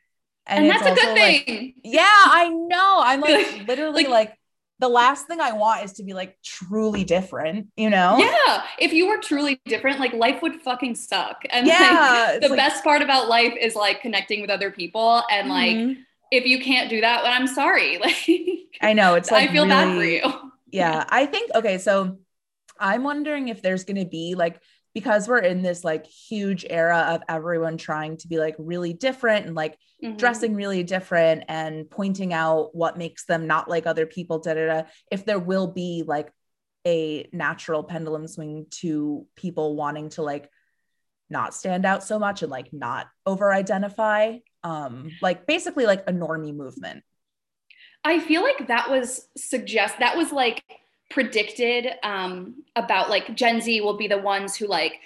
and, 0.45 0.65
and, 0.65 0.71
that's 0.73 0.85
a 0.87 0.95
good 0.95 1.17
like, 1.17 1.45
thing 1.45 1.73
yeah, 1.83 2.01
I 2.07 2.49
know. 2.49 3.01
I'm 3.03 3.21
like 3.21 3.67
literally 3.67 4.03
like- 4.03 4.29
like 4.29 4.37
the 4.79 4.89
last 4.89 5.27
thing 5.27 5.39
I 5.39 5.53
want 5.53 5.83
is 5.83 5.93
to 5.93 6.03
be 6.03 6.13
like 6.13 6.37
truly 6.43 7.03
different, 7.03 7.67
you 7.77 7.89
know? 7.89 8.17
Yeah. 8.17 8.63
If 8.79 8.91
you 8.91 9.07
were 9.07 9.17
truly 9.17 9.61
different, 9.65 9.99
like 9.99 10.13
life 10.13 10.41
would 10.41 10.61
fucking 10.61 10.95
suck. 10.95 11.43
And 11.49 11.67
yeah, 11.67 12.31
like, 12.31 12.41
the 12.41 12.49
like, 12.49 12.57
best 12.57 12.83
part 12.83 13.01
about 13.01 13.29
life 13.29 13.53
is 13.59 13.75
like 13.75 14.01
connecting 14.01 14.41
with 14.41 14.49
other 14.49 14.71
people. 14.71 15.23
And 15.31 15.49
mm-hmm. 15.49 15.87
like, 15.87 15.97
if 16.31 16.45
you 16.45 16.59
can't 16.61 16.89
do 16.89 17.01
that, 17.01 17.23
well, 17.23 17.31
I'm 17.31 17.47
sorry. 17.47 17.97
Like, 18.03 18.29
I 18.81 18.93
know 18.93 19.15
it's 19.15 19.31
like, 19.31 19.49
I 19.49 19.53
feel 19.53 19.63
really, 19.63 19.69
bad 19.69 19.95
for 19.95 20.03
you. 20.03 20.51
Yeah. 20.71 21.05
I 21.07 21.27
think, 21.27 21.51
okay. 21.55 21.77
So 21.77 22.17
I'm 22.79 23.03
wondering 23.03 23.47
if 23.47 23.61
there's 23.61 23.83
going 23.85 24.03
to 24.03 24.09
be 24.09 24.35
like, 24.35 24.59
because 24.93 25.27
we're 25.27 25.39
in 25.39 25.61
this 25.61 25.83
like 25.83 26.05
huge 26.05 26.65
era 26.69 27.07
of 27.09 27.23
everyone 27.27 27.77
trying 27.77 28.17
to 28.17 28.27
be 28.27 28.37
like 28.37 28.55
really 28.57 28.93
different 28.93 29.45
and 29.45 29.55
like 29.55 29.77
mm-hmm. 30.03 30.15
dressing 30.17 30.55
really 30.55 30.83
different 30.83 31.43
and 31.47 31.89
pointing 31.89 32.33
out 32.33 32.75
what 32.75 32.97
makes 32.97 33.25
them 33.25 33.47
not 33.47 33.69
like 33.69 33.87
other 33.87 34.05
people 34.05 34.39
da, 34.39 34.53
da, 34.53 34.65
da, 34.65 34.81
if 35.11 35.25
there 35.25 35.39
will 35.39 35.67
be 35.67 36.03
like 36.05 36.31
a 36.85 37.27
natural 37.31 37.83
pendulum 37.83 38.27
swing 38.27 38.67
to 38.69 39.25
people 39.35 39.75
wanting 39.75 40.09
to 40.09 40.21
like 40.21 40.49
not 41.29 41.53
stand 41.55 41.85
out 41.85 42.03
so 42.03 42.19
much 42.19 42.43
and 42.43 42.51
like 42.51 42.71
not 42.71 43.07
over 43.25 43.51
identify 43.51 44.37
um 44.63 45.09
like 45.21 45.47
basically 45.47 45.85
like 45.85 46.03
a 46.07 46.11
normie 46.13 46.55
movement 46.55 47.03
i 48.03 48.19
feel 48.19 48.43
like 48.43 48.67
that 48.67 48.91
was 48.91 49.27
suggest 49.35 49.95
that 49.99 50.15
was 50.15 50.31
like 50.31 50.61
predicted 51.13 51.89
um, 52.01 52.55
about 52.75 53.09
like 53.09 53.35
Gen 53.35 53.61
Z 53.61 53.81
will 53.81 53.95
be 53.95 54.07
the 54.07 54.17
ones 54.17 54.55
who 54.55 54.67
like 54.67 54.99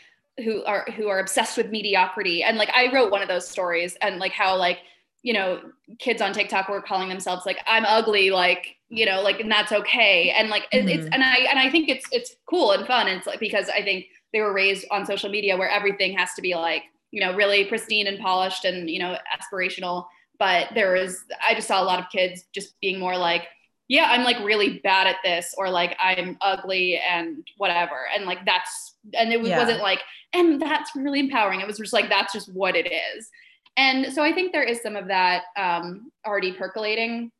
who 0.43 0.63
are 0.63 0.85
who 0.95 1.09
are 1.09 1.19
obsessed 1.19 1.57
with 1.57 1.69
mediocrity. 1.69 2.43
And 2.43 2.57
like 2.57 2.69
I 2.73 2.91
wrote 2.93 3.11
one 3.11 3.21
of 3.21 3.27
those 3.27 3.47
stories 3.47 3.97
and 4.01 4.17
like 4.17 4.31
how 4.31 4.55
like 4.55 4.79
you 5.23 5.33
know 5.33 5.59
kids 5.99 6.21
on 6.21 6.31
TikTok 6.31 6.69
were 6.69 6.81
calling 6.81 7.09
themselves 7.09 7.45
like 7.45 7.57
I'm 7.67 7.83
ugly 7.85 8.29
like 8.29 8.77
you 8.87 9.05
know 9.05 9.21
like 9.21 9.41
and 9.41 9.51
that's 9.51 9.73
okay. 9.73 10.31
And 10.31 10.49
like 10.49 10.69
mm-hmm. 10.71 10.87
it's 10.87 11.07
and 11.11 11.23
I 11.23 11.37
and 11.49 11.59
I 11.59 11.69
think 11.69 11.89
it's 11.89 12.05
it's 12.11 12.35
cool 12.49 12.71
and 12.71 12.87
fun. 12.87 13.07
And 13.07 13.17
it's 13.17 13.27
like 13.27 13.39
because 13.39 13.67
I 13.69 13.83
think 13.83 14.05
they 14.31 14.39
were 14.39 14.53
raised 14.53 14.85
on 14.89 15.05
social 15.05 15.29
media 15.29 15.57
where 15.57 15.69
everything 15.69 16.17
has 16.17 16.33
to 16.35 16.41
be 16.41 16.55
like 16.55 16.83
you 17.11 17.19
know 17.19 17.35
really 17.35 17.65
pristine 17.65 18.07
and 18.07 18.19
polished 18.19 18.63
and 18.63 18.89
you 18.89 18.99
know 18.99 19.17
aspirational. 19.37 20.05
But 20.39 20.69
there 20.73 20.93
was 20.93 21.25
I 21.45 21.53
just 21.53 21.67
saw 21.67 21.81
a 21.81 21.83
lot 21.83 21.99
of 21.99 22.05
kids 22.09 22.45
just 22.53 22.79
being 22.79 22.97
more 22.97 23.17
like 23.17 23.47
yeah, 23.87 24.07
I'm 24.09 24.23
like 24.23 24.39
really 24.43 24.79
bad 24.79 25.07
at 25.07 25.17
this, 25.23 25.53
or 25.57 25.69
like 25.69 25.95
I'm 25.99 26.37
ugly 26.41 26.99
and 26.99 27.47
whatever. 27.57 28.07
And 28.13 28.25
like 28.25 28.45
that's, 28.45 28.95
and 29.13 29.31
it 29.31 29.43
yeah. 29.43 29.57
wasn't 29.57 29.81
like, 29.81 30.01
and 30.33 30.61
that's 30.61 30.95
really 30.95 31.21
empowering. 31.21 31.61
It 31.61 31.67
was 31.67 31.77
just 31.77 31.93
like, 31.93 32.09
that's 32.09 32.33
just 32.33 32.53
what 32.53 32.75
it 32.75 32.91
is. 32.91 33.29
And 33.77 34.11
so 34.11 34.23
I 34.23 34.33
think 34.33 34.51
there 34.51 34.63
is 34.63 34.81
some 34.81 34.95
of 34.95 35.07
that 35.07 35.43
um, 35.55 36.11
already 36.25 36.51
percolating, 36.51 37.31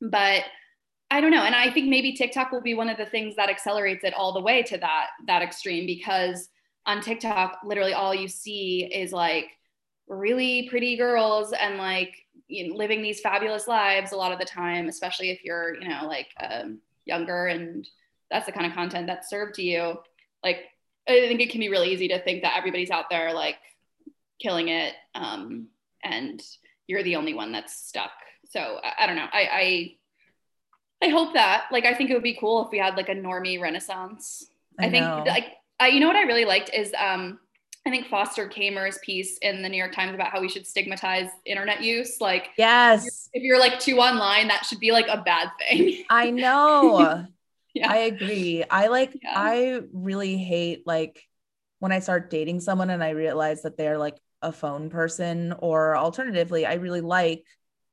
but 0.00 0.42
I 1.10 1.20
don't 1.20 1.30
know. 1.30 1.44
And 1.44 1.54
I 1.54 1.70
think 1.70 1.88
maybe 1.88 2.14
TikTok 2.14 2.50
will 2.50 2.62
be 2.62 2.74
one 2.74 2.88
of 2.88 2.96
the 2.96 3.06
things 3.06 3.36
that 3.36 3.50
accelerates 3.50 4.02
it 4.02 4.14
all 4.14 4.32
the 4.32 4.40
way 4.40 4.62
to 4.62 4.78
that, 4.78 5.08
that 5.26 5.42
extreme 5.42 5.86
because 5.86 6.48
on 6.86 7.02
TikTok, 7.02 7.58
literally 7.64 7.92
all 7.92 8.14
you 8.14 8.26
see 8.26 8.90
is 8.92 9.12
like 9.12 9.46
really 10.08 10.68
pretty 10.68 10.96
girls 10.96 11.52
and 11.52 11.76
like 11.76 12.14
you 12.52 12.68
know, 12.68 12.76
living 12.76 13.02
these 13.02 13.20
fabulous 13.20 13.66
lives 13.66 14.12
a 14.12 14.16
lot 14.16 14.32
of 14.32 14.38
the 14.38 14.44
time, 14.44 14.88
especially 14.88 15.30
if 15.30 15.42
you're, 15.42 15.74
you 15.80 15.88
know, 15.88 16.06
like 16.06 16.28
um, 16.38 16.78
younger 17.06 17.46
and 17.46 17.88
that's 18.30 18.46
the 18.46 18.52
kind 18.52 18.66
of 18.66 18.72
content 18.72 19.06
that's 19.06 19.30
served 19.30 19.54
to 19.54 19.62
you. 19.62 19.98
Like, 20.44 20.58
I 21.08 21.26
think 21.28 21.40
it 21.40 21.50
can 21.50 21.60
be 21.60 21.68
really 21.68 21.92
easy 21.92 22.08
to 22.08 22.18
think 22.20 22.42
that 22.42 22.56
everybody's 22.56 22.90
out 22.90 23.10
there 23.10 23.32
like 23.32 23.56
killing 24.40 24.68
it, 24.68 24.94
um, 25.14 25.68
and 26.04 26.42
you're 26.86 27.02
the 27.02 27.16
only 27.16 27.34
one 27.34 27.52
that's 27.52 27.74
stuck. 27.74 28.12
So 28.50 28.80
I, 28.82 29.04
I 29.04 29.06
don't 29.06 29.16
know. 29.16 29.28
I, 29.32 29.96
I, 31.00 31.06
I 31.06 31.08
hope 31.08 31.34
that 31.34 31.66
like 31.72 31.84
I 31.84 31.94
think 31.94 32.10
it 32.10 32.14
would 32.14 32.22
be 32.22 32.36
cool 32.38 32.64
if 32.64 32.70
we 32.70 32.78
had 32.78 32.96
like 32.96 33.08
a 33.08 33.14
normie 33.14 33.60
renaissance. 33.60 34.46
I, 34.78 34.86
I 34.86 34.90
think 34.90 35.06
like 35.26 35.46
I, 35.80 35.88
you 35.88 36.00
know 36.00 36.06
what 36.06 36.16
I 36.16 36.22
really 36.22 36.44
liked 36.44 36.70
is 36.72 36.92
um 36.98 37.40
I 37.84 37.90
think 37.90 38.06
Foster 38.06 38.46
Kamer's 38.46 38.98
piece 38.98 39.38
in 39.38 39.60
the 39.62 39.68
New 39.68 39.76
York 39.76 39.92
Times 39.92 40.14
about 40.14 40.28
how 40.28 40.40
we 40.40 40.48
should 40.48 40.66
stigmatize 40.66 41.28
internet 41.44 41.82
use. 41.82 42.20
Like, 42.20 42.50
yes, 42.56 43.04
if 43.32 43.42
you're, 43.42 43.42
if 43.42 43.42
you're 43.42 43.58
like 43.58 43.80
too 43.80 43.98
online, 43.98 44.48
that 44.48 44.64
should 44.64 44.78
be 44.78 44.92
like 44.92 45.06
a 45.08 45.20
bad 45.20 45.50
thing. 45.58 46.04
I 46.08 46.30
know. 46.30 47.26
yeah. 47.74 47.90
I 47.90 47.96
agree. 47.98 48.62
I 48.70 48.86
like, 48.86 49.18
yeah. 49.20 49.32
I 49.34 49.80
really 49.92 50.36
hate 50.36 50.86
like 50.86 51.26
when 51.80 51.90
I 51.90 51.98
start 51.98 52.30
dating 52.30 52.60
someone 52.60 52.90
and 52.90 53.02
I 53.02 53.10
realize 53.10 53.62
that 53.62 53.76
they're 53.76 53.98
like 53.98 54.16
a 54.42 54.52
phone 54.52 54.88
person, 54.88 55.52
or 55.58 55.96
alternatively, 55.96 56.66
I 56.66 56.74
really 56.74 57.00
like 57.00 57.44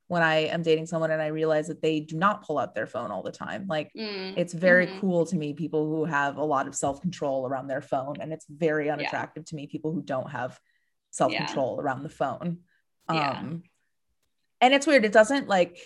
when 0.09 0.23
I 0.23 0.47
am 0.47 0.63
dating 0.63 0.87
someone 0.87 1.11
and 1.11 1.21
I 1.21 1.27
realize 1.27 1.67
that 1.67 1.83
they 1.83 1.99
do 1.99 2.17
not 2.17 2.43
pull 2.43 2.57
out 2.57 2.73
their 2.73 2.87
phone 2.87 3.11
all 3.11 3.21
the 3.21 3.31
time. 3.31 3.67
Like 3.67 3.91
mm. 3.95 4.33
it's 4.35 4.55
very 4.55 4.87
mm-hmm. 4.87 4.99
cool 5.01 5.27
to 5.27 5.35
me 5.35 5.53
people 5.53 5.85
who 5.85 6.03
have 6.03 6.37
a 6.37 6.43
lot 6.43 6.67
of 6.67 6.73
self-control 6.73 7.45
around 7.45 7.67
their 7.67 7.83
phone 7.83 8.15
and 8.19 8.33
it's 8.33 8.47
very 8.49 8.89
unattractive 8.89 9.43
yeah. 9.45 9.49
to 9.49 9.55
me 9.55 9.67
people 9.67 9.93
who 9.93 10.01
don't 10.01 10.31
have 10.31 10.59
self-control 11.11 11.75
yeah. 11.77 11.83
around 11.83 12.01
the 12.01 12.09
phone. 12.09 12.57
Yeah. 13.07 13.29
Um 13.29 13.61
and 14.59 14.73
it's 14.73 14.87
weird 14.87 15.05
it 15.05 15.13
doesn't 15.13 15.47
like 15.47 15.77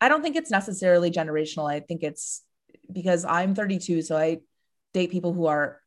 I 0.00 0.08
don't 0.08 0.22
think 0.22 0.36
it's 0.36 0.50
necessarily 0.50 1.10
generational. 1.10 1.68
I 1.68 1.80
think 1.80 2.04
it's 2.04 2.44
because 2.92 3.24
I'm 3.24 3.56
32 3.56 4.02
so 4.02 4.16
I 4.16 4.42
date 4.94 5.10
people 5.10 5.32
who 5.32 5.46
are 5.46 5.80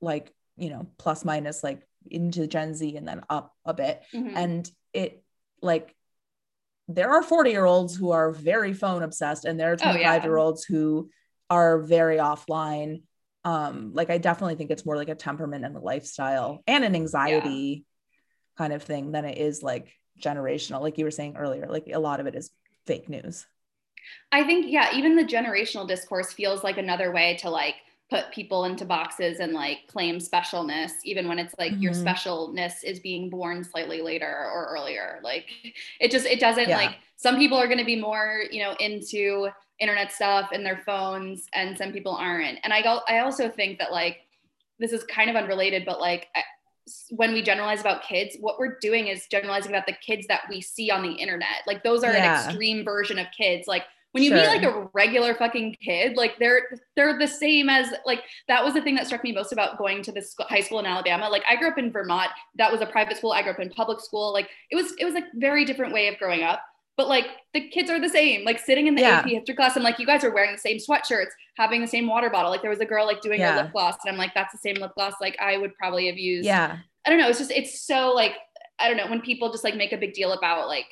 like, 0.00 0.34
you 0.56 0.70
know, 0.70 0.88
plus 0.98 1.24
minus 1.24 1.62
like 1.62 1.86
into 2.10 2.48
Gen 2.48 2.74
Z 2.74 2.96
and 2.96 3.06
then 3.06 3.22
up 3.30 3.54
a 3.64 3.74
bit 3.74 4.02
mm-hmm. 4.12 4.36
and 4.36 4.68
it 4.92 5.22
like 5.60 5.94
there 6.94 7.10
are 7.10 7.22
40 7.22 7.50
year 7.50 7.64
olds 7.64 7.96
who 7.96 8.10
are 8.10 8.32
very 8.32 8.72
phone 8.72 9.02
obsessed 9.02 9.44
and 9.44 9.58
there 9.58 9.72
are 9.72 9.76
25 9.76 9.96
oh, 9.96 10.00
yeah. 10.00 10.22
year 10.22 10.36
olds 10.36 10.64
who 10.64 11.10
are 11.50 11.82
very 11.82 12.16
offline 12.16 13.02
um 13.44 13.92
like 13.92 14.10
i 14.10 14.18
definitely 14.18 14.54
think 14.54 14.70
it's 14.70 14.86
more 14.86 14.96
like 14.96 15.08
a 15.08 15.14
temperament 15.14 15.64
and 15.64 15.76
a 15.76 15.80
lifestyle 15.80 16.62
and 16.66 16.84
an 16.84 16.94
anxiety 16.94 17.84
yeah. 17.84 18.58
kind 18.58 18.72
of 18.72 18.82
thing 18.82 19.12
than 19.12 19.24
it 19.24 19.38
is 19.38 19.62
like 19.62 19.92
generational 20.20 20.80
like 20.80 20.98
you 20.98 21.04
were 21.04 21.10
saying 21.10 21.36
earlier 21.36 21.66
like 21.68 21.88
a 21.92 21.98
lot 21.98 22.20
of 22.20 22.26
it 22.26 22.34
is 22.34 22.50
fake 22.86 23.08
news 23.08 23.46
i 24.30 24.44
think 24.44 24.66
yeah 24.68 24.94
even 24.94 25.16
the 25.16 25.24
generational 25.24 25.86
discourse 25.86 26.32
feels 26.32 26.62
like 26.62 26.78
another 26.78 27.12
way 27.12 27.36
to 27.36 27.50
like 27.50 27.74
put 28.12 28.30
people 28.30 28.66
into 28.66 28.84
boxes 28.84 29.40
and 29.40 29.54
like 29.54 29.86
claim 29.86 30.18
specialness 30.18 30.90
even 31.02 31.26
when 31.26 31.38
it's 31.38 31.54
like 31.58 31.72
mm-hmm. 31.72 31.80
your 31.80 31.92
specialness 31.94 32.84
is 32.84 33.00
being 33.00 33.30
born 33.30 33.64
slightly 33.64 34.02
later 34.02 34.50
or 34.52 34.66
earlier 34.66 35.18
like 35.24 35.46
it 35.98 36.10
just 36.10 36.26
it 36.26 36.38
doesn't 36.38 36.68
yeah. 36.68 36.76
like 36.76 36.96
some 37.16 37.38
people 37.38 37.56
are 37.56 37.66
going 37.66 37.78
to 37.78 37.86
be 37.86 37.98
more 37.98 38.42
you 38.50 38.62
know 38.62 38.74
into 38.80 39.48
internet 39.80 40.12
stuff 40.12 40.50
and 40.52 40.64
their 40.64 40.82
phones 40.84 41.46
and 41.54 41.78
some 41.78 41.90
people 41.90 42.14
aren't 42.14 42.58
and 42.64 42.72
i 42.74 42.82
go 42.82 43.00
i 43.08 43.20
also 43.20 43.48
think 43.48 43.78
that 43.78 43.90
like 43.90 44.18
this 44.78 44.92
is 44.92 45.02
kind 45.04 45.30
of 45.30 45.36
unrelated 45.36 45.86
but 45.86 45.98
like 45.98 46.28
I, 46.36 46.42
when 47.10 47.32
we 47.32 47.42
generalize 47.42 47.80
about 47.80 48.02
kids, 48.02 48.36
what 48.40 48.58
we're 48.58 48.76
doing 48.80 49.06
is 49.06 49.28
generalizing 49.30 49.70
about 49.70 49.86
the 49.86 49.92
kids 50.04 50.26
that 50.26 50.40
we 50.50 50.60
see 50.60 50.90
on 50.90 51.00
the 51.00 51.12
internet. 51.12 51.62
Like 51.64 51.84
those 51.84 52.02
are 52.02 52.12
yeah. 52.12 52.42
an 52.42 52.48
extreme 52.48 52.84
version 52.84 53.20
of 53.20 53.28
kids. 53.36 53.68
Like 53.68 53.84
when 54.12 54.22
you 54.22 54.30
sure. 54.30 54.38
meet 54.38 54.46
like 54.46 54.62
a 54.62 54.88
regular 54.92 55.34
fucking 55.34 55.76
kid 55.82 56.16
like 56.16 56.38
they're 56.38 56.68
they're 56.96 57.18
the 57.18 57.26
same 57.26 57.68
as 57.68 57.92
like 58.06 58.22
that 58.46 58.64
was 58.64 58.74
the 58.74 58.80
thing 58.80 58.94
that 58.94 59.06
struck 59.06 59.24
me 59.24 59.32
most 59.32 59.52
about 59.52 59.78
going 59.78 60.02
to 60.02 60.12
this 60.12 60.34
high 60.38 60.60
school 60.60 60.78
in 60.78 60.86
alabama. 60.86 61.28
Like 61.28 61.42
i 61.48 61.56
grew 61.56 61.68
up 61.68 61.78
in 61.78 61.90
vermont. 61.90 62.30
That 62.56 62.70
was 62.70 62.80
a 62.80 62.86
private 62.86 63.16
school. 63.16 63.32
I 63.32 63.42
grew 63.42 63.52
up 63.52 63.58
in 63.58 63.70
public 63.70 64.00
school. 64.00 64.32
Like 64.32 64.48
it 64.70 64.76
was 64.76 64.92
it 64.98 65.04
was 65.04 65.14
a 65.14 65.22
very 65.34 65.64
different 65.64 65.92
way 65.92 66.08
of 66.08 66.18
growing 66.18 66.42
up. 66.42 66.62
But 66.96 67.08
like 67.08 67.26
the 67.54 67.68
kids 67.68 67.90
are 67.90 67.98
the 67.98 68.08
same. 68.08 68.44
Like 68.44 68.58
sitting 68.58 68.86
in 68.86 68.94
the 68.94 69.02
yeah. 69.02 69.20
ap 69.20 69.26
history 69.26 69.54
class 69.54 69.76
and 69.76 69.84
like 69.84 69.98
you 69.98 70.06
guys 70.06 70.22
are 70.24 70.32
wearing 70.32 70.52
the 70.52 70.58
same 70.58 70.76
sweatshirts 70.76 71.30
having 71.56 71.80
the 71.80 71.86
same 71.86 72.06
water 72.06 72.28
bottle. 72.28 72.50
Like 72.50 72.60
there 72.60 72.70
was 72.70 72.80
a 72.80 72.86
girl 72.86 73.06
like 73.06 73.22
doing 73.22 73.40
yeah. 73.40 73.56
her 73.56 73.62
lip 73.62 73.72
gloss 73.72 73.96
and 74.04 74.12
i'm 74.12 74.18
like 74.18 74.34
that's 74.34 74.52
the 74.52 74.58
same 74.58 74.76
lip 74.76 74.92
gloss 74.94 75.14
like 75.20 75.36
i 75.40 75.56
would 75.56 75.74
probably 75.76 76.06
have 76.06 76.18
used. 76.18 76.46
Yeah. 76.46 76.78
I 77.06 77.10
don't 77.10 77.18
know. 77.18 77.28
It's 77.28 77.38
just 77.38 77.50
it's 77.50 77.80
so 77.80 78.12
like 78.12 78.36
i 78.78 78.88
don't 78.88 78.98
know. 78.98 79.06
When 79.06 79.22
people 79.22 79.50
just 79.50 79.64
like 79.64 79.76
make 79.76 79.92
a 79.92 79.96
big 79.96 80.12
deal 80.12 80.32
about 80.32 80.68
like 80.68 80.86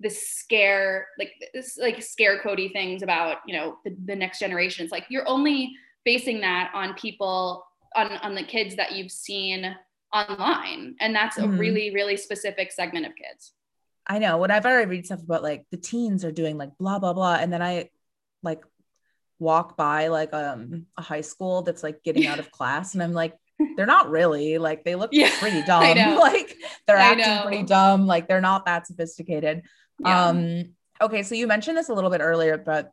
this 0.00 0.28
scare 0.28 1.06
like 1.18 1.32
this 1.54 1.78
like 1.78 2.02
scare 2.02 2.40
cody 2.40 2.68
things 2.68 3.02
about 3.02 3.38
you 3.46 3.54
know 3.54 3.78
the, 3.84 3.96
the 4.06 4.16
next 4.16 4.40
generation 4.40 4.84
it's 4.84 4.92
like 4.92 5.06
you're 5.08 5.26
only 5.28 5.72
basing 6.04 6.40
that 6.40 6.70
on 6.74 6.94
people 6.94 7.64
on 7.94 8.12
on 8.22 8.34
the 8.34 8.42
kids 8.42 8.76
that 8.76 8.92
you've 8.92 9.12
seen 9.12 9.74
online. 10.12 10.94
And 11.00 11.14
that's 11.14 11.36
mm-hmm. 11.36 11.54
a 11.54 11.56
really 11.58 11.92
really 11.92 12.16
specific 12.16 12.72
segment 12.72 13.06
of 13.06 13.12
kids. 13.16 13.52
I 14.06 14.18
know. 14.18 14.38
Whenever 14.38 14.68
i've 14.68 14.74
already 14.74 14.90
read 14.90 15.06
stuff 15.06 15.22
about 15.22 15.42
like 15.42 15.64
the 15.70 15.76
teens 15.76 16.24
are 16.24 16.32
doing 16.32 16.56
like 16.56 16.70
blah 16.78 16.98
blah 16.98 17.12
blah. 17.12 17.34
And 17.34 17.52
then 17.52 17.62
i 17.62 17.90
like 18.42 18.62
walk 19.38 19.76
by 19.76 20.08
like 20.08 20.32
um 20.32 20.86
a 20.96 21.02
high 21.02 21.22
school 21.22 21.62
that's 21.62 21.82
like 21.82 22.02
getting 22.04 22.26
out 22.26 22.38
of 22.38 22.50
class. 22.52 22.94
And 22.94 23.02
i'm 23.02 23.12
like 23.12 23.34
they're 23.76 23.86
not 23.86 24.10
really. 24.10 24.58
Like 24.58 24.84
they 24.84 24.94
look 24.94 25.10
yeah, 25.12 25.30
pretty 25.38 25.62
dumb. 25.62 25.82
like 26.18 26.56
they're 26.86 26.96
acting 26.96 27.48
pretty 27.48 27.62
dumb. 27.64 28.06
Like 28.06 28.28
they're 28.28 28.40
not 28.40 28.66
that 28.66 28.86
sophisticated 28.86 29.62
yeah. 29.98 30.26
Um, 30.26 30.74
okay, 31.00 31.22
so 31.22 31.34
you 31.34 31.46
mentioned 31.46 31.76
this 31.76 31.88
a 31.88 31.94
little 31.94 32.10
bit 32.10 32.20
earlier, 32.20 32.56
but 32.58 32.92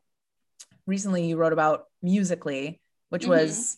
recently 0.86 1.28
you 1.28 1.38
wrote 1.38 1.54
about 1.54 1.86
Musical.ly, 2.02 2.80
which 3.10 3.24
mm-hmm. 3.24 3.32
was 3.32 3.78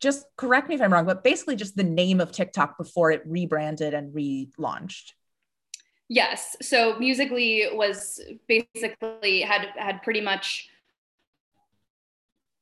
just 0.00 0.26
correct 0.36 0.68
me 0.68 0.74
if 0.74 0.80
I'm 0.80 0.92
wrong, 0.92 1.06
but 1.06 1.24
basically 1.24 1.56
just 1.56 1.76
the 1.76 1.84
name 1.84 2.20
of 2.20 2.32
TikTok 2.32 2.78
before 2.78 3.10
it 3.10 3.22
rebranded 3.26 3.94
and 3.94 4.14
relaunched. 4.14 5.12
Yes. 6.08 6.56
So 6.62 6.98
Musical.ly 6.98 7.70
was 7.72 8.20
basically 8.46 9.42
had 9.42 9.68
had 9.76 10.02
pretty 10.02 10.20
much 10.20 10.68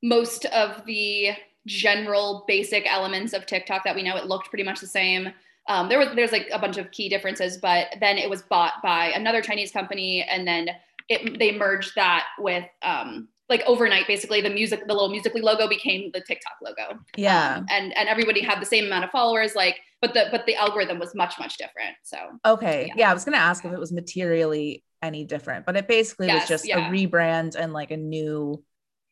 most 0.02 0.44
of 0.46 0.84
the 0.86 1.30
general 1.66 2.44
basic 2.46 2.90
elements 2.90 3.32
of 3.32 3.46
TikTok 3.46 3.84
that 3.84 3.94
we 3.94 4.02
know. 4.02 4.16
It 4.16 4.26
looked 4.26 4.48
pretty 4.48 4.64
much 4.64 4.80
the 4.80 4.86
same. 4.86 5.32
Um, 5.68 5.88
there 5.88 5.98
was 5.98 6.08
there's 6.14 6.32
like 6.32 6.48
a 6.52 6.58
bunch 6.58 6.78
of 6.78 6.90
key 6.90 7.08
differences, 7.08 7.58
but 7.58 7.88
then 8.00 8.18
it 8.18 8.30
was 8.30 8.42
bought 8.42 8.74
by 8.82 9.06
another 9.08 9.42
Chinese 9.42 9.70
company, 9.72 10.22
and 10.22 10.46
then 10.46 10.68
it 11.08 11.38
they 11.38 11.56
merged 11.56 11.94
that 11.96 12.26
with 12.38 12.64
um, 12.82 13.28
like 13.48 13.62
overnight 13.66 14.06
basically 14.06 14.40
the 14.40 14.50
music 14.50 14.86
the 14.86 14.92
little 14.92 15.08
Musical.ly 15.08 15.42
logo 15.42 15.68
became 15.68 16.10
the 16.12 16.20
tiktok 16.20 16.54
logo. 16.62 17.00
Yeah. 17.16 17.56
um, 17.56 17.66
and 17.70 17.96
and 17.96 18.08
everybody 18.08 18.42
had 18.42 18.60
the 18.60 18.66
same 18.66 18.86
amount 18.86 19.04
of 19.04 19.10
followers 19.10 19.54
like 19.54 19.78
but 20.00 20.14
the 20.14 20.26
but 20.30 20.46
the 20.46 20.56
algorithm 20.56 20.98
was 20.98 21.14
much 21.14 21.38
much 21.38 21.56
different 21.56 21.96
so. 22.02 22.18
Okay. 22.44 22.86
Yeah, 22.88 22.94
yeah 22.96 23.10
i 23.10 23.14
was 23.14 23.24
gonna 23.24 23.36
ask 23.36 23.64
if 23.64 23.72
it 23.72 23.78
was 23.78 23.92
materially 23.92 24.84
any 25.02 25.24
different 25.24 25.66
but 25.66 25.76
it 25.76 25.86
basically 25.86 26.26
yes, 26.26 26.42
was 26.42 26.48
just 26.48 26.66
yeah. 26.66 26.88
a 26.88 26.90
rebrand 26.90 27.54
and 27.54 27.72
like 27.72 27.90
a 27.90 27.96
new 27.96 28.62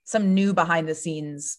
some 0.05 0.34
new 0.34 0.52
behind 0.52 0.88
the 0.88 0.94
scenes 0.94 1.59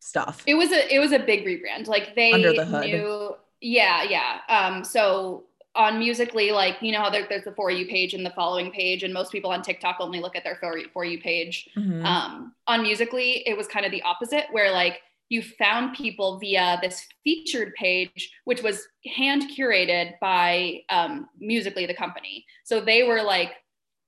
stuff. 0.00 0.42
It 0.46 0.54
was 0.54 0.72
a 0.72 0.94
it 0.94 0.98
was 0.98 1.12
a 1.12 1.18
big 1.18 1.46
rebrand. 1.46 1.86
Like 1.86 2.14
they 2.14 2.32
Under 2.32 2.52
the 2.52 2.64
hood. 2.64 2.84
knew 2.84 3.34
yeah 3.62 4.02
yeah 4.02 4.40
um 4.48 4.84
so 4.84 5.44
on 5.74 5.98
Musical.ly, 5.98 6.50
like 6.52 6.76
you 6.82 6.92
know 6.92 7.00
how 7.00 7.08
there, 7.08 7.26
there's 7.28 7.44
the 7.44 7.52
for 7.52 7.70
you 7.70 7.86
page 7.86 8.12
and 8.12 8.26
the 8.26 8.30
following 8.30 8.70
page, 8.70 9.04
and 9.04 9.14
most 9.14 9.32
people 9.32 9.50
on 9.50 9.62
TikTok 9.62 9.96
only 10.00 10.20
look 10.20 10.36
at 10.36 10.44
their 10.44 10.56
for 10.56 10.76
you, 10.76 10.88
for 10.92 11.04
you 11.04 11.18
page. 11.18 11.68
Mm-hmm. 11.74 12.04
Um, 12.04 12.54
on 12.66 12.82
Musical.ly, 12.82 13.42
it 13.46 13.56
was 13.56 13.66
kind 13.66 13.86
of 13.86 13.92
the 13.92 14.02
opposite, 14.02 14.46
where 14.50 14.70
like 14.70 15.00
you 15.30 15.42
found 15.42 15.96
people 15.96 16.38
via 16.38 16.78
this 16.82 17.06
featured 17.24 17.72
page, 17.74 18.30
which 18.44 18.62
was 18.62 18.86
hand 19.16 19.44
curated 19.56 20.18
by 20.20 20.82
um, 20.90 21.26
Musical.ly, 21.38 21.86
the 21.86 21.94
company. 21.94 22.44
So 22.64 22.82
they 22.82 23.04
were 23.04 23.22
like 23.22 23.52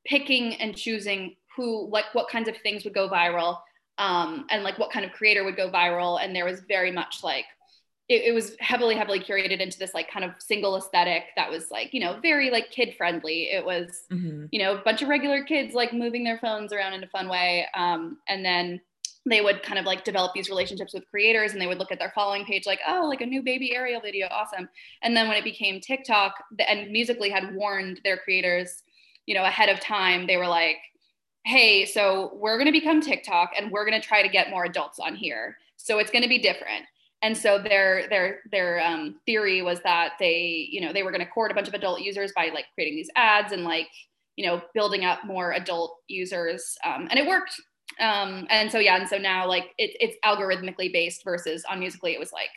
picking 0.06 0.56
and 0.56 0.76
choosing 0.76 1.34
who, 1.56 1.88
like, 1.88 2.04
what 2.12 2.28
kinds 2.28 2.48
of 2.48 2.58
things 2.58 2.84
would 2.84 2.92
go 2.92 3.08
viral, 3.08 3.60
um, 3.96 4.44
and 4.50 4.64
like 4.64 4.78
what 4.78 4.90
kind 4.90 5.06
of 5.06 5.12
creator 5.12 5.44
would 5.44 5.56
go 5.56 5.70
viral, 5.70 6.22
and 6.22 6.36
there 6.36 6.44
was 6.44 6.60
very 6.68 6.92
much 6.92 7.22
like 7.22 7.46
it, 8.08 8.22
it, 8.26 8.34
was 8.34 8.56
heavily 8.60 8.94
heavily 8.94 9.18
curated 9.18 9.60
into 9.60 9.78
this 9.78 9.94
like 9.94 10.10
kind 10.10 10.24
of 10.24 10.32
single 10.38 10.76
aesthetic 10.76 11.24
that 11.36 11.50
was 11.50 11.70
like 11.70 11.94
you 11.94 12.00
know 12.00 12.18
very 12.20 12.50
like 12.50 12.70
kid 12.70 12.94
friendly 12.96 13.44
it 13.44 13.64
was 13.64 14.02
mm-hmm. 14.12 14.46
you 14.50 14.58
know 14.58 14.76
a 14.76 14.82
bunch 14.82 15.02
of 15.02 15.08
regular 15.08 15.42
kids 15.42 15.74
like 15.74 15.92
moving 15.92 16.24
their 16.24 16.38
phones 16.38 16.72
around 16.72 16.92
in 16.92 17.02
a 17.02 17.08
fun 17.08 17.28
way 17.28 17.66
um, 17.74 18.18
and 18.28 18.44
then 18.44 18.80
they 19.26 19.40
would 19.40 19.62
kind 19.62 19.78
of 19.78 19.86
like 19.86 20.04
develop 20.04 20.34
these 20.34 20.50
relationships 20.50 20.92
with 20.92 21.08
creators 21.08 21.52
and 21.52 21.60
they 21.60 21.66
would 21.66 21.78
look 21.78 21.90
at 21.90 21.98
their 21.98 22.12
following 22.14 22.44
page 22.44 22.66
like 22.66 22.80
oh 22.86 23.06
like 23.08 23.22
a 23.22 23.26
new 23.26 23.42
baby 23.42 23.74
ariel 23.74 24.00
video 24.00 24.28
awesome. 24.30 24.68
And 25.02 25.16
then 25.16 25.28
when 25.28 25.36
it 25.36 25.44
became 25.44 25.80
tiktok 25.80 26.34
and 26.66 26.90
Musical.ly 26.90 27.28
had 27.28 27.54
warned 27.54 28.00
their 28.04 28.18
creators 28.18 28.82
you 29.26 29.34
know 29.34 29.44
ahead 29.44 29.70
of 29.70 29.80
time 29.80 30.26
they 30.26 30.36
were 30.36 30.46
like 30.46 30.76
hey 31.46 31.86
so 31.86 32.32
we're 32.34 32.58
going 32.58 32.66
to 32.66 32.72
become 32.72 33.00
tiktok 33.00 33.52
and 33.58 33.70
we're 33.70 33.86
going 33.88 33.98
to 33.98 34.06
try 34.06 34.22
to 34.22 34.28
get 34.28 34.50
more 34.50 34.64
adults 34.64 34.98
on 34.98 35.14
here. 35.14 35.56
So 35.76 35.98
it's 35.98 36.10
going 36.10 36.22
to 36.22 36.28
be 36.28 36.38
different 36.38 36.84
and 37.24 37.36
so 37.36 37.58
their 37.58 38.06
their 38.10 38.40
their 38.52 38.80
um, 38.86 39.16
theory 39.24 39.62
was 39.62 39.80
that 39.80 40.12
they 40.20 40.68
you 40.70 40.80
know 40.82 40.92
they 40.92 41.02
were 41.02 41.10
going 41.10 41.24
to 41.24 41.30
court 41.30 41.50
a 41.50 41.54
bunch 41.54 41.68
of 41.68 41.74
adult 41.74 42.02
users 42.02 42.32
by 42.36 42.50
like 42.52 42.66
creating 42.74 42.96
these 42.96 43.08
ads 43.16 43.50
and 43.52 43.64
like 43.64 43.88
you 44.36 44.46
know 44.46 44.60
building 44.74 45.06
up 45.06 45.24
more 45.24 45.52
adult 45.52 45.96
users 46.06 46.76
um, 46.84 47.08
and 47.10 47.18
it 47.18 47.26
worked. 47.26 47.54
Um, 47.98 48.46
and 48.50 48.70
so 48.70 48.78
yeah 48.78 48.96
and 48.96 49.08
so 49.08 49.16
now 49.16 49.48
like 49.48 49.70
it, 49.78 49.96
it's 50.00 50.16
algorithmically 50.24 50.92
based 50.92 51.24
versus 51.24 51.64
on 51.68 51.80
Musical.ly 51.80 52.12
it 52.12 52.20
was 52.20 52.32
like 52.32 52.50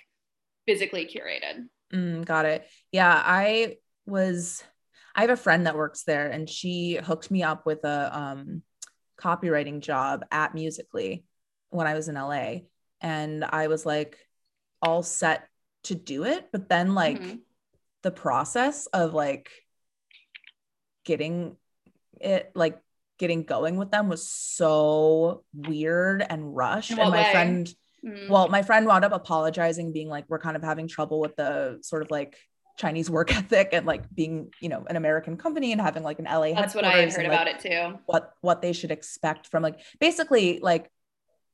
physically 0.68 1.06
curated. 1.06 1.68
Mm, 1.94 2.26
got 2.26 2.46
it. 2.46 2.68
Yeah 2.92 3.22
i 3.24 3.78
was 4.06 4.64
i 5.16 5.22
have 5.22 5.30
a 5.30 5.38
friend 5.38 5.66
that 5.66 5.76
works 5.76 6.04
there 6.04 6.30
and 6.30 6.50
she 6.50 7.00
hooked 7.02 7.30
me 7.30 7.44
up 7.44 7.66
with 7.66 7.84
a 7.86 8.18
um, 8.18 8.64
copywriting 9.22 9.80
job 9.80 10.26
at 10.32 10.56
Musical.ly 10.56 11.22
when 11.70 11.88
i 11.88 11.94
was 11.94 12.08
in 12.08 12.16
la 12.16 12.56
and 13.02 13.46
i 13.46 13.68
was 13.68 13.86
like 13.86 14.18
all 14.82 15.04
set 15.04 15.48
to 15.84 15.96
do 15.96 16.24
it 16.24 16.50
but 16.52 16.70
then 16.70 16.94
like 16.94 17.20
mm-hmm. 17.20 17.38
the 18.04 18.12
process 18.12 18.88
of 18.88 19.14
like 19.14 19.50
getting 21.06 21.56
it 22.20 22.52
like 22.56 22.80
getting 23.18 23.44
going 23.44 23.78
with 23.78 23.92
them 23.92 24.10
was 24.10 24.28
so 24.28 25.44
weird 25.54 26.26
and 26.28 26.56
rushed 26.56 26.92
and 26.92 27.00
my 27.00 27.10
way? 27.10 27.32
friend 27.32 27.74
mm-hmm. 28.06 28.32
well 28.32 28.48
my 28.50 28.62
friend 28.62 28.86
wound 28.86 29.06
up 29.06 29.14
apologizing 29.14 29.94
being 29.94 30.10
like 30.10 30.26
we're 30.28 30.40
kind 30.40 30.56
of 30.56 30.64
having 30.64 30.88
trouble 30.88 31.20
with 31.20 31.36
the 31.36 31.80
sort 31.82 32.02
of 32.02 32.12
like 32.12 32.38
Chinese 32.78 33.10
work 33.10 33.34
ethic 33.36 33.70
and 33.74 33.86
like 33.86 34.04
being, 34.14 34.54
you 34.62 34.70
know, 34.70 34.86
an 34.88 34.96
American 34.96 35.36
company 35.36 35.72
and 35.72 35.82
having 35.82 36.04
like 36.04 36.20
an 36.20 36.26
LA. 36.26 36.54
That's 36.54 36.76
what 36.76 36.86
I 36.86 36.92
heard 36.92 37.14
and, 37.16 37.28
about 37.28 37.48
it 37.48 37.60
too. 37.60 38.00
What 38.06 38.34
what 38.42 38.62
they 38.62 38.72
should 38.72 38.92
expect 38.92 39.48
from 39.48 39.64
like 39.64 39.80
basically 40.00 40.60
like 40.60 40.90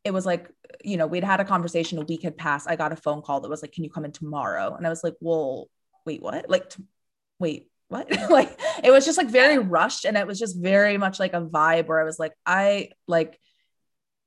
it 0.03 0.11
was 0.11 0.25
like, 0.25 0.49
you 0.83 0.97
know, 0.97 1.07
we'd 1.07 1.23
had 1.23 1.39
a 1.39 1.45
conversation, 1.45 1.97
a 1.97 2.05
week 2.05 2.23
had 2.23 2.37
passed. 2.37 2.69
I 2.69 2.75
got 2.75 2.91
a 2.91 2.97
phone 2.97 3.21
call 3.21 3.41
that 3.41 3.49
was 3.49 3.61
like, 3.61 3.71
can 3.71 3.83
you 3.83 3.89
come 3.89 4.05
in 4.05 4.11
tomorrow? 4.11 4.75
And 4.75 4.85
I 4.85 4.89
was 4.89 5.03
like, 5.03 5.15
well, 5.21 5.69
wait, 6.05 6.21
what? 6.21 6.49
Like, 6.49 6.69
t- 6.69 6.83
wait, 7.39 7.69
what? 7.87 8.09
like, 8.29 8.59
it 8.83 8.91
was 8.91 9.05
just 9.05 9.17
like 9.17 9.29
very 9.29 9.57
rushed. 9.57 10.05
And 10.05 10.17
it 10.17 10.27
was 10.27 10.39
just 10.39 10.57
very 10.57 10.97
much 10.97 11.19
like 11.19 11.33
a 11.33 11.41
vibe 11.41 11.87
where 11.87 12.01
I 12.01 12.03
was 12.03 12.19
like, 12.19 12.33
I 12.45 12.89
like, 13.07 13.39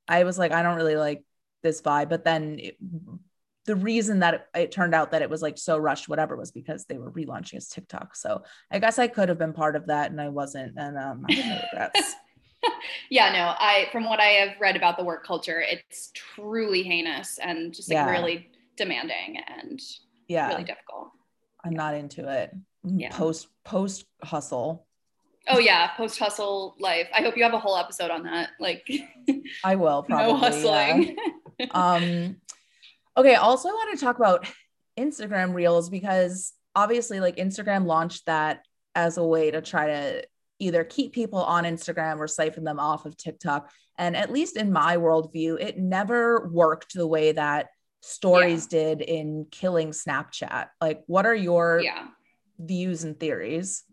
I 0.09 0.24
was 0.24 0.39
like, 0.39 0.53
I 0.53 0.62
don't 0.62 0.77
really 0.77 0.97
like 0.97 1.24
this 1.62 1.83
vibe. 1.83 2.09
But 2.09 2.24
then 2.24 2.59
it, 2.59 2.77
the 3.66 3.77
reason 3.77 4.20
that 4.20 4.35
it, 4.35 4.47
it, 4.55 4.72
turned 4.72 4.95
out 4.95 5.11
that 5.11 5.22
it 5.22 5.29
was 5.29 5.43
like 5.43 5.59
so 5.59 5.77
rushed, 5.77 6.09
whatever, 6.09 6.37
was 6.37 6.53
because 6.53 6.87
they 6.87 6.97
were 6.97 7.11
relaunching 7.11 7.57
as 7.57 7.68
TikTok. 7.68 8.16
So 8.16 8.45
I 8.70 8.79
guess 8.79 8.99
I 8.99 9.09
could 9.09 9.29
have 9.29 9.39
been 9.39 9.53
part 9.53 9.77
of 9.77 9.89
that 9.89 10.11
and 10.11 10.20
I 10.20 10.29
wasn't. 10.29 10.79
And 10.79 10.97
um, 10.97 11.27
I 11.29 11.33
have 11.35 11.47
no 11.47 11.61
regrets. 11.72 12.14
yeah, 13.11 13.31
no, 13.33 13.55
I 13.59 13.89
from 13.93 14.05
what 14.05 14.21
I 14.21 14.27
have 14.27 14.61
read 14.61 14.77
about 14.77 14.97
the 14.97 15.05
work 15.05 15.25
culture, 15.25 15.61
it's 15.61 16.11
truly 16.15 16.83
heinous 16.83 17.39
and 17.39 17.75
just 17.75 17.89
like 17.89 17.97
yeah. 17.97 18.11
really 18.11 18.49
demanding 18.77 19.39
and 19.47 19.81
yeah, 20.29 20.49
really 20.49 20.65
difficult. 20.65 21.11
I'm 21.65 21.75
not 21.75 21.95
into 21.95 22.29
it. 22.29 22.55
Mm, 22.87 23.01
yeah. 23.01 23.11
Post 23.11 23.49
post 23.65 24.07
hustle. 24.23 24.87
Oh 25.49 25.59
yeah, 25.59 25.89
post 25.97 26.19
hustle 26.19 26.75
life. 26.79 27.09
I 27.15 27.23
hope 27.23 27.37
you 27.37 27.45
have 27.45 27.55
a 27.55 27.59
whole 27.59 27.77
episode 27.77 28.11
on 28.11 28.25
that. 28.25 28.51
Like 28.59 28.89
I 29.65 29.77
will 29.77 30.03
probably. 30.09 30.33
No 30.33 30.37
hustling. 30.37 31.17
Yeah. 31.59 31.67
um 31.73 32.37
okay, 33.17 33.35
also 33.35 33.69
I 33.69 33.73
want 33.73 33.99
to 33.99 34.05
talk 34.05 34.17
about 34.19 34.47
Instagram 34.99 35.55
Reels 35.55 35.89
because 35.91 36.53
obviously 36.75 37.21
like 37.21 37.37
Instagram 37.37 37.87
launched 37.87 38.27
that 38.27 38.63
as 38.95 39.19
a 39.19 39.25
way 39.25 39.51
to 39.51 39.61
try 39.61 39.87
to 39.87 40.25
either 40.59 40.85
keep 40.85 41.13
people 41.13 41.41
on 41.41 41.65
Instagram 41.65 42.19
or 42.19 42.27
siphon 42.27 42.65
them 42.65 42.81
off 42.81 43.07
of 43.07 43.17
TikTok. 43.17 43.71
And 43.99 44.17
at 44.17 44.33
least 44.33 44.57
in 44.57 44.73
my 44.73 44.97
worldview, 44.97 45.61
it 45.61 45.79
never 45.79 46.49
worked 46.49 46.95
the 46.95 47.07
way 47.07 47.33
that 47.33 47.69
stories 48.01 48.69
yeah. 48.71 48.79
did 48.79 49.01
in 49.01 49.47
killing 49.51 49.91
Snapchat. 49.91 50.69
Like, 50.81 51.03
what 51.07 51.27
are 51.27 51.35
your 51.35 51.81
yeah. 51.83 52.07
views 52.59 53.05
and 53.05 53.19
theories? 53.19 53.85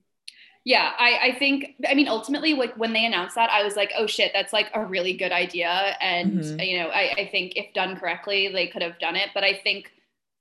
Yeah, 0.66 0.92
I, 0.98 1.20
I 1.22 1.32
think, 1.40 1.76
I 1.86 1.94
mean, 1.94 2.08
ultimately, 2.08 2.54
like 2.54 2.76
when 2.76 2.94
they 2.94 3.06
announced 3.06 3.36
that, 3.36 3.50
I 3.50 3.64
was 3.64 3.76
like, 3.76 3.92
oh 3.98 4.08
shit, 4.08 4.32
that's 4.34 4.54
like 4.54 4.72
a 4.74 4.86
really 4.86 5.14
good 5.14 5.34
idea. 5.34 5.98
And, 6.00 6.40
mm-hmm. 6.40 6.60
you 6.62 6.80
know, 6.80 6.88
I, 6.88 7.14
I 7.18 7.30
think 7.30 7.58
if 7.58 7.74
done 7.74 7.98
correctly, 7.98 8.50
they 8.50 8.68
could 8.68 8.82
have 8.82 8.98
done 9.00 9.18
it. 9.18 9.30
But 9.34 9.44
I 9.44 9.56
think 9.56 9.92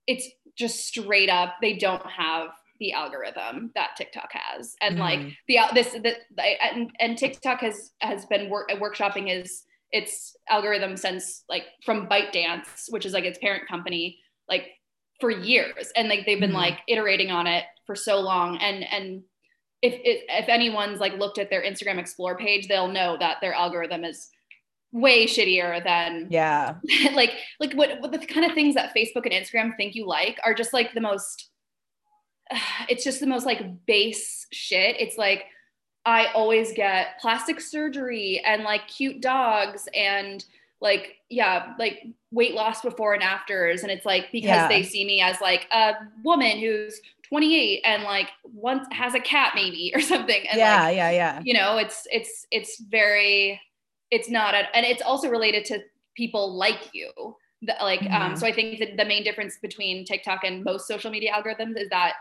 it's 0.06 0.28
just 0.56 0.86
straight 0.86 1.28
up, 1.28 1.56
they 1.60 1.74
don't 1.74 2.06
have 2.06 2.50
the 2.82 2.92
algorithm 2.92 3.70
that 3.76 3.90
TikTok 3.96 4.30
has, 4.32 4.74
and 4.80 4.96
mm 4.96 5.00
like 5.00 5.20
mm-hmm. 5.20 5.28
the 5.46 5.58
this 5.72 5.92
the, 5.92 6.16
and 6.62 6.90
and 7.00 7.16
TikTok 7.16 7.60
has 7.60 7.92
has 8.00 8.26
been 8.26 8.50
work, 8.50 8.70
workshopping 8.70 9.28
his 9.28 9.62
its 9.92 10.36
algorithm 10.50 10.96
since 10.96 11.44
like 11.48 11.64
from 11.84 12.08
ByteDance, 12.08 12.86
which 12.90 13.06
is 13.06 13.12
like 13.12 13.24
its 13.24 13.38
parent 13.38 13.68
company, 13.68 14.18
like 14.48 14.66
for 15.20 15.30
years, 15.30 15.92
and 15.96 16.08
like 16.08 16.26
they've 16.26 16.40
been 16.40 16.50
mm 16.50 16.54
like 16.54 16.78
iterating 16.88 17.30
on 17.30 17.46
it 17.46 17.64
for 17.86 17.94
so 17.94 18.20
long, 18.20 18.58
and 18.58 18.84
and 18.92 19.22
if 19.80 19.94
if 20.04 20.48
anyone's 20.48 20.98
like 20.98 21.16
looked 21.18 21.38
at 21.38 21.48
their 21.48 21.62
Instagram 21.62 21.98
Explore 21.98 22.36
page, 22.36 22.66
they'll 22.66 22.88
know 22.88 23.16
that 23.18 23.36
their 23.40 23.54
algorithm 23.54 24.04
is 24.04 24.28
way 24.92 25.26
shittier 25.26 25.82
than 25.84 26.26
yeah. 26.30 26.74
like 27.14 27.32
like 27.60 27.72
what, 27.74 28.00
what 28.00 28.12
the 28.12 28.18
kind 28.18 28.44
of 28.44 28.52
things 28.52 28.74
that 28.74 28.94
facebook 28.94 29.24
and 29.24 29.32
instagram 29.32 29.74
think 29.74 29.94
you 29.94 30.06
like 30.06 30.38
are 30.44 30.52
just 30.52 30.74
like 30.74 30.92
the 30.92 31.00
most 31.00 31.48
it's 32.88 33.04
just 33.04 33.20
the 33.20 33.26
most 33.26 33.46
like 33.46 33.86
base 33.86 34.46
shit. 34.52 34.96
It's 35.00 35.18
like 35.18 35.44
I 36.04 36.26
always 36.34 36.72
get 36.72 37.20
plastic 37.20 37.60
surgery 37.60 38.42
and 38.44 38.64
like 38.64 38.88
cute 38.88 39.20
dogs 39.20 39.88
and 39.94 40.44
like 40.80 41.16
yeah, 41.28 41.74
like 41.78 42.04
weight 42.32 42.54
loss 42.54 42.82
before 42.82 43.14
and 43.14 43.22
afters 43.22 43.82
and 43.82 43.90
it's 43.90 44.04
like 44.04 44.32
because 44.32 44.48
yeah. 44.48 44.68
they 44.68 44.82
see 44.82 45.04
me 45.04 45.20
as 45.20 45.40
like 45.40 45.68
a 45.70 45.94
woman 46.24 46.58
who's 46.58 47.00
28 47.28 47.82
and 47.84 48.02
like 48.02 48.28
once 48.52 48.86
has 48.90 49.14
a 49.14 49.20
cat 49.20 49.52
maybe 49.54 49.92
or 49.94 50.00
something 50.00 50.46
and 50.48 50.58
yeah, 50.58 50.82
like, 50.82 50.96
yeah, 50.96 51.10
yeah. 51.10 51.40
You 51.44 51.54
know, 51.54 51.78
it's 51.78 52.06
it's 52.10 52.46
it's 52.50 52.80
very 52.80 53.60
it's 54.10 54.28
not 54.28 54.54
a, 54.54 54.76
and 54.76 54.84
it's 54.84 55.02
also 55.02 55.28
related 55.28 55.64
to 55.66 55.82
people 56.14 56.54
like 56.54 56.90
you 56.92 57.10
like 57.80 58.02
um, 58.02 58.06
mm-hmm. 58.08 58.22
um 58.22 58.36
so 58.36 58.46
i 58.46 58.52
think 58.52 58.78
that 58.78 58.96
the 58.96 59.04
main 59.04 59.22
difference 59.22 59.58
between 59.62 60.04
tiktok 60.04 60.44
and 60.44 60.64
most 60.64 60.86
social 60.86 61.10
media 61.10 61.32
algorithms 61.32 61.80
is 61.80 61.88
that 61.88 62.14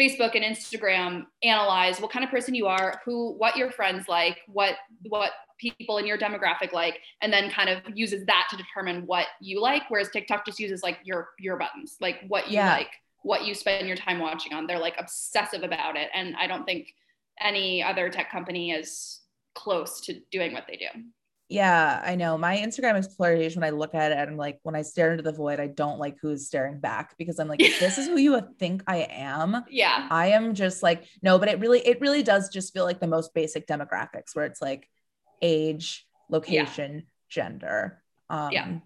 Facebook 0.00 0.34
and 0.34 0.44
Instagram 0.44 1.26
analyze 1.42 2.00
what 2.00 2.10
kind 2.10 2.24
of 2.24 2.30
person 2.30 2.54
you 2.54 2.66
are, 2.66 3.00
who, 3.04 3.32
what 3.34 3.56
your 3.56 3.70
friends 3.70 4.08
like, 4.08 4.38
what, 4.48 4.74
what 5.02 5.30
people 5.58 5.98
in 5.98 6.06
your 6.06 6.18
demographic 6.18 6.72
like 6.72 6.98
and 7.22 7.32
then 7.32 7.50
kind 7.50 7.68
of 7.68 7.78
uses 7.96 8.26
that 8.26 8.48
to 8.50 8.56
determine 8.56 9.06
what 9.06 9.26
you 9.40 9.60
like 9.60 9.82
whereas 9.88 10.08
tiktok 10.10 10.44
just 10.44 10.58
uses 10.58 10.82
like 10.82 10.98
your 11.04 11.28
your 11.38 11.56
buttons 11.56 11.96
like 12.00 12.16
what 12.26 12.48
you 12.48 12.54
Yeah. 12.54 12.72
like 12.72 12.90
what 13.22 13.44
you 13.44 13.54
spend 13.54 13.86
your 13.86 13.96
time 13.96 14.18
watching 14.18 14.52
on 14.52 14.66
they're 14.66 14.80
like 14.80 14.96
obsessive 14.98 15.62
about 15.62 15.96
it 15.96 16.08
and 16.12 16.34
i 16.36 16.48
don't 16.48 16.64
think 16.64 16.92
any 17.40 17.82
other 17.82 18.10
tech 18.10 18.30
company 18.30 18.72
is 18.72 19.20
close 19.54 20.00
to 20.02 20.20
doing 20.32 20.52
what 20.52 20.66
they 20.66 20.76
do 20.76 20.86
Yeah, 21.54 22.02
I 22.04 22.16
know. 22.16 22.36
My 22.36 22.56
Instagram 22.56 22.94
page, 23.18 23.54
when 23.54 23.64
I 23.64 23.70
look 23.70 23.94
at 23.94 24.12
it, 24.12 24.18
I'm 24.18 24.36
like, 24.36 24.58
when 24.62 24.74
I 24.74 24.82
stare 24.82 25.12
into 25.12 25.22
the 25.22 25.32
void, 25.32 25.60
I 25.60 25.68
don't 25.68 25.98
like 25.98 26.16
who's 26.20 26.46
staring 26.46 26.80
back 26.80 27.16
because 27.16 27.38
I'm 27.38 27.48
like, 27.48 27.62
if 27.62 27.78
this 27.78 27.96
is 27.96 28.08
who 28.08 28.16
you 28.16 28.40
think 28.58 28.82
I 28.86 29.06
am. 29.10 29.64
yeah 29.70 30.08
I 30.10 30.28
am 30.28 30.54
just 30.54 30.82
like, 30.82 31.04
no, 31.22 31.38
but 31.38 31.48
it 31.48 31.60
really, 31.60 31.80
it 31.80 32.00
really 32.00 32.22
does 32.22 32.48
just 32.48 32.72
feel 32.72 32.84
like 32.84 33.00
the 33.00 33.06
most 33.06 33.34
basic 33.34 33.66
demographics 33.66 34.34
where 34.34 34.46
it's 34.46 34.60
like 34.60 34.88
age, 35.40 36.06
location, 36.28 37.04
gender. 37.28 38.02
Um, 38.28 38.50
Yeah. 38.50 38.78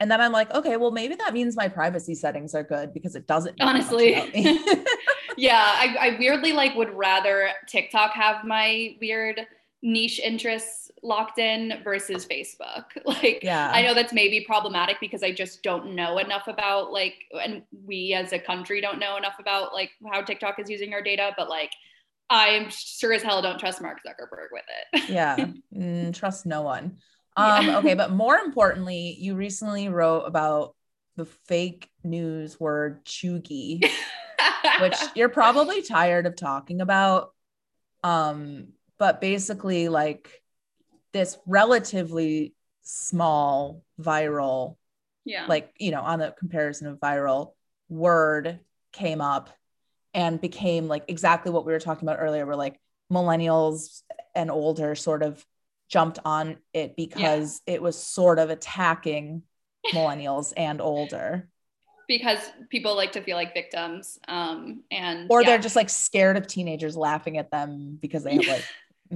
And 0.00 0.10
then 0.10 0.20
I'm 0.20 0.32
like, 0.32 0.52
okay, 0.52 0.76
well, 0.76 0.90
maybe 0.90 1.14
that 1.14 1.32
means 1.32 1.56
my 1.56 1.68
privacy 1.68 2.14
settings 2.14 2.54
are 2.54 2.64
good 2.64 2.92
because 2.92 3.14
it 3.14 3.26
doesn't. 3.26 3.60
Honestly. 3.60 4.14
yeah 5.36 5.64
I, 5.78 5.96
I 6.00 6.16
weirdly 6.18 6.52
like 6.52 6.74
would 6.74 6.94
rather 6.94 7.50
tiktok 7.66 8.12
have 8.12 8.44
my 8.44 8.96
weird 9.00 9.46
niche 9.84 10.18
interests 10.18 10.90
locked 11.02 11.38
in 11.38 11.74
versus 11.84 12.26
facebook 12.26 12.84
like 13.04 13.40
yeah. 13.42 13.70
I 13.72 13.82
know 13.82 13.92
that's 13.92 14.14
maybe 14.14 14.40
problematic 14.40 14.96
because 14.98 15.22
I 15.22 15.30
just 15.30 15.62
don't 15.62 15.94
know 15.94 16.16
enough 16.18 16.48
about 16.48 16.90
like, 16.90 17.14
and 17.42 17.62
we 17.86 18.14
as 18.14 18.32
a 18.32 18.38
country 18.38 18.80
don't 18.80 18.98
know 18.98 19.16
enough 19.18 19.34
about 19.38 19.74
like 19.74 19.90
how 20.10 20.22
TikTok 20.22 20.58
is 20.58 20.70
using 20.70 20.94
our 20.94 21.02
data, 21.02 21.32
but 21.36 21.50
like, 21.50 21.70
I'm 22.30 22.70
sure 22.70 23.12
as 23.12 23.22
hell 23.22 23.42
don't 23.42 23.58
trust 23.60 23.82
Mark 23.82 23.98
Zuckerberg 24.06 24.48
with 24.50 24.64
it. 24.94 25.02
yeah 25.10 25.48
Mm, 25.76 26.14
trust 26.14 26.46
no 26.46 26.62
one 26.62 26.96
um 27.36 27.66
Yeah. 27.66 27.78
okay 27.78 27.94
but 27.94 28.10
more 28.10 28.36
importantly 28.38 29.16
you 29.20 29.34
recently 29.34 29.88
wrote 29.88 30.22
about 30.22 30.74
the 31.16 31.26
fake 31.26 31.90
news 32.02 32.58
word 32.58 33.04
cheugy 33.04 33.84
which 34.80 34.96
you're 35.14 35.28
probably 35.28 35.82
tired 35.82 36.26
of 36.26 36.36
talking 36.36 36.80
about 36.80 37.32
um 38.02 38.68
but 39.04 39.20
basically 39.20 39.90
like 39.90 40.40
this 41.12 41.36
relatively 41.46 42.54
small 42.80 43.84
viral 44.00 44.78
yeah, 45.26 45.44
like 45.46 45.74
you 45.78 45.90
know 45.90 46.00
on 46.00 46.20
the 46.20 46.34
comparison 46.38 46.86
of 46.86 46.98
viral 47.00 47.52
word 47.90 48.60
came 48.94 49.20
up 49.20 49.50
and 50.14 50.40
became 50.40 50.88
like 50.88 51.04
exactly 51.08 51.52
what 51.52 51.66
we 51.66 51.72
were 51.74 51.80
talking 51.80 52.08
about 52.08 52.16
earlier 52.18 52.46
where 52.46 52.56
like 52.56 52.80
millennials 53.12 54.00
and 54.34 54.50
older 54.50 54.94
sort 54.94 55.22
of 55.22 55.44
jumped 55.90 56.18
on 56.24 56.56
it 56.72 56.96
because 56.96 57.60
it 57.66 57.82
was 57.82 58.02
sort 58.02 58.38
of 58.38 58.48
attacking 58.48 59.42
millennials 59.92 60.54
and 60.56 60.80
older 60.80 61.46
because 62.08 62.38
people 62.70 62.96
like 62.96 63.12
to 63.12 63.22
feel 63.22 63.36
like 63.36 63.54
victims. 63.54 64.18
Um, 64.28 64.82
and 64.90 65.26
or 65.30 65.42
yeah. 65.42 65.50
they're 65.50 65.58
just 65.58 65.76
like 65.76 65.90
scared 65.90 66.36
of 66.36 66.46
teenagers 66.46 66.96
laughing 66.96 67.38
at 67.38 67.50
them 67.50 67.98
because 68.00 68.24
they 68.24 68.34
have 68.34 68.46
like 68.46 68.64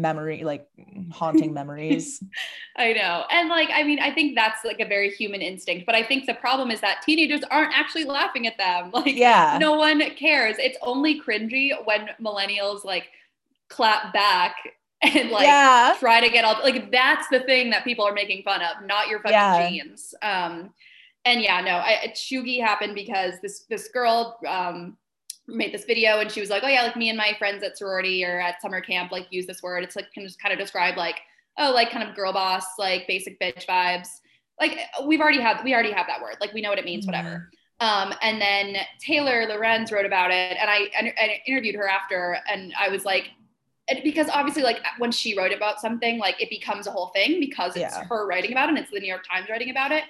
memory 0.01 0.45
like 0.45 0.69
haunting 1.13 1.53
memories 1.53 2.23
I 2.77 2.93
know. 2.93 3.25
And 3.31 3.49
like, 3.49 3.71
I 3.73 3.83
mean, 3.83 3.99
I 3.99 4.13
think 4.15 4.37
that's 4.37 4.65
like 4.65 4.81
a 4.81 4.87
very 4.87 5.11
human 5.11 5.41
instinct, 5.43 5.85
but 5.85 5.95
I 5.95 6.03
think 6.05 6.27
the 6.27 6.35
problem 6.35 6.71
is 6.71 6.81
that 6.81 7.03
teenagers 7.03 7.41
aren't 7.51 7.75
actually 7.77 8.05
laughing 8.05 8.47
at 8.47 8.57
them. 8.57 8.91
Like, 8.99 9.17
yeah 9.17 9.59
no 9.61 9.75
one 9.75 10.01
cares. 10.17 10.57
It's 10.59 10.79
only 10.83 11.21
cringy 11.21 11.73
when 11.85 12.09
millennials 12.21 12.85
like 12.85 13.09
clap 13.69 14.13
back 14.13 14.57
and 15.03 15.31
like 15.31 15.47
yeah 15.47 15.95
try 15.99 16.21
to 16.21 16.29
get 16.29 16.45
all 16.45 16.57
like 16.63 16.91
that's 16.91 17.29
the 17.29 17.41
thing 17.41 17.71
that 17.71 17.85
people 17.85 18.05
are 18.05 18.15
making 18.15 18.43
fun 18.43 18.61
of, 18.63 18.87
not 18.87 19.09
your 19.09 19.21
fucking 19.21 19.33
Yeah. 19.35 19.69
jeans. 19.69 20.15
Um, 20.23 20.71
and 21.25 21.43
yeah, 21.43 21.61
no, 21.61 21.77
I, 21.77 22.13
cheugy 22.15 22.61
happened 22.61 22.95
because 22.95 23.35
this 23.43 23.65
this 23.69 23.89
girl 23.89 24.39
um 24.47 24.97
made 25.49 25.73
this 25.73 25.85
video 25.85 26.21
and 26.21 26.31
she 26.31 26.41
was 26.41 26.51
like, 26.51 26.63
oh 26.63 26.69
yeah, 26.69 26.83
like 26.83 26.97
me 26.97 27.09
and 27.09 27.19
my 27.19 27.35
friends 27.39 27.65
at 27.65 27.77
sorority 27.77 28.25
or 28.25 28.39
at 28.39 28.61
summer 28.63 28.81
camp 28.81 29.11
like 29.11 29.27
use 29.31 29.47
this 29.47 29.63
word. 29.63 29.83
It's 29.83 29.97
like 29.97 30.13
can 30.13 30.23
just 30.23 30.41
kind 30.41 30.53
of 30.53 30.59
describe 30.59 30.97
like 30.97 31.17
oh 31.59 31.73
like 31.73 31.91
kind 31.91 32.09
of 32.09 32.15
girl 32.15 32.33
boss 32.33 32.65
like 32.79 33.07
basic 33.09 33.41
bitch 33.41 33.67
vibes. 33.67 34.09
Like 34.61 34.79
we've 35.07 35.21
already 35.21 35.41
had 35.41 35.65
we 35.65 35.73
already 35.75 35.93
have 35.93 36.07
that 36.07 36.21
word. 36.21 36.37
Like 36.41 36.53
we 36.53 36.61
know 36.61 36.69
what 36.71 36.79
it 36.79 36.85
means, 36.85 37.07
whatever. 37.07 37.51
Um, 37.81 38.13
and 38.23 38.41
then 38.41 38.77
Taylor 38.99 39.47
Lorenz 39.49 39.93
wrote 39.93 40.05
about 40.07 40.33
it, 40.33 40.57
and 40.61 40.69
I, 40.69 40.89
and 40.99 41.13
I 41.17 41.41
interviewed 41.47 41.77
her 41.77 41.89
after, 41.89 42.39
and 42.51 42.75
I 42.77 42.89
was 42.89 43.05
like, 43.05 43.31
because 44.03 44.29
obviously, 44.29 44.63
like 44.65 44.81
when 44.99 45.13
she 45.13 45.39
wrote 45.39 45.53
about 45.53 45.81
something, 45.81 46.19
like 46.19 46.43
it 46.43 46.51
becomes 46.51 46.89
a 46.89 46.91
whole 46.91 47.09
thing 47.15 47.39
because 47.39 47.77
it's 47.77 47.95
Yeah. 47.95 48.05
her 48.05 48.27
writing 48.27 48.51
about 48.51 48.65
it, 48.65 48.71
and 48.71 48.79
it's 48.79 48.91
the 48.91 48.99
New 48.99 49.07
York 49.07 49.25
Times 49.31 49.49
writing 49.49 49.71
about 49.71 49.93
it. 49.93 50.03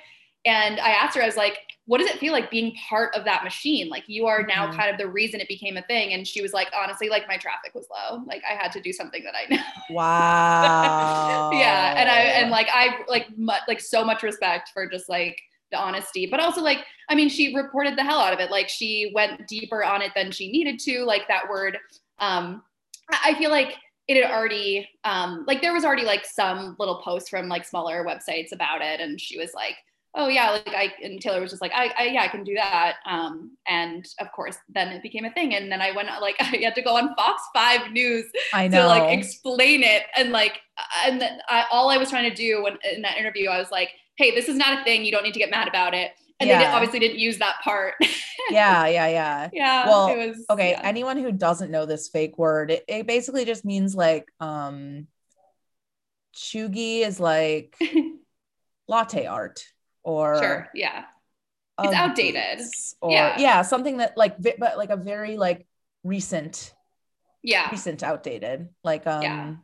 And 0.49 0.81
I 0.81 0.91
asked 0.91 1.15
her, 1.17 1.23
I 1.23 1.27
was 1.27 1.37
like, 1.37 1.59
what 1.85 1.99
does 1.99 2.09
it 2.11 2.19
feel 2.19 2.33
like 2.33 2.51
being 2.51 2.75
part 2.89 3.15
of 3.15 3.25
that 3.25 3.45
machine? 3.45 3.89
Like 3.89 4.05
you 4.09 4.27
are 4.27 4.43
now 4.47 4.67
Mhm. 4.67 4.77
kind 4.77 4.91
of 4.91 4.99
the 4.99 5.07
reason 5.07 5.41
it 5.41 5.49
became 5.49 5.77
a 5.77 5.83
thing. 5.83 6.13
And 6.15 6.27
she 6.27 6.41
was 6.43 6.53
like, 6.53 6.69
honestly, 6.79 7.09
like 7.09 7.27
my 7.29 7.37
traffic 7.37 7.75
was 7.75 7.87
low. 7.91 8.23
Like 8.27 8.43
I 8.51 8.55
had 8.55 8.73
to 8.73 8.81
do 8.81 8.93
something 8.93 9.23
that 9.25 9.35
I 9.35 9.55
know. 9.55 9.63
wow 9.91 11.51
yeah 11.53 11.95
and 11.97 12.09
i 12.11 12.21
and 12.21 12.51
like 12.51 12.69
i 12.73 12.99
like 13.09 13.27
mu- 13.39 13.53
like 13.67 13.81
so 13.81 14.05
much 14.05 14.23
respect 14.23 14.71
for 14.75 14.87
just 14.89 15.09
like 15.09 15.39
the 15.71 15.79
honesty 15.79 16.27
but 16.27 16.41
also 16.41 16.61
like 16.63 16.79
i 17.09 17.15
mean 17.15 17.29
she 17.29 17.55
reported 17.55 17.97
the 17.97 18.03
hell 18.03 18.19
out 18.19 18.33
of 18.33 18.41
it 18.41 18.51
like 18.51 18.69
she 18.69 19.11
went 19.15 19.47
deeper 19.49 19.83
on 19.85 20.03
it 20.03 20.13
than 20.15 20.31
she 20.31 20.51
needed 20.51 20.79
to 20.79 21.05
like 21.05 21.27
that 21.29 21.49
word 21.49 21.79
um 22.19 22.63
i 23.11 23.31
I 23.31 23.35
feel 23.39 23.51
like 23.51 23.77
it 24.09 24.23
had 24.23 24.31
already 24.31 24.89
um 25.05 25.45
like 25.47 25.61
there 25.63 25.73
was 25.73 25.85
already 25.85 26.05
like 26.05 26.25
some 26.27 26.77
little 26.79 27.01
posts 27.03 27.29
from 27.31 27.49
like 27.49 27.65
smaller 27.65 28.05
websites 28.05 28.53
about 28.53 28.81
it 28.83 29.01
and 29.01 29.19
she 29.21 29.39
was 29.39 29.53
like 29.55 29.77
oh 30.19 30.29
yeah 30.29 30.51
like 30.51 30.75
i 30.75 30.93
and 31.03 31.21
taylor 31.21 31.41
was 31.41 31.51
just 31.51 31.63
like 31.63 31.73
I, 31.75 31.95
I 31.97 32.05
yeah 32.07 32.23
i 32.23 32.29
can 32.29 32.45
do 32.45 32.55
that. 32.55 32.97
Um 33.07 33.57
and 33.67 34.07
of 34.21 34.31
course 34.33 34.57
then 34.69 34.89
it 34.89 35.03
became 35.03 35.25
a 35.25 35.31
thing. 35.31 35.55
And 35.55 35.73
then 35.73 35.81
i 35.81 35.93
went 35.93 36.09
like 36.21 36.37
i 36.41 36.45
had 36.45 36.75
to 36.75 36.83
go 36.83 36.97
on 36.97 37.15
fox 37.15 37.43
5 37.55 37.93
news 37.93 38.25
i 38.53 38.69
know 38.69 38.83
to 38.83 38.89
like 38.89 39.17
explain 39.17 39.83
it. 39.83 40.03
And 40.17 40.33
like 40.33 40.61
and 41.07 41.21
then 41.21 41.39
I, 41.49 41.65
all 41.71 41.91
I 41.91 41.97
was 41.97 42.11
trying 42.11 42.29
to 42.29 42.37
do 42.37 42.65
when 42.65 42.79
in 42.93 43.03
that 43.03 43.17
interview 43.17 43.49
I 43.49 43.59
was 43.59 43.71
like 43.71 43.91
hey 44.17 44.35
this 44.35 44.49
is 44.49 44.57
not 44.57 44.81
a 44.81 44.85
thing. 44.85 45.05
You 45.05 45.13
don't 45.13 45.23
need 45.23 45.35
to 45.35 45.39
get 45.39 45.51
mad 45.51 45.69
about 45.69 45.95
it. 45.95 46.11
And 46.41 46.51
they 46.51 46.57
did, 46.59 46.67
obviously 46.69 47.01
didn't 47.01 47.19
use 47.19 47.39
that 47.39 47.57
part. 47.63 47.95
Yeah 48.51 48.87
yeah 48.87 49.09
yeah. 49.09 49.51
Yeah 49.53 49.87
Well, 49.87 50.09
it 50.09 50.29
was 50.29 50.45
okay 50.49 50.71
yeah. 50.71 50.81
anyone 50.83 51.19
who 51.19 51.33
doesn't 51.33 51.71
know 51.71 51.85
this 51.85 52.09
fake 52.09 52.39
word 52.39 52.71
it, 52.71 52.85
it 52.89 53.07
basically 53.07 53.45
just 53.45 53.63
means 53.65 53.95
like 53.95 54.27
um 54.41 55.07
cheugy 56.35 57.01
is 57.01 57.21
like 57.21 57.77
latte 58.89 59.27
art 59.27 59.65
or 60.09 60.39
sure 60.43 60.69
yeah 60.75 61.05
It's 61.81 61.89
Ugg 61.89 61.95
outdated. 61.95 62.61
or 63.01 63.13
Yeah. 63.13 63.37
yeah. 63.39 63.63
something 63.63 63.99
that 63.99 64.17
like 64.17 64.35
but 64.41 64.77
like 64.79 64.91
a 64.91 64.97
very 64.97 65.37
like 65.37 65.67
recent 66.03 66.75
yeah 67.43 67.71
recent 67.71 68.03
outdated 68.03 68.69
like 68.83 69.07
um 69.07 69.23
Yeah. 69.23 69.55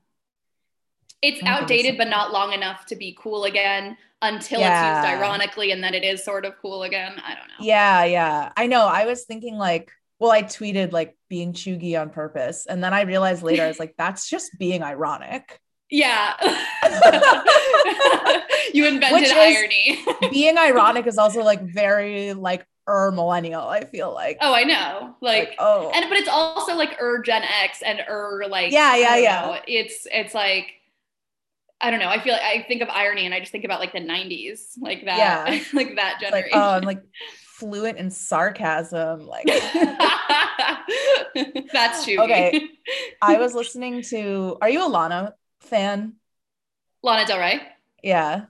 it's 1.22 1.42
outdated 1.42 1.96
but 1.96 2.08
not 2.08 2.32
long 2.32 2.52
enough 2.52 2.84
to 2.86 2.96
be 2.96 3.16
cool 3.18 3.44
again 3.44 3.96
until 4.22 4.60
it's 4.60 4.68
used 4.68 5.06
ironically 5.16 5.70
and 5.72 5.82
then 5.82 5.94
it 5.94 6.04
is 6.04 6.24
sort 6.24 6.44
of 6.44 6.54
cool 6.62 6.82
again 6.84 7.12
i 7.24 7.34
don't 7.34 7.48
know 7.48 7.60
yeah 7.60 8.04
yeah 8.04 8.52
i 8.56 8.66
know 8.66 8.86
i 8.86 9.06
was 9.06 9.24
thinking 9.24 9.56
like 9.56 9.90
well 10.18 10.30
i 10.30 10.42
tweeted 10.42 10.92
like 10.92 11.16
being 11.28 11.52
cheugy 11.52 12.00
on 12.00 12.10
purpose 12.10 12.66
and 12.66 12.82
then 12.82 12.94
i 12.94 13.02
realized 13.02 13.42
later 13.42 13.64
i 13.64 13.68
was 13.68 13.78
like 13.78 13.94
that's 13.98 14.28
just 14.30 14.50
being 14.58 14.82
ironic 14.82 15.60
yeah 15.90 16.34
you 18.72 18.86
invented 18.86 19.20
Which 19.22 19.32
irony 19.32 20.04
being 20.30 20.58
ironic 20.58 21.06
is 21.06 21.18
also 21.18 21.42
like 21.42 21.62
very 21.62 22.32
like 22.32 22.66
er 22.88 23.10
millennial 23.12 23.66
i 23.66 23.84
feel 23.84 24.12
like 24.12 24.38
oh 24.40 24.54
i 24.54 24.64
know 24.64 25.14
like 25.20 25.48
like 25.48 25.54
oh 25.58 25.90
and 25.94 26.04
but 26.08 26.18
it's 26.18 26.28
also 26.28 26.74
like 26.74 27.00
er 27.00 27.22
Gen 27.22 27.42
X 27.62 27.82
and 27.82 28.00
er 28.08 28.44
like 28.48 28.72
Yeah, 28.72 28.96
yeah, 28.96 29.16
yeah. 29.16 29.40
know. 29.46 29.58
It's 29.66 30.06
it's 30.10 30.34
like 30.34 30.66
I 31.80 31.90
don't 31.90 32.00
know. 32.00 32.08
I 32.08 32.20
feel 32.20 32.32
like 32.32 32.42
I 32.42 32.64
think 32.66 32.82
of 32.82 32.88
irony 32.88 33.26
and 33.26 33.34
I 33.34 33.40
just 33.40 33.52
think 33.52 33.64
about 33.64 33.80
like 33.80 33.92
the 33.92 34.00
'90s, 34.00 34.78
like 34.80 35.04
that, 35.04 35.18
Yeah. 35.18 35.60
like 35.74 35.96
that 35.96 36.18
it's 36.22 36.32
like 36.32 36.48
oh 36.52 36.70
i'm 36.76 36.82
like 36.82 37.02
fluent 37.58 37.98
in 37.98 38.10
sarcasm 38.10 39.26
like 39.26 39.44
That's 41.72 42.04
true. 42.04 42.18
Okay. 42.20 42.68
i 43.22 43.36
was 43.38 43.54
listening 43.54 44.02
to 44.02 44.56
are 44.60 44.68
you 44.70 44.84
a 44.84 44.88
lana 44.88 45.34
fan 45.64 46.14
Lana 47.02 47.26
Del 47.26 47.38
Rey. 47.38 47.60
yeah 48.02 48.44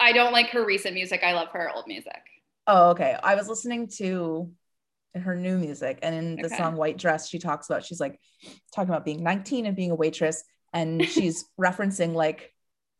I 0.00 0.12
don't 0.12 0.32
like 0.32 0.48
her 0.50 0.64
recent 0.66 0.94
music. 0.94 1.22
I 1.22 1.32
love 1.32 1.48
her 1.52 1.70
old 1.70 1.86
music. 1.86 2.18
Oh, 2.66 2.90
okay. 2.90 3.16
I 3.22 3.36
was 3.36 3.48
listening 3.48 3.86
to 3.98 4.50
her 5.14 5.36
new 5.36 5.58
music, 5.58 6.00
and 6.02 6.12
in 6.12 6.36
the 6.36 6.46
Okay. 6.46 6.56
song 6.56 6.74
White 6.74 6.98
Dress, 6.98 7.28
she 7.28 7.38
talks 7.38 7.68
about 7.70 7.84
she's 7.84 8.00
like 8.00 8.18
talking 8.74 8.88
about 8.88 9.04
being 9.04 9.22
19 9.22 9.64
and 9.66 9.76
being 9.76 9.92
a 9.92 9.94
waitress, 9.94 10.42
and 10.72 11.04
she's 11.08 11.44
referencing 11.60 12.14
like 12.14 12.52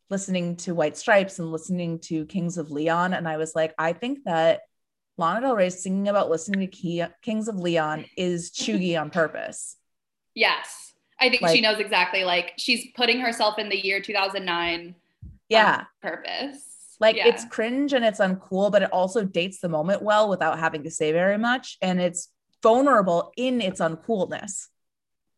listening 0.09 0.55
to 0.57 0.73
White 0.73 0.95
Stripes 0.95 1.39
and 1.39 1.51
listening 1.51 1.99
to 2.01 2.25
Kings 2.27 2.57
of 2.57 2.71
Leon. 2.71 3.13
And 3.13 3.27
I 3.27 3.35
was 3.35 3.53
like, 3.53 3.73
I 3.77 3.91
think 3.91 4.19
that 4.23 4.61
Lana 5.17 5.41
Del 5.41 5.55
Rey 5.57 5.69
singing 5.71 6.07
about 6.07 6.29
listening 6.29 6.61
to 6.61 6.67
Key- 6.67 7.03
Kings 7.21 7.49
of 7.49 7.55
Leon 7.57 8.05
is 8.15 8.51
cheugy 8.51 8.97
on 8.99 9.09
purpose. 9.09 9.75
Yes. 10.35 10.92
I 11.23 11.29
think 11.29 11.41
Like- 11.41 11.55
she 11.55 11.61
knows 11.61 11.79
exactly 11.79 12.23
like 12.25 12.51
she's 12.57 12.87
putting 12.95 13.19
herself 13.21 13.57
in 13.57 13.69
the 13.69 13.77
year 13.77 14.01
2009 14.01 14.95
Yeah. 15.47 15.85
purpose. 16.01 16.97
Like 16.99 17.15
Yeah. 17.15 17.27
it's 17.27 17.45
cringe 17.45 17.93
and 17.93 18.03
it's 18.03 18.19
uncool, 18.19 18.71
but 18.71 18.81
it 18.83 18.91
also 18.91 19.23
dates 19.23 19.59
the 19.59 19.69
moment 19.69 20.01
well 20.01 20.27
without 20.29 20.59
having 20.59 20.83
to 20.83 20.91
say 20.91 21.11
very 21.13 21.37
much. 21.37 21.77
And 21.81 22.01
it's 22.01 22.29
vulnerable 22.61 23.31
in 23.37 23.61
its 23.61 23.79
uncoolness. 23.79 24.67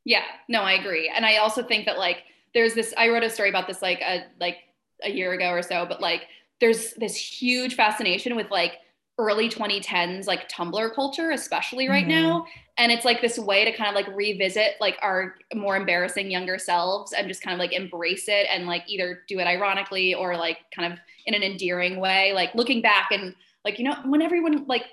Yeah, 0.03 0.23
no, 0.47 0.61
I 0.61 0.73
agree. 0.73 1.07
And 1.13 1.25
I 1.25 1.37
also 1.37 1.63
think 1.63 1.85
that 1.85 1.97
like 1.99 2.23
there's 2.53 2.73
this 2.73 2.93
I 2.97 3.09
wrote 3.09 3.23
a 3.23 3.29
story 3.29 3.49
about 3.49 3.67
this 3.67 3.81
like 3.81 4.01
a 4.01 4.25
like 4.39 4.57
a 5.03 5.11
year 5.11 5.33
ago 5.33 5.49
or 5.49 5.61
so, 5.61 5.85
but 5.85 6.01
like 6.01 6.27
there's 6.61 6.93
this 6.93 7.15
huge 7.15 7.75
fascination 7.75 8.35
with 8.35 8.49
like 8.49 8.73
early 9.17 9.47
2010s 9.49 10.27
like 10.27 10.49
Tumblr 10.49 10.93
culture, 10.93 11.31
especially 11.31 11.87
right 11.87 12.05
Mhm. 12.05 12.07
now. 12.07 12.45
And 12.77 12.91
it's 12.91 13.05
like 13.05 13.21
this 13.21 13.39
way 13.39 13.63
to 13.63 13.71
kind 13.71 13.89
of 13.89 13.95
like 13.95 14.07
revisit 14.15 14.75
like 14.81 14.97
our 15.01 15.35
more 15.53 15.77
embarrassing 15.77 16.29
younger 16.29 16.57
selves 16.57 17.13
and 17.13 17.27
just 17.27 17.41
kind 17.41 17.53
of 17.53 17.59
like 17.59 17.71
embrace 17.71 18.27
it 18.27 18.47
and 18.51 18.67
like 18.67 18.83
either 18.87 19.23
do 19.27 19.39
it 19.39 19.47
ironically 19.47 20.13
or 20.13 20.35
like 20.37 20.59
kind 20.75 20.91
of 20.91 20.99
in 21.25 21.33
an 21.33 21.43
endearing 21.43 21.99
way. 21.99 22.33
Like 22.33 22.53
looking 22.55 22.81
back 22.81 23.11
and 23.11 23.33
like, 23.63 23.79
you 23.79 23.85
know, 23.85 23.95
when 24.05 24.21
everyone 24.21 24.65
like 24.67 24.83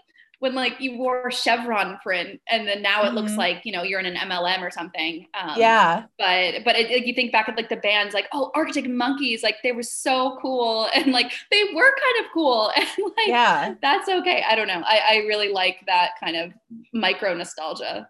when 0.42 0.56
like 0.56 0.80
you 0.80 0.98
wore 0.98 1.30
chevron 1.30 1.98
print 2.02 2.40
and 2.50 2.66
then 2.66 2.82
now 2.82 3.04
it 3.04 3.14
looks 3.14 3.32
Mhm. 3.32 3.38
like 3.38 3.60
you 3.64 3.70
know 3.70 3.84
you're 3.84 4.00
in 4.00 4.06
an 4.06 4.16
MLM 4.16 4.60
or 4.60 4.72
something. 4.72 5.28
Um, 5.40 5.56
yeah. 5.56 6.06
But 6.18 6.64
but 6.64 6.74
it, 6.76 6.90
like, 6.90 7.06
you 7.06 7.14
think 7.14 7.30
back 7.30 7.48
at 7.48 7.56
like 7.56 7.68
the 7.68 7.76
bands 7.76 8.12
like 8.12 8.26
oh 8.32 8.50
Arctic 8.56 8.88
Monkeys 8.90 9.44
like 9.44 9.58
they 9.62 9.70
were 9.70 9.84
so 9.84 10.36
cool 10.42 10.88
and 10.94 11.12
like 11.12 11.30
they 11.52 11.62
were 11.72 11.90
kind 12.04 12.26
of 12.26 12.32
cool 12.34 12.72
and 12.76 12.86
like 13.16 13.28
Yeah. 13.28 13.74
that's 13.80 14.08
okay. 14.08 14.42
I 14.48 14.56
don't 14.56 14.66
know. 14.66 14.82
I 14.84 15.00
I 15.10 15.16
really 15.28 15.52
like 15.52 15.76
that 15.86 16.10
kind 16.18 16.36
of 16.36 16.52
micro 16.92 17.34
nostalgia. 17.34 18.08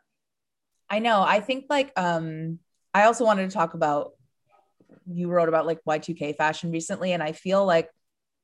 I 0.88 1.00
know. 1.00 1.22
I 1.22 1.40
think 1.40 1.66
like 1.68 1.92
um 1.98 2.58
I 2.94 3.04
also 3.04 3.24
wanted 3.26 3.48
to 3.50 3.54
talk 3.54 3.74
about 3.74 4.12
you 5.06 5.28
wrote 5.28 5.48
about 5.50 5.66
like 5.66 5.80
Y2K 5.84 6.32
fashion 6.36 6.70
recently 6.72 7.12
and 7.12 7.22
I 7.22 7.32
feel 7.32 7.66
like 7.66 7.90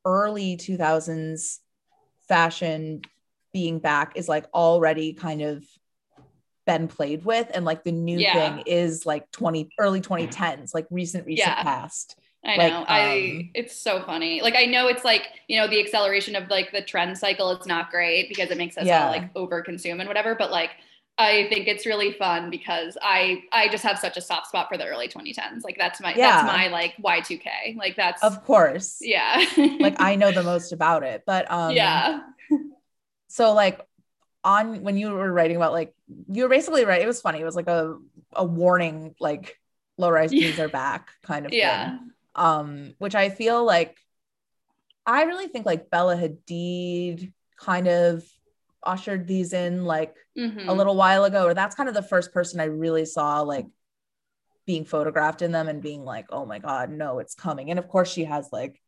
early 0.05 0.57
2000s 0.59 1.61
fashion 2.29 3.01
being 3.53 3.79
back 3.79 4.13
is 4.17 4.29
like 4.29 4.47
already 4.55 5.13
kind 5.15 5.43
of 5.43 5.65
been 6.67 6.87
played 6.89 7.25
with 7.25 7.51
and 7.55 7.65
like 7.65 7.83
the 7.83 7.93
new 7.93 8.19
Yeah. 8.19 8.35
thing 8.35 8.63
is 8.67 9.07
like 9.07 9.31
20 9.31 9.71
early 9.79 10.01
2010s 10.03 10.75
like 10.75 10.87
recent 10.91 11.25
recent 11.27 11.49
Yeah. 11.49 11.63
past 11.63 12.19
I 12.45 12.57
Like, 12.57 12.73
know. 12.73 12.85
I 12.87 13.31
um, 13.41 13.51
it's 13.55 13.75
so 13.77 14.01
funny. 14.03 14.43
Like 14.43 14.55
I 14.55 14.65
know 14.67 14.87
it's 14.87 15.05
like, 15.05 15.23
you 15.49 15.59
know, 15.59 15.67
the 15.67 15.81
acceleration 15.83 16.37
of 16.37 16.49
like 16.49 16.71
the 16.73 16.83
trend 16.83 17.19
cycle 17.19 17.51
it's 17.51 17.67
not 17.67 17.91
great 17.91 18.29
because 18.29 18.51
it 18.51 18.59
makes 18.59 18.77
us 18.79 18.87
Yeah. 18.87 19.07
all 19.07 19.11
like 19.11 19.31
over 19.35 19.61
consume 19.63 19.99
and 20.01 20.09
whatever, 20.09 20.35
but 20.35 20.51
like 20.51 20.71
I 21.21 21.49
think 21.51 21.67
it's 21.67 21.85
really 21.85 22.13
fun 22.13 22.49
because 22.49 22.97
I 23.03 23.43
I 23.51 23.69
just 23.69 23.83
have 23.83 23.99
such 23.99 24.17
a 24.17 24.21
soft 24.21 24.47
spot 24.47 24.69
for 24.71 24.79
the 24.79 24.87
early 24.87 25.09
2010s. 25.09 25.65
Like 25.65 25.77
that's 25.79 26.01
my 26.01 26.11
Yeah. 26.15 26.31
that's 26.31 26.47
my 26.47 26.69
like 26.69 26.95
Y2K. 27.03 27.77
Like 27.77 27.97
that's 27.97 28.23
of 28.23 28.45
course 28.45 28.99
yeah. 29.01 29.45
like 29.81 29.97
I 29.99 30.15
know 30.15 30.31
the 30.31 30.43
most 30.53 30.73
about 30.73 31.03
it 31.03 31.25
but 31.27 31.51
um 31.51 31.75
yeah. 31.75 32.21
So 33.29 33.53
like 33.53 33.81
on 34.45 34.83
when 34.83 34.97
you 34.97 35.11
were 35.11 35.33
writing 35.33 35.57
about 35.57 35.73
like 35.73 35.95
you 36.31 36.43
were 36.45 36.49
basically 36.49 36.85
right 36.85 37.03
it 37.03 37.07
was 37.07 37.21
funny 37.21 37.41
it 37.41 37.45
was 37.45 37.57
like 37.57 37.69
a 37.69 37.97
a 38.33 38.45
warning 38.45 39.15
like 39.21 39.59
low 39.97 40.11
rise 40.11 40.33
Yeah. 40.33 40.49
jeans 40.49 40.61
are 40.61 40.69
back 40.69 41.11
kind 41.23 41.47
of 41.47 41.53
Yeah. 41.53 41.91
thing 41.91 42.11
um 42.35 42.95
which 42.99 43.15
i 43.15 43.29
feel 43.31 43.65
like 43.65 43.97
i 45.07 45.25
really 45.25 45.49
think 45.49 45.67
like 45.67 45.91
bella 45.91 46.17
hadid 46.17 47.33
kind 47.59 47.89
of 47.89 48.23
ushered 48.85 49.27
these 49.27 49.53
in 49.53 49.85
like 49.85 50.15
Mhm. 50.39 50.69
a 50.69 50.75
little 50.75 50.95
while 50.95 51.25
ago 51.25 51.45
or 51.47 51.55
that's 51.55 51.75
kind 51.75 51.89
of 51.89 51.95
the 51.95 52.03
first 52.03 52.33
person 52.33 52.61
i 52.61 52.65
really 52.65 53.05
saw 53.05 53.41
like 53.41 53.67
being 54.67 54.85
photographed 54.85 55.43
in 55.43 55.51
them 55.51 55.67
and 55.67 55.83
being 55.83 56.05
like 56.05 56.27
oh 56.31 56.45
my 56.45 56.59
god 56.59 56.91
no 56.91 57.19
it's 57.19 57.35
coming 57.35 57.71
and 57.71 57.79
of 57.79 57.89
course 57.89 58.11
she 58.13 58.25
has 58.25 58.49
like 58.53 58.81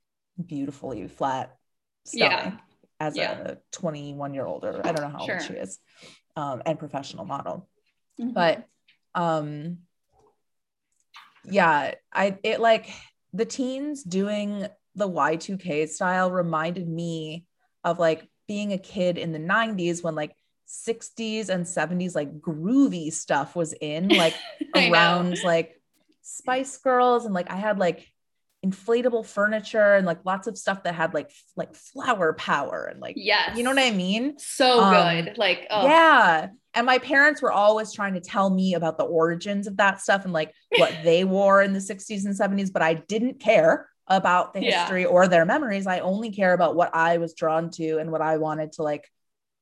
beautifully 0.47 1.09
flat 1.09 1.57
stomach 2.05 2.31
Yeah. 2.31 2.53
As 3.01 3.17
Yeah. 3.17 3.33
a 3.33 3.59
21 3.73 4.35
year 4.35 4.47
old 4.47 4.65
or 4.65 4.87
i 4.87 4.93
don't 4.93 5.03
know 5.03 5.09
how 5.09 5.25
Sure. 5.25 5.35
old 5.37 5.43
she 5.43 5.55
is 5.55 5.79
um, 6.37 6.63
and 6.67 6.79
professional 6.79 7.25
model 7.25 7.69
Mhm. 8.21 8.35
but 8.35 8.67
um 9.15 9.79
yeah 11.45 11.95
i 12.13 12.39
it 12.45 12.61
like 12.61 12.89
the 13.33 13.45
teens 13.47 14.03
doing 14.03 14.67
the 14.95 15.09
y2k 15.09 15.89
style 15.89 16.31
reminded 16.31 16.87
me 16.89 17.47
of 17.85 17.99
like 17.99 18.29
being 18.47 18.73
a 18.73 18.79
kid 18.79 19.17
in 19.17 19.33
the 19.33 19.39
90s 19.39 20.03
when 20.03 20.15
like 20.15 20.35
60s 20.67 21.49
and 21.49 21.65
70s 21.67 22.15
like 22.15 22.41
groovy 22.41 23.13
stuff 23.13 23.57
was 23.57 23.73
in 23.73 24.09
like 24.11 24.35
I 24.75 24.81
know. 24.81 24.91
around 24.91 25.43
like 25.43 25.81
spice 26.23 26.77
girls 26.79 27.25
and 27.25 27.35
like 27.35 27.51
i 27.51 27.57
had 27.57 27.79
like 27.79 28.07
inflatable 28.65 29.25
furniture 29.27 29.95
and 29.95 30.05
like 30.07 30.19
lots 30.25 30.47
of 30.47 30.59
stuff 30.59 30.83
that 30.83 30.95
had 30.95 31.15
like 31.15 31.31
like 31.57 31.75
flower 31.75 32.35
power 32.35 32.89
and 32.91 33.01
like 33.01 33.15
yeah, 33.17 33.57
you 33.57 33.63
know 33.63 33.71
what 33.71 33.79
i 33.79 33.91
mean 33.91 34.39
So 34.39 34.81
Um, 34.81 35.25
good. 35.25 35.39
Like 35.39 35.67
oh 35.71 35.85
yeah. 35.87 36.49
And 36.75 36.87
my 36.87 36.99
parents 36.99 37.41
were 37.43 37.51
always 37.51 37.93
trying 37.93 38.15
to 38.15 38.21
tell 38.21 38.51
me 38.51 38.75
about 38.75 38.99
the 38.99 39.05
origins 39.05 39.67
of 39.67 39.79
that 39.79 40.01
stuff 40.01 40.25
and 40.25 40.33
like 40.33 40.53
what 40.77 40.93
they 41.05 41.25
wore 41.25 41.63
in 41.63 41.73
the 41.73 41.81
60s 41.81 42.27
and 42.27 42.35
70s, 42.35 42.71
but 42.71 42.83
I 42.83 42.95
didn't 42.95 43.41
care 43.41 43.89
about 44.07 44.53
the 44.53 44.61
Yeah. 44.61 44.83
history 44.83 45.05
or 45.07 45.27
their 45.27 45.47
memories. 45.47 45.87
I 45.87 46.01
only 46.01 46.31
care 46.31 46.53
about 46.53 46.77
what 46.77 46.95
I 46.95 47.17
was 47.19 47.33
drawn 47.35 47.71
to 47.73 47.99
and 47.99 48.13
what 48.13 48.21
I 48.23 48.37
wanted 48.37 48.73
to 48.73 48.83
like 48.83 49.09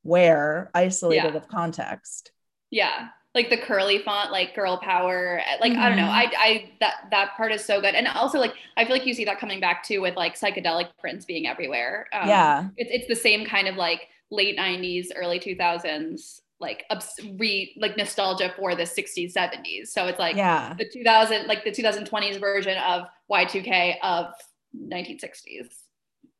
wear 0.02 0.70
isolated 0.74 1.34
Yeah. 1.34 1.36
of 1.36 1.48
context. 1.48 2.32
yeah 2.70 3.08
like 3.38 3.50
the 3.50 3.56
curly 3.56 3.98
font 4.06 4.32
like 4.32 4.54
girl 4.54 4.76
power 4.78 5.40
like 5.60 5.72
i 5.72 5.88
don't 5.88 5.96
know 6.02 6.10
Mhm. 6.12 6.22
i 6.22 6.32
i 6.48 6.70
that 6.80 6.94
that 7.14 7.36
part 7.36 7.52
is 7.52 7.64
so 7.64 7.80
good 7.80 7.94
and 7.94 8.06
also 8.08 8.38
like 8.44 8.54
i 8.76 8.84
feel 8.84 8.94
like 8.96 9.06
you 9.06 9.14
see 9.14 9.24
that 9.30 9.38
coming 9.38 9.60
back 9.60 9.84
too 9.88 10.00
with 10.00 10.16
like 10.16 10.34
psychedelic 10.42 10.88
prints 11.02 11.24
being 11.24 11.46
everywhere 11.46 12.06
um, 12.12 12.28
yeah. 12.28 12.68
it's, 12.76 12.90
it's 12.96 13.08
the 13.08 13.20
same 13.28 13.46
kind 13.46 13.68
of 13.68 13.76
like 13.76 14.08
late 14.30 14.58
90s 14.58 15.06
early 15.14 15.38
2000s 15.38 16.40
like 16.60 16.84
obs- 16.90 17.20
re 17.38 17.72
like 17.78 17.96
nostalgia 17.96 18.52
for 18.56 18.74
the 18.74 18.82
60s 18.82 19.32
70s 19.32 19.86
so 19.94 20.06
it's 20.08 20.18
like 20.18 20.36
yeah. 20.36 20.74
the 20.76 20.88
2000 20.92 21.46
like 21.46 21.62
the 21.64 21.70
2020s 21.70 22.40
version 22.40 22.76
of 22.78 23.04
y2k 23.30 23.96
of 24.02 24.34
1960s 24.76 25.68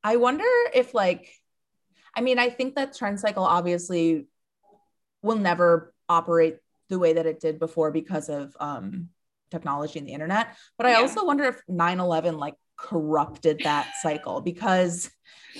I 0.03 0.15
wonder 0.17 0.45
if 0.73 0.93
like 0.93 1.23
I 2.15 2.21
mean, 2.21 2.39
I 2.39 2.49
think 2.49 2.75
that 2.75 2.95
trend 2.97 3.19
cycle 3.19 3.43
obviously 3.43 4.25
will 5.21 5.37
never 5.37 5.93
operate 6.07 6.57
the 6.89 6.99
way 6.99 7.13
that 7.13 7.25
it 7.25 7.39
did 7.39 7.59
before 7.59 7.91
because 7.91 8.29
of 8.29 8.55
um 8.59 9.09
technology 9.51 9.99
and 9.99 10.07
the 10.07 10.13
internet. 10.13 10.55
But 10.77 10.87
I 10.87 10.91
Yeah. 10.91 10.97
also 10.99 11.25
wonder 11.25 11.45
if 11.45 11.61
9-11 11.69 12.37
like 12.37 12.55
corrupted 12.77 13.63
that 13.63 13.87
cycle 14.01 14.41
because 14.41 15.09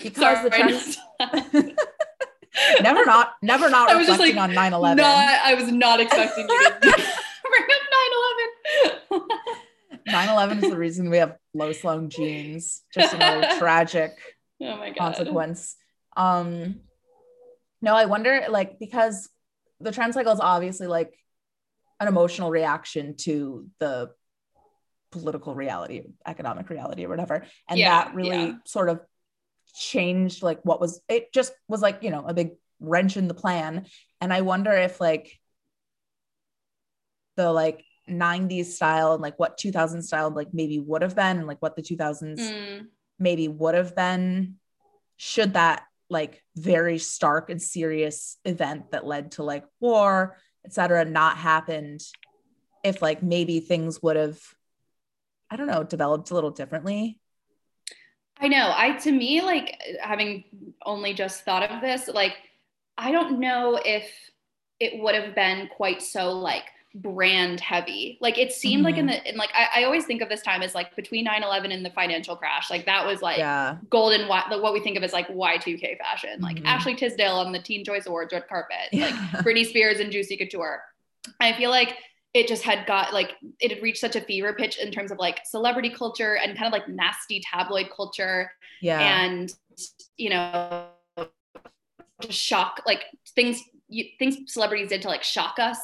because 0.03 0.43
the 0.43 0.51
Sorry, 0.51 0.97
trend 1.19 1.77
never 2.81 3.05
not 3.05 3.33
never 3.41 3.69
not 3.69 3.89
I 3.89 3.95
was 3.95 4.07
just 4.07 4.19
reflecting 4.19 4.37
like, 4.37 4.49
on 4.49 4.71
9-11. 4.71 4.97
Not, 4.97 5.39
I 5.43 5.53
was 5.53 5.71
not 5.71 5.99
expecting 5.99 6.47
you 6.49 6.59
to 6.69 6.79
bring 6.81 7.67
up 7.71 7.81
9/11. 9.11 9.27
9-11 10.07 10.57
is 10.63 10.69
the 10.69 10.77
reason 10.77 11.09
we 11.09 11.17
have 11.17 11.35
low 11.53 11.71
slung 11.71 12.09
jeans. 12.09 12.83
Just 12.93 13.13
another 13.13 13.47
tragic 13.57 14.11
oh 14.61 14.77
my 14.77 14.89
god. 14.89 14.97
consequence. 14.97 15.75
Um, 16.17 16.81
no, 17.81 17.95
I 17.95 18.05
wonder, 18.05 18.45
like, 18.49 18.79
because 18.79 19.29
the 19.81 19.91
trend 19.91 20.13
cycle 20.13 20.33
is 20.33 20.39
obviously 20.39 20.87
like 20.87 21.13
an 21.99 22.07
emotional 22.07 22.49
reaction 22.51 23.15
to 23.17 23.67
the 23.79 24.11
political 25.11 25.55
reality, 25.55 26.03
economic 26.25 26.69
reality, 26.69 27.05
or 27.05 27.09
whatever, 27.09 27.45
and 27.67 27.79
Yeah, 27.79 27.87
that 27.89 28.13
really 28.15 28.47
yeah. 28.47 28.55
sort 28.65 28.89
of 28.89 29.01
changed 29.75 30.43
like 30.43 30.59
what 30.63 30.79
was. 30.81 31.01
It 31.09 31.33
just 31.33 31.53
was 31.67 31.81
like 31.81 32.03
you 32.03 32.11
know 32.11 32.25
a 32.27 32.33
big 32.33 32.51
wrench 32.79 33.17
in 33.17 33.27
the 33.27 33.33
plan, 33.33 33.85
and 34.21 34.33
I 34.33 34.41
wonder 34.41 34.71
if 34.71 35.01
like 35.01 35.39
the 37.35 37.51
like 37.51 37.83
90s 38.07 38.75
style 38.75 39.13
and 39.13 39.21
like 39.21 39.37
what 39.39 39.57
2000 39.57 40.01
style 40.01 40.31
like 40.31 40.49
maybe 40.53 40.79
would 40.79 41.01
have 41.01 41.15
been 41.15 41.37
and 41.37 41.47
like 41.47 41.61
what 41.61 41.75
the 41.75 41.81
2000s 41.81 42.53
Mm, 42.53 42.89
maybe 43.19 43.47
would 43.47 43.75
have 43.75 43.95
been 43.95 44.55
should 45.17 45.53
that 45.53 45.83
like 46.09 46.43
very 46.55 46.97
stark 46.97 47.49
and 47.49 47.61
serious 47.61 48.37
event 48.45 48.91
that 48.91 49.05
led 49.05 49.31
to 49.33 49.43
like 49.43 49.65
war 49.79 50.37
etc 50.65 51.05
not 51.05 51.37
happened 51.37 52.01
if 52.83 53.01
like 53.01 53.21
maybe 53.21 53.59
things 53.59 54.01
would 54.01 54.15
have 54.15 54.39
i 55.49 55.55
don't 55.55 55.67
know 55.67 55.83
developed 55.83 56.31
a 56.31 56.33
little 56.33 56.51
differently 56.51 57.19
I 58.39 58.47
know. 58.47 58.71
I 58.73 58.93
to 58.99 59.11
me 59.11 59.41
like 59.41 59.77
having 60.01 60.45
only 60.85 61.13
just 61.13 61.43
thought 61.43 61.69
of 61.69 61.81
this, 61.81 62.07
like 62.07 62.37
I 62.97 63.11
don't 63.11 63.39
know 63.39 63.79
if 63.83 64.09
it 64.79 65.01
would 65.01 65.15
have 65.15 65.35
been 65.35 65.67
quite 65.75 66.01
so 66.01 66.31
like 66.31 66.63
brand 66.95 67.59
heavy. 67.59 68.17
Like 68.19 68.37
it 68.37 68.51
seemed 68.51 68.83
like 68.83 68.97
in 68.97 69.05
Mm-hmm. 69.07 69.23
the 69.23 69.29
in 69.31 69.37
like 69.37 69.51
I, 69.53 69.81
I 69.81 69.83
always 69.85 70.05
think 70.05 70.21
of 70.21 70.29
this 70.29 70.41
time 70.41 70.61
as 70.61 70.73
like 70.73 70.95
between 70.95 71.27
9-11 71.27 71.71
and 71.73 71.85
the 71.85 71.91
financial 71.91 72.35
crash. 72.35 72.69
Like 72.69 72.85
that 72.87 73.05
was 73.05 73.21
like 73.21 73.37
yeah 73.37 73.77
golden 73.89 74.27
what 74.27 74.49
what 74.61 74.73
we 74.73 74.79
think 74.79 74.97
of 74.97 75.03
as 75.03 75.13
like 75.13 75.27
Y2K 75.27 75.97
fashion. 75.99 76.41
Like 76.41 76.57
Mhm. 76.57 76.65
Ashley 76.65 76.95
Tisdale 76.95 77.35
on 77.35 77.51
the 77.51 77.59
Teen 77.61 77.85
Choice 77.85 78.05
Awards 78.07 78.33
red 78.33 78.47
carpet. 78.47 78.77
Like 78.93 79.13
Britney 79.45 79.65
Spears 79.65 79.99
and 79.99 80.11
Juicy 80.11 80.35
Couture. 80.37 80.81
I 81.39 81.53
feel 81.53 81.69
like 81.69 81.95
it 82.33 82.47
just 82.47 82.63
had 82.63 82.85
got 82.87 83.13
like 83.13 83.31
it 83.59 83.71
had 83.71 83.81
reached 83.83 83.99
such 83.99 84.15
a 84.15 84.21
fever 84.21 84.53
pitch 84.53 84.77
in 84.79 84.91
terms 84.91 85.11
of 85.11 85.17
like 85.19 85.39
celebrity 85.45 85.89
culture 85.89 86.37
and 86.37 86.57
kind 86.57 86.67
of 86.67 86.73
like 86.73 86.87
nasty 86.89 87.41
tabloid 87.41 87.89
culture 87.95 88.51
Yeah. 88.81 88.99
and 88.99 89.53
you 90.17 90.29
know 90.31 90.87
just 92.21 92.39
shock 92.39 92.81
like 92.85 93.05
things 93.35 93.61
you, 93.87 94.05
things 94.19 94.37
celebrities 94.51 94.89
did 94.89 95.01
to 95.03 95.07
like 95.07 95.23
shock 95.23 95.55
us 95.57 95.79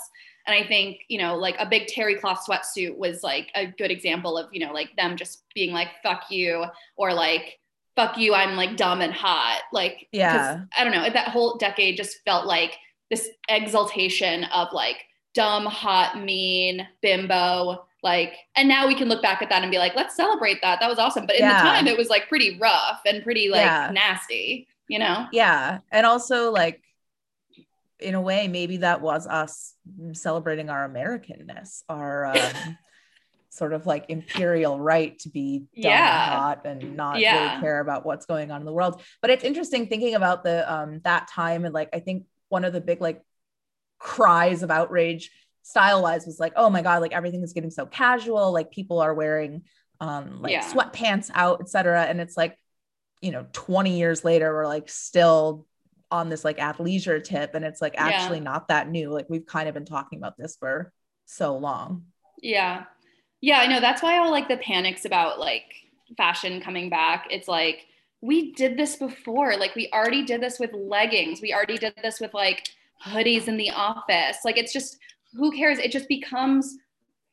and 0.47 0.55
i 0.55 0.67
think 0.67 0.99
you 1.07 1.17
know 1.17 1.35
like 1.35 1.55
a 1.59 1.65
big 1.65 1.87
terry 1.87 2.15
cloth 2.15 2.45
sweatsuit 2.47 2.95
was 2.97 3.23
like 3.23 3.49
a 3.55 3.65
good 3.65 3.91
example 3.91 4.37
of 4.37 4.47
you 4.51 4.65
know 4.65 4.73
like 4.73 4.95
them 4.95 5.15
just 5.17 5.43
being 5.53 5.71
like 5.71 5.89
fuck 6.03 6.25
you 6.29 6.63
or 6.97 7.13
like 7.13 7.59
fuck 7.95 8.17
you 8.17 8.33
i'm 8.33 8.55
like 8.55 8.75
dumb 8.77 9.01
and 9.01 9.13
hot 9.13 9.61
Like, 9.71 10.07
Yeah. 10.11 10.61
i 10.77 10.83
don't 10.83 10.93
know 10.93 11.09
that 11.09 11.29
whole 11.29 11.57
decade 11.57 11.97
just 11.97 12.17
felt 12.25 12.45
like 12.45 12.77
this 13.09 13.29
exaltation 13.49 14.45
of 14.45 14.69
like 14.73 14.97
dumb 15.33 15.65
hot 15.65 16.21
mean 16.23 16.87
bimbo 17.01 17.85
like 18.03 18.33
and 18.55 18.67
now 18.69 18.87
we 18.87 18.95
can 18.95 19.09
look 19.09 19.21
back 19.21 19.41
at 19.41 19.49
that 19.49 19.61
and 19.63 19.71
be 19.71 19.77
like 19.77 19.95
let's 19.95 20.15
celebrate 20.15 20.61
that 20.61 20.79
that 20.79 20.89
was 20.89 20.99
awesome 20.99 21.25
but 21.25 21.35
in 21.35 21.41
Yeah. 21.41 21.61
the 21.61 21.69
time 21.69 21.87
it 21.87 21.97
was 21.97 22.07
like 22.09 22.27
pretty 22.29 22.57
rough 22.59 23.01
and 23.05 23.23
pretty 23.23 23.49
like 23.49 23.61
Yeah. 23.61 23.91
nasty 23.93 24.67
you 24.87 24.99
know 24.99 25.25
yeah 25.31 25.79
and 25.91 26.05
also 26.05 26.51
like 26.51 26.81
in 28.05 28.15
a 28.15 28.21
way 28.21 28.47
maybe 28.47 28.77
that 28.77 29.01
was 29.01 29.27
us 29.27 29.73
celebrating 30.13 30.69
our 30.69 30.87
americanness 30.87 31.81
our 31.89 32.25
um, 32.37 32.77
sort 33.49 33.73
of 33.73 33.85
like 33.85 34.05
imperial 34.09 34.79
right 34.79 35.17
to 35.19 35.29
be 35.29 35.59
dumb 35.81 35.91
Yeah. 35.91 36.23
and 36.23 36.33
hot 36.33 36.65
and 36.65 36.95
not 36.95 37.19
Yeah. 37.19 37.35
really 37.35 37.59
care 37.61 37.79
about 37.79 38.05
what's 38.05 38.25
going 38.25 38.51
on 38.51 38.61
in 38.61 38.65
the 38.65 38.73
world 38.73 39.01
but 39.21 39.29
it's 39.31 39.43
interesting 39.43 39.87
thinking 39.87 40.15
about 40.15 40.43
the 40.43 40.71
um 40.71 41.01
that 41.03 41.27
time 41.29 41.65
and 41.65 41.73
like 41.73 41.89
i 41.93 41.99
think 41.99 42.25
one 42.49 42.63
of 42.65 42.73
the 42.73 42.81
big 42.81 43.01
like 43.01 43.21
cries 43.97 44.61
of 44.61 44.69
outrage 44.71 45.31
style 45.63 46.03
wise 46.03 46.25
was 46.25 46.39
like 46.39 46.53
oh 46.55 46.69
my 46.69 46.81
god 46.81 47.01
like 47.01 47.13
everything 47.13 47.41
is 47.43 47.53
getting 47.53 47.71
so 47.71 47.85
casual 47.85 48.51
like 48.51 48.71
people 48.71 48.99
are 48.99 49.13
wearing 49.13 49.63
um 49.99 50.41
like 50.41 50.51
Yeah. 50.51 50.71
sweatpants 50.71 51.31
out 51.33 51.61
etc 51.61 52.03
and 52.03 52.19
it's 52.21 52.37
like 52.37 52.57
you 53.21 53.31
know 53.31 53.47
20 53.53 53.97
years 53.97 54.23
later 54.25 54.53
we're 54.53 54.67
like 54.67 54.89
still 54.89 55.65
on 56.11 56.29
this 56.29 56.45
like 56.45 56.57
athleisure 56.57 57.23
tip 57.23 57.55
and 57.55 57.65
it's 57.65 57.81
like 57.81 57.93
Yeah. 57.95 58.07
actually 58.07 58.39
not 58.39 58.67
that 58.67 58.89
new 58.89 59.09
like 59.09 59.27
we've 59.29 59.45
kind 59.45 59.67
of 59.67 59.73
been 59.73 59.85
talking 59.85 60.19
about 60.19 60.37
this 60.37 60.55
for 60.55 60.91
so 61.25 61.57
long 61.57 62.05
Yeah. 62.41 62.83
Yeah, 63.41 63.59
I 63.59 63.67
know. 63.67 63.79
That's 63.79 64.01
why 64.01 64.17
all 64.17 64.31
like 64.31 64.47
the 64.47 64.57
panics 64.57 65.05
about 65.05 65.39
like 65.39 65.65
fashion 66.17 66.61
coming 66.61 66.89
back. 66.89 67.27
It's 67.29 67.47
like 67.47 67.85
we 68.21 68.53
did 68.53 68.75
this 68.77 68.95
before. 68.95 69.55
Like 69.57 69.75
we 69.75 69.89
already 69.93 70.23
did 70.23 70.41
this 70.41 70.59
with 70.59 70.71
leggings. 70.73 71.41
We 71.41 71.53
already 71.53 71.77
did 71.77 71.93
this 72.01 72.19
with 72.19 72.33
like 72.33 72.67
hoodies 73.05 73.47
in 73.47 73.57
the 73.57 73.69
office. 73.71 74.37
Like 74.45 74.57
it's 74.57 74.73
just 74.73 74.97
who 75.33 75.51
cares? 75.51 75.77
It 75.79 75.91
just 75.91 76.07
becomes 76.07 76.75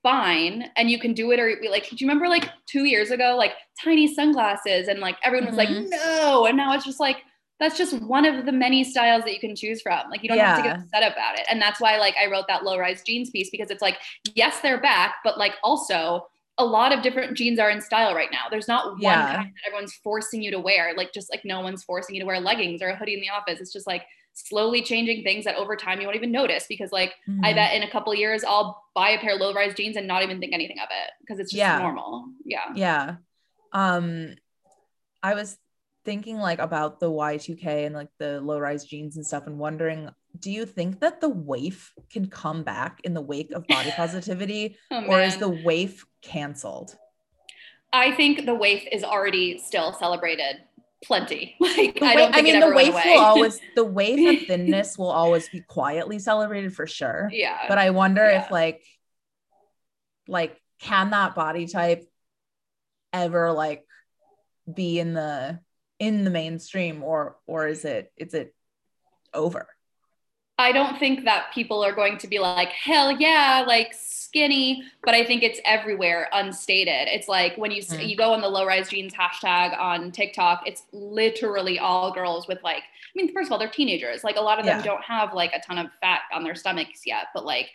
fine 0.03 0.65
and 0.77 0.91
you 0.91 0.99
can 0.99 1.15
do 1.15 1.31
it 1.31 1.39
or 1.39 1.57
like 1.71 1.89
do 1.89 1.97
you 1.97 2.07
remember 2.09 2.29
like 2.29 2.49
2 2.67 2.85
years 2.85 3.11
ago 3.13 3.37
like 3.39 3.53
tiny 3.83 4.13
sunglasses 4.13 4.89
and 4.89 4.99
like 4.99 5.17
everyone 5.23 5.47
was 5.47 5.57
like 5.57 5.69
Mhm. 5.69 5.89
no 5.91 6.47
and 6.47 6.57
now 6.57 6.75
it's 6.75 6.85
just 6.85 6.99
like 6.99 7.19
that's 7.61 7.79
just 7.79 8.01
one 8.03 8.25
of 8.25 8.45
the 8.47 8.53
many 8.53 8.83
styles 8.83 9.23
that 9.25 9.33
you 9.33 9.39
can 9.41 9.55
choose 9.55 9.81
from. 9.83 10.11
Like 10.11 10.23
you 10.23 10.29
don't 10.29 10.39
have 10.47 10.57
to 10.57 10.63
get 10.63 10.77
upset 10.81 11.13
about 11.13 11.39
it. 11.39 11.47
And 11.49 11.61
that's 11.63 11.81
why 11.81 11.97
like 11.99 12.15
I 12.21 12.31
wrote 12.31 12.47
that 12.49 12.65
low 12.65 12.77
rise 12.79 13.03
jeans 13.03 13.31
piece 13.31 13.51
because 13.51 13.71
it's 13.71 13.83
like 13.83 13.99
yes, 14.35 14.61
they're 14.61 14.81
back, 14.81 15.17
but 15.23 15.39
like 15.39 15.55
also 15.63 16.27
a 16.59 16.65
lot 16.65 16.93
of 16.93 17.03
different 17.03 17.37
jeans 17.37 17.59
are 17.59 17.71
in 17.71 17.81
style 17.81 18.15
right 18.15 18.29
now. 18.33 18.45
There's 18.51 18.69
not 18.69 18.91
one 18.93 19.01
Yeah. 19.01 19.33
kind 19.33 19.47
that 19.55 19.67
everyone's 19.69 19.95
forcing 19.95 20.43
you 20.43 20.51
to 20.51 20.59
wear. 20.61 20.93
Like 20.97 21.13
just 21.13 21.31
like 21.31 21.45
no 21.45 21.61
one's 21.61 21.85
forcing 21.85 22.15
you 22.17 22.21
to 22.23 22.27
wear 22.27 22.41
leggings 22.41 22.83
or 22.83 22.89
a 22.89 22.97
hoodie 22.97 23.15
in 23.15 23.21
the 23.21 23.31
office. 23.31 23.61
It's 23.61 23.73
just 23.73 23.87
like 23.87 24.03
slowly 24.35 24.83
changing 24.83 25.23
things 25.23 25.45
that 25.45 25.57
over 25.57 25.77
time 25.77 26.01
you 26.01 26.07
won't 26.07 26.17
even 26.17 26.33
notice 26.33 26.67
because 26.69 26.91
like 26.91 27.15
I 27.43 27.53
Mhm. 27.53 27.55
bet 27.55 27.75
in 27.75 27.83
a 27.85 27.91
couple 27.91 28.15
years 28.15 28.43
I'll 28.45 28.83
buy 28.95 29.11
a 29.11 29.19
pair 29.19 29.35
of 29.35 29.41
low 29.41 29.55
rise 29.55 29.75
jeans 29.75 29.97
and 29.97 30.07
not 30.07 30.23
even 30.23 30.41
think 30.41 30.53
anything 30.53 30.79
of 30.79 30.89
it 30.91 31.11
because 31.21 31.39
it's 31.39 31.51
just 31.53 31.59
Yeah. 31.59 31.79
normal. 31.79 32.27
Yeah. 32.45 32.73
yeah 32.75 33.17
um 33.73 34.35
i 35.23 35.33
was 35.35 35.57
thinking 36.05 36.39
like 36.39 36.59
about 36.59 37.01
the 37.01 37.11
y2k 37.11 37.87
and 37.87 37.95
like 37.95 38.09
the 38.19 38.41
low 38.41 38.59
rise 38.59 38.85
jeans 38.85 39.17
and 39.17 39.27
stuff 39.27 39.47
and 39.47 39.59
wondering 39.59 40.09
do 40.39 40.51
you 40.51 40.65
think 40.67 41.01
that 41.01 41.21
the 41.21 41.29
waif 41.29 41.93
can 42.11 42.27
come 42.27 42.63
back 42.63 43.01
in 43.05 43.15
the 43.15 43.21
wake 43.21 43.53
of 43.53 43.67
body 43.67 43.91
positivity 43.97 44.77
Oh, 44.91 45.05
or 45.07 45.21
is 45.21 45.37
the 45.37 45.49
waif 45.49 46.05
canceled 46.23 46.97
I 47.93 48.13
think 48.13 48.47
the 48.47 48.55
waif 48.55 48.87
is 48.91 49.05
already 49.05 49.59
still 49.59 49.93
celebrated 49.93 50.63
plenty. 51.05 51.57
Like 51.61 51.99
The 52.01 52.07
I 52.07 52.15
don't 52.15 52.33
think 52.33 52.49
I 52.49 52.51
mean 52.53 52.61
the 52.61 52.75
waif 52.75 52.95
will 52.95 53.21
always 53.21 53.61
the 53.75 53.85
waif 53.85 54.41
of 54.43 54.47
thinness 54.49 54.97
will 54.97 55.11
always 55.11 55.49
be 55.51 55.61
quietly 55.61 56.19
celebrated 56.19 56.75
for 56.75 56.87
sure 56.87 57.29
yeah. 57.33 57.59
but 57.69 57.77
i 57.79 57.91
wonder 57.91 58.25
Yeah. 58.25 58.45
if 58.45 58.51
like 58.51 58.83
like 60.29 60.61
can 60.79 61.11
that 61.11 61.35
body 61.35 61.67
type 61.67 62.09
ever 63.13 63.53
like 63.53 63.85
be 64.73 64.99
in 64.99 65.13
the 65.13 65.59
in 66.03 66.25
the 66.25 66.31
mainstream 66.31 67.05
or 67.05 67.37
or 67.47 67.69
is 67.69 67.85
it 67.85 68.13
is 68.17 68.35
it 68.35 68.55
over 69.33 69.69
I 70.59 70.73
don't 70.73 70.99
think 70.99 71.25
that 71.25 71.53
people 71.53 71.83
are 71.83 71.95
going 71.95 72.19
to 72.19 72.29
be 72.29 72.39
like, 72.39 72.69
hell 72.69 73.11
yeah, 73.11 73.65
like 73.67 73.93
skinny, 73.99 74.85
but 75.05 75.15
I 75.15 75.25
think 75.25 75.43
it's 75.43 75.59
everywhere 75.65 76.29
unstated. 76.33 77.09
It's 77.09 77.27
like 77.27 77.57
when 77.57 77.71
you 77.73 77.83
Mm. 77.83 78.07
you 78.09 78.17
go 78.17 78.33
on 78.33 78.41
the 78.43 78.49
low 78.49 78.65
rise 78.67 78.89
jeans 78.91 79.15
hashtag 79.15 79.77
on 79.79 80.13
TikTok, 80.13 80.63
it's 80.67 80.83
literally 80.93 81.79
all 81.79 82.13
girls 82.13 82.47
with 82.47 82.63
like, 82.63 82.83
I 82.83 83.13
mean, 83.17 83.33
first 83.33 83.49
of 83.49 83.53
all, 83.53 83.59
they're 83.59 83.69
teenagers. 83.81 84.23
Like 84.23 84.37
a 84.37 84.41
lot 84.41 84.61
of 84.61 84.67
them 84.67 84.79
Yeah. 84.79 84.85
don't 84.85 85.03
have 85.05 85.33
like 85.35 85.53
a 85.53 85.61
ton 85.61 85.79
of 85.79 85.87
fat 86.01 86.21
on 86.33 86.45
their 86.45 86.55
stomachs 86.55 87.03
yet, 87.07 87.29
but 87.35 87.45
like 87.45 87.69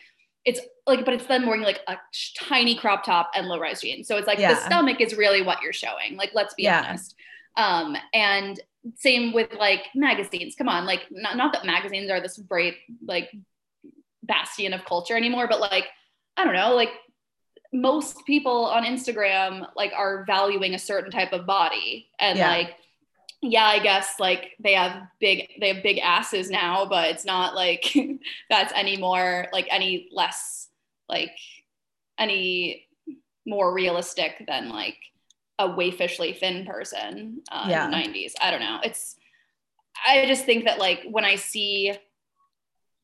it's 0.45 0.61
like, 0.85 1.03
but 1.03 1.13
it's 1.13 1.25
them 1.25 1.45
wearing 1.45 1.63
like 1.63 1.81
a 1.87 1.97
tiny 2.39 2.75
crop 2.75 3.03
top 3.03 3.31
and 3.35 3.47
low 3.47 3.59
rise 3.59 3.81
jeans. 3.81 4.07
So 4.07 4.15
it's 4.17 4.27
like 4.27 4.37
the 4.37 4.55
stomach 4.55 5.01
is 5.01 5.13
really 5.17 5.41
what 5.41 5.61
you're 5.61 5.73
showing. 5.73 6.15
Like, 6.15 6.31
let's 6.33 6.53
be 6.53 6.63
Yeah. 6.63 6.79
honest. 6.87 7.15
Um, 7.57 7.97
and 8.13 8.59
same 8.95 9.33
with 9.33 9.51
like 9.53 9.81
magazines. 9.95 10.55
Come 10.57 10.69
on, 10.69 10.85
like 10.85 11.07
not, 11.11 11.35
not 11.35 11.51
that 11.53 11.65
magazines 11.65 12.09
are 12.09 12.21
this 12.21 12.37
great 12.37 12.75
like 13.05 13.29
bastion 14.23 14.73
of 14.73 14.85
culture 14.85 15.17
anymore, 15.17 15.47
but 15.49 15.59
like 15.59 15.87
I 16.37 16.45
don't 16.45 16.53
know, 16.53 16.75
like 16.75 16.91
most 17.73 18.25
people 18.25 18.65
on 18.67 18.85
Instagram 18.85 19.67
like 19.75 19.91
are 19.95 20.23
valuing 20.25 20.73
a 20.73 20.79
certain 20.79 21.11
type 21.11 21.33
of 21.33 21.45
body 21.45 22.09
and 22.19 22.37
Yeah. 22.37 22.49
like 22.49 22.75
yeah, 23.41 23.65
I 23.65 23.79
guess 23.79 24.15
like 24.19 24.53
they 24.59 24.73
have 24.73 25.03
big 25.19 25.49
they 25.59 25.73
have 25.73 25.83
big 25.83 25.99
asses 25.99 26.49
now, 26.49 26.85
but 26.85 27.09
it's 27.09 27.25
not 27.25 27.55
like 27.55 27.93
that's 28.49 28.73
any 28.75 28.97
more 28.97 29.47
like 29.53 29.67
any 29.69 30.09
less 30.11 30.69
like 31.09 31.37
any 32.17 32.87
more 33.45 33.71
realistic 33.73 34.43
than 34.47 34.69
like 34.69 34.97
a 35.59 35.67
waifishly 35.67 36.37
thin 36.37 36.65
person 36.65 37.41
uh, 37.51 37.65
Yeah. 37.69 37.85
in 37.85 37.91
the 37.91 37.97
90s. 37.97 38.33
I 38.41 38.51
don't 38.51 38.59
know. 38.59 38.79
It's 38.83 39.15
I 40.05 40.25
just 40.27 40.45
think 40.45 40.65
that 40.65 40.77
like 40.79 41.03
when 41.09 41.25
I 41.25 41.35
see 41.35 41.93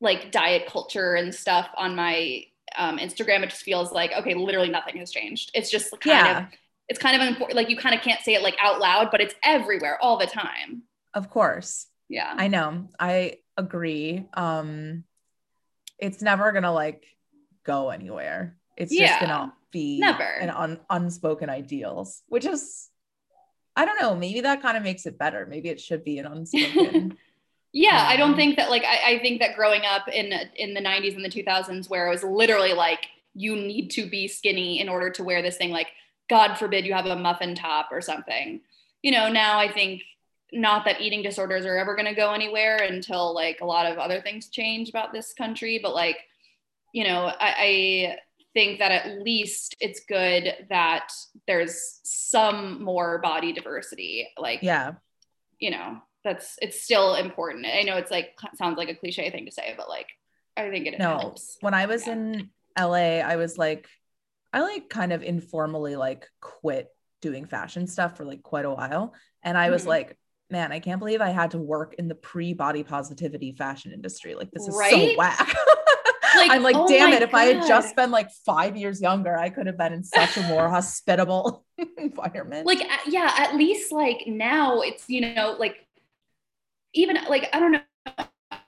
like 0.00 0.30
diet 0.30 0.66
culture 0.66 1.14
and 1.14 1.34
stuff 1.34 1.68
on 1.76 1.96
my 1.96 2.44
um, 2.76 2.98
Instagram, 2.98 3.42
it 3.42 3.50
just 3.50 3.62
feels 3.62 3.92
like 3.92 4.12
okay, 4.12 4.34
literally 4.34 4.68
nothing 4.68 4.96
has 4.98 5.10
changed. 5.10 5.50
It's 5.54 5.70
just 5.70 5.90
kind 6.00 6.26
Yeah. 6.26 6.38
of 6.38 6.44
it's 6.88 6.98
kind 6.98 7.20
of 7.20 7.26
important. 7.26 7.56
Like 7.56 7.70
you 7.70 7.76
kind 7.76 7.94
of 7.94 8.02
can't 8.02 8.20
say 8.20 8.34
it 8.34 8.42
like 8.42 8.56
out 8.60 8.78
loud, 8.80 9.10
but 9.10 9.20
it's 9.20 9.34
everywhere 9.42 9.98
all 10.02 10.16
the 10.18 10.26
time. 10.26 10.82
of 11.14 11.30
course 11.30 11.86
Yeah. 12.08 12.34
i 12.36 12.48
know 12.48 12.88
i 12.98 13.38
agree 13.56 14.26
um 14.34 15.04
it's 15.98 16.20
never 16.22 16.50
gonna 16.52 16.72
like 16.72 17.04
go 17.64 17.90
anywhere 17.90 18.56
it's 18.76 18.94
just 18.94 19.20
gonna 19.20 19.52
be 19.70 19.98
Never. 20.00 20.22
an 20.22 20.50
un- 20.50 20.80
unspoken 20.90 21.50
ideals 21.50 22.22
which 22.28 22.44
is 22.44 22.88
i 23.76 23.84
don't 23.84 24.00
know 24.00 24.14
maybe 24.14 24.40
that 24.42 24.62
kind 24.62 24.76
of 24.76 24.82
makes 24.82 25.04
it 25.06 25.18
better 25.18 25.46
maybe 25.46 25.68
it 25.68 25.80
should 25.80 26.04
be 26.04 26.18
an 26.18 26.26
unspoken 26.26 27.16
Yeah, 27.76 28.06
I 28.08 28.16
don't 28.16 28.30
Um, 28.30 28.36
think 28.36 28.56
that 28.56 28.70
like 28.70 28.84
I, 28.84 29.14
I 29.14 29.18
think 29.18 29.40
that 29.40 29.56
growing 29.56 29.82
up 29.84 30.06
in 30.06 30.32
in 30.54 30.74
the 30.74 30.80
90s 30.80 31.16
and 31.16 31.24
the 31.24 31.28
2000s 31.28 31.90
where 31.90 32.06
it 32.06 32.10
was 32.10 32.22
literally 32.22 32.72
like 32.72 33.06
you 33.34 33.56
need 33.56 33.88
to 33.90 34.06
be 34.08 34.28
skinny 34.28 34.78
in 34.80 34.88
order 34.88 35.10
to 35.10 35.24
wear 35.24 35.42
this 35.42 35.56
thing 35.56 35.70
like 35.72 35.88
god 36.30 36.54
forbid 36.54 36.86
you 36.86 36.94
have 36.94 37.06
a 37.06 37.16
muffin 37.16 37.52
top 37.56 37.88
or 37.90 38.00
something. 38.00 38.60
You 39.02 39.10
know, 39.10 39.28
now 39.28 39.58
I 39.58 39.72
think 39.72 40.02
not 40.52 40.84
that 40.84 41.00
eating 41.00 41.22
disorders 41.24 41.66
are 41.66 41.76
ever 41.76 41.96
going 41.96 42.06
to 42.06 42.14
go 42.14 42.32
anywhere 42.32 42.76
until 42.76 43.34
like 43.34 43.58
a 43.60 43.66
lot 43.66 43.90
of 43.90 43.98
other 43.98 44.20
things 44.20 44.48
change 44.50 44.88
about 44.88 45.12
this 45.12 45.32
country, 45.34 45.80
but 45.82 45.94
like 45.96 46.18
you 46.92 47.02
know, 47.02 47.26
I, 47.26 47.54
I 47.58 48.18
think 48.54 48.78
that 48.78 48.92
at 48.92 49.20
least 49.22 49.76
it's 49.80 50.00
good 50.08 50.54
that 50.70 51.08
there's 51.46 52.00
some 52.04 52.82
more 52.82 53.18
body 53.18 53.52
diversity 53.52 54.28
like 54.38 54.60
yeah. 54.62 54.92
you 55.58 55.70
know 55.70 55.98
that's 56.24 56.56
it's 56.62 56.80
still 56.82 57.16
important. 57.16 57.66
I 57.66 57.82
know 57.82 57.96
it's 57.98 58.10
like 58.10 58.30
sounds 58.54 58.78
like 58.78 58.88
a 58.88 58.94
cliche 58.94 59.28
thing 59.30 59.44
to 59.44 59.52
say 59.52 59.74
but 59.76 59.88
like 59.90 60.06
i 60.56 60.70
think 60.70 60.86
it 60.86 60.98
no. 60.98 61.18
helps. 61.18 61.58
When 61.60 61.74
i 61.74 61.84
was 61.86 62.06
Yeah. 62.06 62.14
in 62.14 62.50
la 62.78 62.94
i 62.94 63.36
was 63.36 63.58
like 63.58 63.86
i 64.52 64.60
like 64.62 64.88
kind 64.88 65.12
of 65.12 65.22
informally 65.22 65.96
like 65.96 66.26
quit 66.40 66.88
doing 67.20 67.44
fashion 67.44 67.86
stuff 67.86 68.16
for 68.16 68.24
like 68.24 68.42
quite 68.42 68.64
a 68.64 68.70
while. 68.70 69.14
And 69.42 69.58
i 69.58 69.68
was 69.70 69.82
Mhm. 69.84 69.88
like 69.88 70.18
man 70.50 70.72
i 70.72 70.78
can't 70.78 70.98
believe 71.00 71.20
i 71.20 71.30
had 71.30 71.50
to 71.52 71.58
work 71.58 71.94
in 71.98 72.06
the 72.08 72.14
pre 72.14 72.54
body 72.54 72.84
positivity 72.84 73.52
fashion 73.52 73.92
industry. 73.92 74.34
Like 74.34 74.50
this 74.50 74.66
is 74.68 74.74
so 74.74 75.16
whack 75.18 75.54
like, 76.36 76.50
I'm 76.52 76.62
like, 76.62 76.76
oh 76.76 76.88
damn 76.88 77.10
it. 77.10 77.20
God. 77.20 77.22
If 77.22 77.34
I 77.34 77.44
had 77.44 77.66
just 77.66 77.96
been 77.96 78.10
like 78.10 78.30
five 78.30 78.76
years 78.76 79.00
younger, 79.00 79.36
I 79.36 79.50
could 79.50 79.66
have 79.66 79.78
been 79.78 79.92
in 79.92 80.04
such 80.04 80.36
a 80.36 80.42
more 80.42 80.68
hospitable 80.68 81.64
environment. 81.98 82.66
Like, 82.66 82.82
yeah, 83.06 83.34
at 83.38 83.56
least 83.56 83.92
like 83.92 84.24
now 84.26 84.80
it's, 84.80 85.08
you 85.08 85.20
know, 85.20 85.56
like 85.58 85.86
even 86.92 87.18
like, 87.28 87.48
I 87.52 87.60
don't 87.60 87.72
know. 87.72 87.80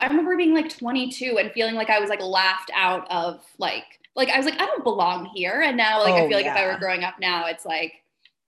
I 0.01 0.09
remember 0.09 0.37
being 0.37 0.55
like 0.55 0.77
22 0.77 1.39
and 1.39 1.53
feeling 1.53 1.75
like 1.75 1.91
I 1.91 2.01
was 2.01 2.11
like 2.11 2.21
laughed 2.21 2.71
out 2.75 3.11
of 3.11 3.41
like, 3.59 3.85
like 4.15 4.29
I 4.31 4.37
was 4.37 4.47
like, 4.47 4.61
I 4.61 4.67
don't 4.67 4.85
belong 4.85 5.27
here. 5.35 5.61
And 5.61 5.77
now 5.77 6.03
like, 6.03 6.15
oh, 6.15 6.25
I 6.25 6.29
feel 6.29 6.37
like 6.37 6.45
yeah. 6.45 6.55
if 6.55 6.59
I 6.59 6.73
were 6.73 6.79
growing 6.79 7.05
up 7.05 7.15
now, 7.21 7.47
it's 7.47 7.65
like, 7.65 7.93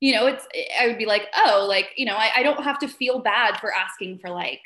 you 0.01 0.12
know, 0.14 0.27
it's, 0.27 0.47
I 0.81 0.87
would 0.87 0.99
be 0.99 1.07
like, 1.07 1.29
oh, 1.37 1.66
like, 1.69 1.91
you 1.97 2.07
know, 2.07 2.16
I, 2.16 2.31
I 2.37 2.43
don't 2.43 2.62
have 2.62 2.79
to 2.81 2.89
feel 2.89 3.21
bad 3.21 3.59
for 3.61 3.73
asking 3.73 4.19
for 4.19 4.31
like, 4.31 4.61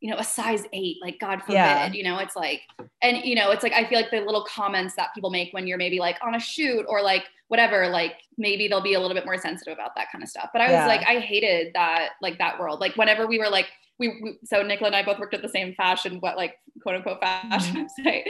you 0.00 0.10
know, 0.10 0.18
a 0.18 0.24
size 0.24 0.64
eight, 0.72 0.98
like 1.00 1.18
God 1.18 1.40
forbid, 1.40 1.54
yeah. 1.54 1.92
you 1.92 2.04
know, 2.04 2.18
it's 2.18 2.36
like, 2.36 2.60
and 3.02 3.24
you 3.24 3.34
know, 3.34 3.50
it's 3.50 3.62
like, 3.62 3.72
I 3.72 3.88
feel 3.88 3.98
like 3.98 4.10
the 4.10 4.20
little 4.20 4.44
comments 4.44 4.94
that 4.96 5.14
people 5.14 5.30
make 5.30 5.52
when 5.52 5.66
you're 5.66 5.78
maybe 5.78 5.98
like 5.98 6.18
on 6.22 6.34
a 6.34 6.40
shoot 6.40 6.84
or 6.86 7.02
like 7.02 7.24
whatever, 7.48 7.88
like 7.88 8.14
maybe 8.36 8.68
they'll 8.68 8.82
be 8.82 8.94
a 8.94 9.00
little 9.00 9.14
bit 9.14 9.24
more 9.24 9.38
sensitive 9.38 9.72
about 9.72 9.94
that 9.96 10.12
kind 10.12 10.22
of 10.22 10.28
stuff. 10.28 10.50
But 10.52 10.60
I 10.60 10.70
yeah. 10.70 10.86
was 10.86 10.88
like, 10.88 11.06
I 11.06 11.18
hated 11.20 11.72
that, 11.74 12.10
like 12.20 12.38
that 12.38 12.60
world. 12.60 12.78
Like 12.78 12.96
whenever 12.96 13.26
we 13.26 13.38
were 13.38 13.48
like, 13.48 13.68
we, 13.98 14.08
we, 14.22 14.38
so 14.44 14.60
Nicola 14.62 14.88
and 14.88 14.96
I 14.96 15.02
both 15.02 15.18
worked 15.18 15.32
at 15.32 15.40
the 15.40 15.48
same 15.48 15.74
fashion, 15.74 16.18
what 16.20 16.36
like 16.36 16.58
quote 16.82 16.96
unquote 16.96 17.20
fashion 17.20 17.76
mm-hmm. 17.76 18.08
website. 18.08 18.24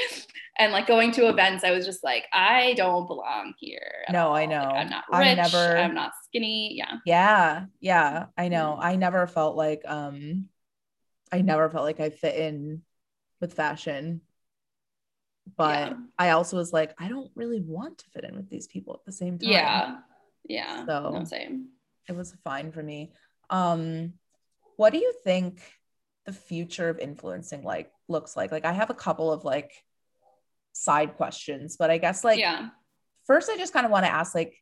And 0.58 0.72
like 0.72 0.86
going 0.86 1.10
to 1.12 1.28
events, 1.28 1.64
I 1.64 1.72
was 1.72 1.84
just 1.84 2.04
like, 2.04 2.26
I 2.32 2.74
don't 2.74 3.08
belong 3.08 3.54
here. 3.58 4.04
No, 4.10 4.28
all. 4.28 4.36
I 4.36 4.46
know. 4.46 4.62
Like, 4.62 4.74
I'm 4.76 4.88
not 4.88 5.04
rich. 5.10 5.26
I 5.26 5.34
never, 5.34 5.76
I'm 5.76 5.94
not 5.94 6.12
skinny. 6.24 6.76
Yeah. 6.76 6.98
Yeah. 7.04 7.64
Yeah. 7.80 8.26
I 8.38 8.46
know. 8.46 8.74
Mm-hmm. 8.74 8.86
I 8.86 8.96
never 8.96 9.26
felt 9.26 9.56
like 9.56 9.82
um 9.84 10.48
I 11.32 11.42
never 11.42 11.68
felt 11.70 11.84
like 11.84 12.00
I 12.00 12.10
fit 12.10 12.36
in 12.36 12.82
with 13.40 13.54
fashion. 13.54 14.20
But 15.56 15.90
yeah. 15.90 15.96
I 16.18 16.30
also 16.30 16.56
was 16.56 16.72
like, 16.72 16.94
I 16.98 17.08
don't 17.08 17.30
really 17.34 17.60
want 17.60 17.98
to 17.98 18.10
fit 18.10 18.24
in 18.24 18.36
with 18.36 18.50
these 18.50 18.66
people 18.66 18.94
at 18.94 19.04
the 19.04 19.12
same 19.12 19.38
time. 19.38 19.50
Yeah. 19.50 19.96
Yeah. 20.48 20.86
So 20.86 21.10
no, 21.10 21.24
same. 21.24 21.68
It 22.08 22.16
was 22.16 22.34
fine 22.44 22.72
for 22.72 22.82
me. 22.82 23.12
Um, 23.50 24.14
what 24.76 24.92
do 24.92 24.98
you 24.98 25.12
think 25.24 25.60
the 26.24 26.32
future 26.32 26.88
of 26.88 26.98
influencing 26.98 27.62
like 27.62 27.90
looks 28.08 28.36
like? 28.36 28.50
Like 28.50 28.64
I 28.64 28.72
have 28.72 28.90
a 28.90 28.94
couple 28.94 29.32
of 29.32 29.44
like 29.44 29.72
side 30.72 31.16
questions, 31.16 31.76
but 31.76 31.90
I 31.90 31.98
guess 31.98 32.24
like 32.24 32.38
yeah. 32.38 32.68
First, 33.26 33.50
I 33.50 33.56
just 33.56 33.72
kind 33.72 33.84
of 33.84 33.90
want 33.90 34.06
to 34.06 34.12
ask 34.12 34.36
like, 34.36 34.54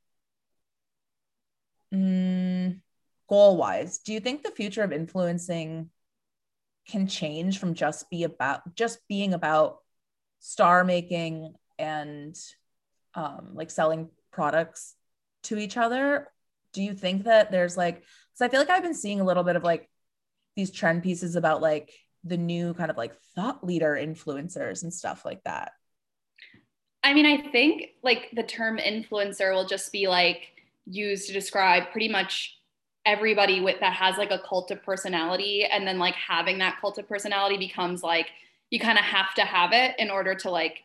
mm, 1.94 2.80
goal 3.28 3.56
wise, 3.58 3.98
do 3.98 4.14
you 4.14 4.20
think 4.20 4.42
the 4.42 4.50
future 4.50 4.82
of 4.82 4.90
influencing 4.90 5.90
can 6.88 7.06
change 7.06 7.58
from 7.58 7.74
just 7.74 8.10
be 8.10 8.24
about 8.24 8.74
just 8.76 8.98
being 9.08 9.34
about 9.34 9.78
star 10.40 10.84
making 10.84 11.54
and 11.78 12.38
um, 13.14 13.50
like 13.54 13.70
selling 13.70 14.10
products 14.30 14.94
to 15.44 15.58
each 15.58 15.76
other. 15.76 16.28
Do 16.72 16.82
you 16.82 16.94
think 16.94 17.24
that 17.24 17.50
there's 17.50 17.76
like 17.76 17.96
because 18.34 18.46
i 18.46 18.48
feel 18.48 18.60
like 18.60 18.70
i've 18.70 18.82
been 18.82 18.94
seeing 18.94 19.20
a 19.20 19.24
little 19.24 19.44
bit 19.44 19.56
of 19.56 19.62
like 19.62 19.88
these 20.56 20.70
trend 20.70 21.02
pieces 21.02 21.36
about 21.36 21.62
like 21.62 21.92
the 22.24 22.36
new 22.36 22.74
kind 22.74 22.90
of 22.90 22.96
like 22.96 23.14
thought 23.34 23.64
leader 23.64 23.98
influencers 24.00 24.82
and 24.82 24.94
stuff 24.94 25.24
like 25.24 25.42
that? 25.44 25.72
I 27.02 27.12
mean 27.12 27.26
i 27.26 27.50
think 27.50 27.90
like 28.02 28.30
the 28.32 28.42
term 28.42 28.78
influencer 28.78 29.52
will 29.52 29.66
just 29.66 29.92
be 29.92 30.08
like 30.08 30.52
used 30.86 31.26
to 31.26 31.32
describe 31.32 31.90
pretty 31.92 32.08
much 32.08 32.58
everybody 33.06 33.60
with 33.60 33.80
that 33.80 33.92
has 33.92 34.16
like 34.16 34.30
a 34.30 34.38
cult 34.38 34.70
of 34.70 34.82
personality 34.82 35.64
and 35.64 35.86
then 35.86 35.98
like 35.98 36.14
having 36.14 36.58
that 36.58 36.80
cult 36.80 36.98
of 36.98 37.08
personality 37.08 37.56
becomes 37.56 38.02
like 38.02 38.28
you 38.70 38.80
kind 38.80 38.98
of 38.98 39.04
have 39.04 39.34
to 39.34 39.42
have 39.42 39.72
it 39.72 39.94
in 39.98 40.10
order 40.10 40.34
to 40.34 40.50
like 40.50 40.82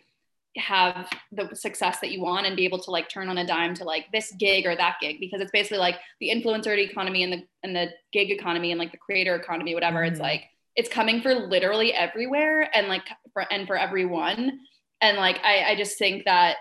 have 0.57 1.07
the 1.31 1.55
success 1.55 1.99
that 1.99 2.11
you 2.11 2.21
want 2.21 2.45
and 2.45 2.55
be 2.55 2.65
able 2.65 2.79
to 2.79 2.91
like 2.91 3.07
turn 3.07 3.29
on 3.29 3.37
a 3.37 3.45
dime 3.45 3.73
to 3.73 3.83
like 3.83 4.11
this 4.11 4.33
gig 4.33 4.65
or 4.65 4.75
that 4.75 4.97
gig 4.99 5.19
because 5.19 5.39
it's 5.41 5.51
basically 5.51 5.77
like 5.77 5.95
the 6.19 6.29
influencer 6.29 6.77
economy 6.77 7.23
and 7.23 7.31
the 7.31 7.43
and 7.63 7.75
the 7.75 7.87
gig 8.11 8.31
economy 8.31 8.71
and 8.71 8.79
like 8.79 8.91
the 8.91 8.97
creator 8.97 9.35
economy 9.35 9.73
whatever 9.73 9.99
mm-hmm. 9.99 10.11
it's 10.11 10.19
like 10.19 10.45
it's 10.75 10.89
coming 10.89 11.21
for 11.21 11.33
literally 11.33 11.93
everywhere 11.93 12.69
and 12.75 12.87
like 12.87 13.07
for 13.31 13.45
and 13.51 13.67
for 13.67 13.77
everyone 13.77 14.59
and 15.01 15.17
like 15.17 15.39
I, 15.43 15.71
I 15.71 15.75
just 15.75 15.97
think 15.97 16.25
that 16.25 16.57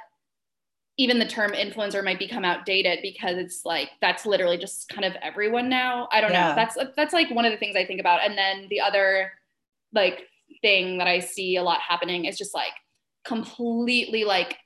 even 0.99 1.21
the 1.21 1.27
term 1.27 1.53
influencer 1.53 2.05
might 2.05 2.19
become 2.19 2.45
outdated 2.45 2.99
because 3.03 3.39
it's 3.39 3.65
like 3.65 3.91
that's 4.01 4.27
literally 4.27 4.59
just 4.59 4.89
kind 4.89 5.05
of 5.05 5.15
everyone 5.23 5.69
now. 5.69 6.09
I 6.13 6.21
don't 6.21 6.33
yeah. 6.33 6.49
know. 6.49 6.55
That's 6.57 6.77
that's 6.97 7.15
like 7.15 7.31
one 7.31 7.45
of 7.45 7.53
the 7.53 7.57
things 7.57 7.77
I 7.77 7.87
think 7.87 8.01
about. 8.01 8.21
And 8.25 8.37
then 8.37 8.67
the 8.69 8.81
other 8.81 9.33
like 9.95 10.27
thing 10.61 10.99
that 10.99 11.07
I 11.07 11.21
see 11.21 11.57
a 11.57 11.63
lot 11.63 11.81
happening 11.81 12.25
is 12.25 12.37
just 12.37 12.53
like 12.53 12.73
completely 13.25 14.25
like 14.25 14.57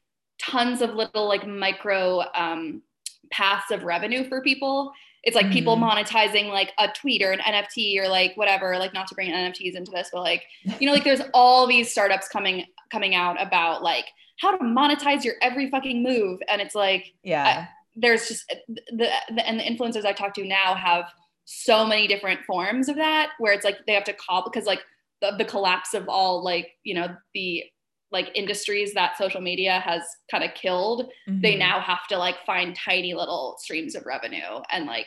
tons 0.40 0.80
of 0.80 0.94
little 0.94 1.28
like 1.28 1.46
micro 1.46 2.22
um, 2.34 2.82
paths 3.30 3.70
of 3.70 3.84
revenue 3.84 4.24
for 4.24 4.40
people. 4.40 4.92
It's 5.24 5.36
like 5.36 5.46
mm-hmm. 5.46 5.52
people 5.52 5.76
monetizing 5.76 6.48
like 6.48 6.72
a 6.78 6.88
tweet 6.88 7.22
or 7.22 7.32
an 7.32 7.40
NFT 7.40 7.98
or 7.98 8.08
like 8.08 8.36
whatever, 8.36 8.76
like 8.78 8.94
not 8.94 9.06
to 9.08 9.14
bring 9.14 9.30
NFTs 9.30 9.74
into 9.74 9.92
this, 9.92 10.08
but 10.12 10.22
like, 10.22 10.44
you 10.80 10.86
know, 10.86 10.94
like 10.94 11.04
there's 11.04 11.22
all 11.34 11.66
these 11.66 11.92
startups 11.92 12.28
coming 12.28 12.64
coming 12.90 13.14
out 13.14 13.40
about 13.40 13.82
like 13.82 14.06
how 14.40 14.56
to 14.56 14.64
monetize 14.64 15.24
your 15.24 15.34
every 15.42 15.70
fucking 15.70 16.02
move. 16.02 16.40
And 16.48 16.60
it's 16.60 16.74
like, 16.74 17.12
yeah, 17.22 17.44
I, 17.44 17.68
there's 17.94 18.28
just 18.28 18.48
the, 18.68 19.08
the, 19.34 19.46
and 19.46 19.60
the 19.60 19.64
influencers 19.64 20.04
I 20.04 20.12
talk 20.12 20.34
to 20.34 20.44
now 20.44 20.74
have 20.74 21.12
so 21.44 21.86
many 21.86 22.06
different 22.06 22.40
forms 22.46 22.88
of 22.88 22.96
that 22.96 23.30
where 23.38 23.52
it's 23.52 23.64
like 23.64 23.78
they 23.86 23.92
have 23.92 24.04
to 24.04 24.14
call 24.14 24.44
because 24.44 24.66
like 24.66 24.80
the, 25.20 25.32
the 25.36 25.44
collapse 25.44 25.94
of 25.94 26.08
all 26.08 26.42
like, 26.42 26.70
you 26.84 26.94
know, 26.94 27.08
the 27.34 27.64
like 28.10 28.30
industries 28.34 28.92
that 28.94 29.16
social 29.16 29.40
media 29.40 29.80
has 29.80 30.02
kind 30.30 30.44
of 30.44 30.54
killed, 30.54 31.10
mm-hmm. 31.28 31.40
they 31.40 31.56
now 31.56 31.80
have 31.80 32.06
to 32.08 32.18
like 32.18 32.36
find 32.44 32.76
tiny 32.76 33.14
little 33.14 33.56
streams 33.58 33.94
of 33.94 34.04
revenue 34.06 34.60
and 34.70 34.86
like 34.86 35.06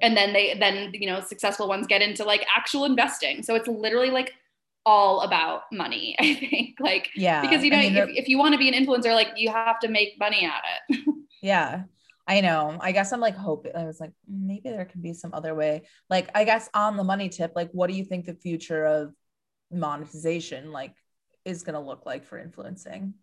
and 0.00 0.16
then 0.16 0.32
they 0.32 0.54
then 0.58 0.90
you 0.94 1.08
know 1.08 1.20
successful 1.20 1.68
ones 1.68 1.86
get 1.86 2.02
into 2.02 2.24
like 2.24 2.46
actual 2.56 2.84
investing. 2.84 3.42
So 3.42 3.54
it's 3.54 3.68
literally 3.68 4.10
like 4.10 4.32
all 4.86 5.20
about 5.20 5.62
money, 5.72 6.16
I 6.20 6.34
think. 6.34 6.76
Like, 6.80 7.10
yeah, 7.14 7.42
because 7.42 7.64
you 7.64 7.70
know, 7.70 7.78
I 7.78 7.82
mean, 7.82 7.96
if, 7.96 8.08
if 8.10 8.28
you 8.28 8.38
want 8.38 8.52
to 8.52 8.58
be 8.58 8.68
an 8.68 8.74
influencer, 8.74 9.14
like 9.14 9.28
you 9.36 9.50
have 9.50 9.78
to 9.80 9.88
make 9.88 10.18
money 10.18 10.44
at 10.44 10.62
it. 10.88 11.14
yeah. 11.42 11.82
I 12.26 12.42
know. 12.42 12.76
I 12.78 12.92
guess 12.92 13.12
I'm 13.12 13.20
like 13.20 13.36
hoping 13.36 13.72
I 13.74 13.84
was 13.84 14.00
like, 14.00 14.12
maybe 14.28 14.68
there 14.68 14.84
can 14.84 15.00
be 15.00 15.14
some 15.14 15.32
other 15.32 15.54
way. 15.54 15.84
Like, 16.10 16.28
I 16.34 16.44
guess 16.44 16.68
on 16.74 16.98
the 16.98 17.04
money 17.04 17.30
tip, 17.30 17.52
like, 17.56 17.70
what 17.72 17.88
do 17.88 17.96
you 17.96 18.04
think 18.04 18.26
the 18.26 18.34
future 18.34 18.84
of 18.84 19.14
monetization 19.70 20.70
like 20.72 20.94
is 21.46 21.62
gonna 21.62 21.80
look 21.80 22.04
like 22.04 22.24
for 22.24 22.38
influencing? 22.38 23.14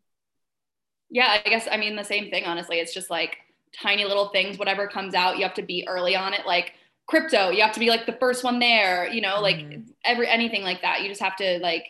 Yeah, 1.12 1.28
I 1.46 1.48
guess 1.48 1.68
I 1.72 1.78
mean 1.78 1.96
the 1.96 2.04
same 2.04 2.32
thing, 2.32 2.46
honestly. 2.46 2.78
It's 2.78 2.96
just 2.96 3.12
like 3.12 3.38
tiny 3.80 4.06
little 4.06 4.30
things, 4.30 4.58
whatever 4.58 4.88
comes 4.88 5.14
out, 5.14 5.38
you 5.38 5.44
have 5.44 5.54
to 5.56 5.64
be 5.64 5.86
early 5.88 6.16
on 6.16 6.34
it. 6.34 6.42
Like 6.48 6.74
crypto. 7.08 7.50
You 7.50 7.62
have 7.62 7.74
to 7.74 7.80
be 7.80 7.90
like 7.90 8.06
the 8.06 8.14
first 8.20 8.44
one 8.44 8.60
there 8.60 9.08
you 9.12 9.22
know 9.22 9.42
like 9.42 9.58
mm. 9.58 9.88
every 10.04 10.28
anything 10.28 10.64
like 10.64 10.82
that. 10.82 11.02
You 11.02 11.10
just 11.10 11.22
have 11.22 11.36
to 11.38 11.60
like 11.60 11.86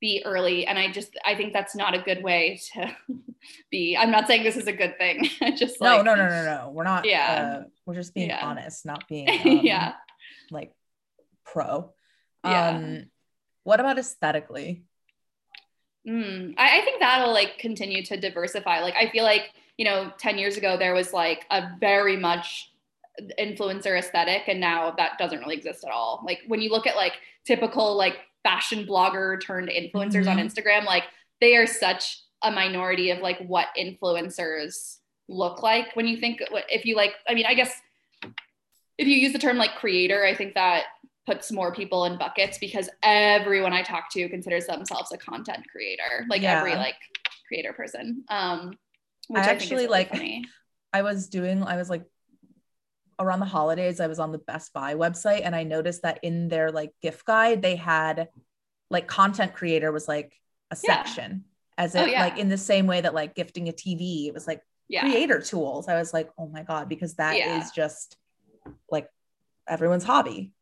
be 0.00 0.22
early. 0.24 0.66
And 0.66 0.78
i 0.78 0.90
just 0.90 1.16
i 1.24 1.34
think 1.34 1.52
that's 1.52 1.76
not 1.76 1.94
a 1.94 1.98
good 1.98 2.22
way 2.22 2.60
to 2.72 2.96
be. 3.70 3.96
I'm 3.96 4.10
not 4.10 4.26
saying 4.26 4.42
this 4.42 4.56
is 4.56 4.66
a 4.66 4.72
good 4.72 4.96
thing. 4.98 5.28
I 5.40 5.52
just 5.52 5.80
no 5.80 5.96
like, 5.96 6.04
no 6.04 6.14
no 6.14 6.28
no 6.28 6.44
no. 6.44 6.70
We're 6.70 6.84
not 6.84 7.04
yeah. 7.04 7.60
uh, 7.60 7.68
we're 7.86 7.94
just 7.94 8.14
being 8.14 8.30
yeah. 8.30 8.46
honest 8.46 8.86
not 8.86 9.06
being 9.08 9.28
um, 9.44 9.60
yeah. 9.62 9.94
like 10.50 10.72
pro. 11.44 11.92
Yeah. 12.44 12.68
um 12.68 13.06
what 13.64 13.80
about 13.80 13.98
aesthetically? 13.98 14.84
Mm, 16.08 16.54
I, 16.56 16.80
I 16.80 16.84
think 16.84 17.00
that'll 17.00 17.34
like 17.34 17.58
continue 17.58 18.02
to 18.06 18.16
diversify. 18.18 18.80
Like 18.80 18.94
i 18.94 19.10
feel 19.10 19.24
like 19.24 19.50
you 19.76 19.84
know 19.84 20.12
10 20.18 20.38
years 20.38 20.56
ago 20.56 20.76
there 20.76 20.94
was 20.94 21.12
like 21.12 21.46
a 21.50 21.70
very 21.78 22.16
much 22.16 22.69
influencer 23.38 23.98
aesthetic 23.98 24.42
and 24.46 24.60
now 24.60 24.92
that 24.96 25.18
doesn't 25.18 25.40
really 25.40 25.56
exist 25.56 25.84
at 25.84 25.90
all 25.90 26.22
like 26.24 26.38
when 26.46 26.60
you 26.60 26.70
look 26.70 26.86
at 26.86 26.96
like 26.96 27.14
typical 27.44 27.96
like 27.96 28.18
fashion 28.42 28.86
blogger 28.86 29.40
turned 29.42 29.68
influencers 29.68 30.26
mm-hmm. 30.26 30.38
on 30.38 30.38
instagram 30.38 30.84
like 30.84 31.04
they 31.40 31.56
are 31.56 31.66
such 31.66 32.22
a 32.42 32.50
minority 32.50 33.10
of 33.10 33.18
like 33.18 33.38
what 33.46 33.66
influencers 33.78 34.98
look 35.28 35.62
like 35.62 35.94
when 35.94 36.06
you 36.06 36.16
think 36.16 36.40
if 36.68 36.84
you 36.86 36.96
like 36.96 37.14
i 37.28 37.34
mean 37.34 37.46
i 37.46 37.54
guess 37.54 37.72
if 38.96 39.06
you 39.06 39.16
use 39.16 39.32
the 39.32 39.38
term 39.38 39.56
like 39.56 39.74
creator 39.76 40.24
i 40.24 40.34
think 40.34 40.54
that 40.54 40.84
puts 41.26 41.52
more 41.52 41.72
people 41.72 42.06
in 42.06 42.16
buckets 42.16 42.58
because 42.58 42.88
everyone 43.02 43.72
i 43.72 43.82
talk 43.82 44.10
to 44.10 44.28
considers 44.28 44.66
themselves 44.66 45.12
a 45.12 45.18
content 45.18 45.64
creator 45.70 46.24
like 46.30 46.42
yeah. 46.42 46.58
every 46.58 46.74
like 46.74 46.96
creator 47.46 47.72
person 47.72 48.24
um 48.28 48.72
which 49.30 49.44
I, 49.44 49.50
actually 49.52 49.76
really 49.76 49.86
like 49.86 50.10
funny. 50.10 50.44
I 50.92 51.02
was 51.02 51.28
doing 51.28 51.62
I 51.62 51.76
was 51.76 51.88
like 51.88 52.02
around 53.20 53.40
the 53.40 53.46
holidays, 53.46 54.00
I 54.00 54.06
was 54.06 54.18
on 54.18 54.32
the 54.32 54.38
Best 54.38 54.72
Buy 54.72 54.94
website 54.94 55.42
and 55.44 55.54
I 55.54 55.62
noticed 55.62 56.02
that 56.02 56.18
in 56.22 56.48
their 56.48 56.72
like 56.72 56.92
gift 57.02 57.24
guide, 57.24 57.62
they 57.62 57.76
had 57.76 58.28
like 58.90 59.06
content 59.06 59.54
creator 59.54 59.92
was 59.92 60.08
like 60.08 60.32
a 60.70 60.76
section 60.76 61.44
yeah. 61.78 61.84
as 61.84 61.94
oh, 61.94 62.00
if 62.00 62.06
oh, 62.06 62.10
yeah. 62.10 62.24
like 62.24 62.38
in 62.38 62.48
the 62.48 62.58
same 62.58 62.86
way 62.86 63.00
that 63.00 63.14
like 63.14 63.34
gifting 63.34 63.68
a 63.68 63.72
TV, 63.72 64.26
it 64.26 64.34
was 64.34 64.46
like 64.46 64.62
yeah. 64.88 65.02
creator 65.02 65.40
tools. 65.40 65.86
I 65.86 65.98
was 65.98 66.12
like, 66.12 66.30
oh 66.38 66.48
my 66.48 66.62
God, 66.62 66.88
because 66.88 67.14
that 67.14 67.36
is 67.36 67.70
just 67.70 68.16
like 68.90 69.08
everyone's 69.68 70.04
hobby. 70.04 70.52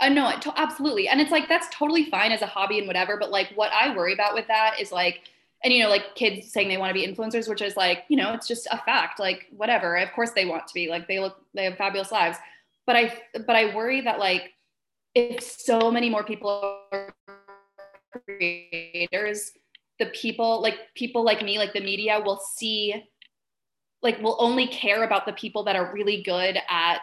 Uh, 0.00 0.04
I 0.04 0.08
know 0.10 0.28
it 0.28 0.44
absolutely. 0.56 1.08
And 1.08 1.20
it's 1.20 1.30
like, 1.30 1.48
that's 1.48 1.66
totally 1.72 2.04
fine 2.10 2.32
as 2.32 2.42
a 2.42 2.46
hobby 2.46 2.78
and 2.78 2.86
whatever. 2.86 3.16
But 3.18 3.30
like 3.30 3.52
what 3.54 3.72
I 3.72 3.96
worry 3.96 4.12
about 4.12 4.34
with 4.34 4.46
that 4.48 4.80
is 4.80 4.92
like, 4.92 5.22
and 5.64 5.72
you 5.72 5.82
know 5.82 5.88
like 5.88 6.14
kids 6.14 6.52
saying 6.52 6.68
they 6.68 6.76
want 6.76 6.90
to 6.90 6.94
be 6.94 7.06
influencers 7.06 7.48
which 7.48 7.62
is 7.62 7.76
like 7.76 8.04
you 8.08 8.16
know 8.16 8.32
it's 8.32 8.46
just 8.46 8.66
a 8.70 8.78
fact 8.78 9.18
like 9.18 9.46
whatever 9.50 9.96
of 9.96 10.12
course 10.12 10.30
they 10.32 10.46
want 10.46 10.66
to 10.66 10.74
be 10.74 10.88
like 10.88 11.06
they 11.08 11.18
look 11.18 11.36
they 11.54 11.64
have 11.64 11.76
fabulous 11.76 12.12
lives 12.12 12.38
but 12.86 12.96
i 12.96 13.12
but 13.46 13.56
i 13.56 13.74
worry 13.74 14.00
that 14.00 14.18
like 14.18 14.52
if 15.14 15.42
so 15.42 15.90
many 15.90 16.08
more 16.08 16.24
people 16.24 16.80
are 16.92 17.14
creators 18.26 19.52
the 19.98 20.06
people 20.06 20.62
like 20.62 20.76
people 20.94 21.24
like 21.24 21.42
me 21.42 21.58
like 21.58 21.72
the 21.72 21.80
media 21.80 22.20
will 22.24 22.40
see 22.56 22.94
like 24.02 24.20
will 24.22 24.36
only 24.38 24.66
care 24.68 25.02
about 25.02 25.26
the 25.26 25.32
people 25.32 25.64
that 25.64 25.76
are 25.76 25.92
really 25.92 26.22
good 26.22 26.58
at 26.68 27.00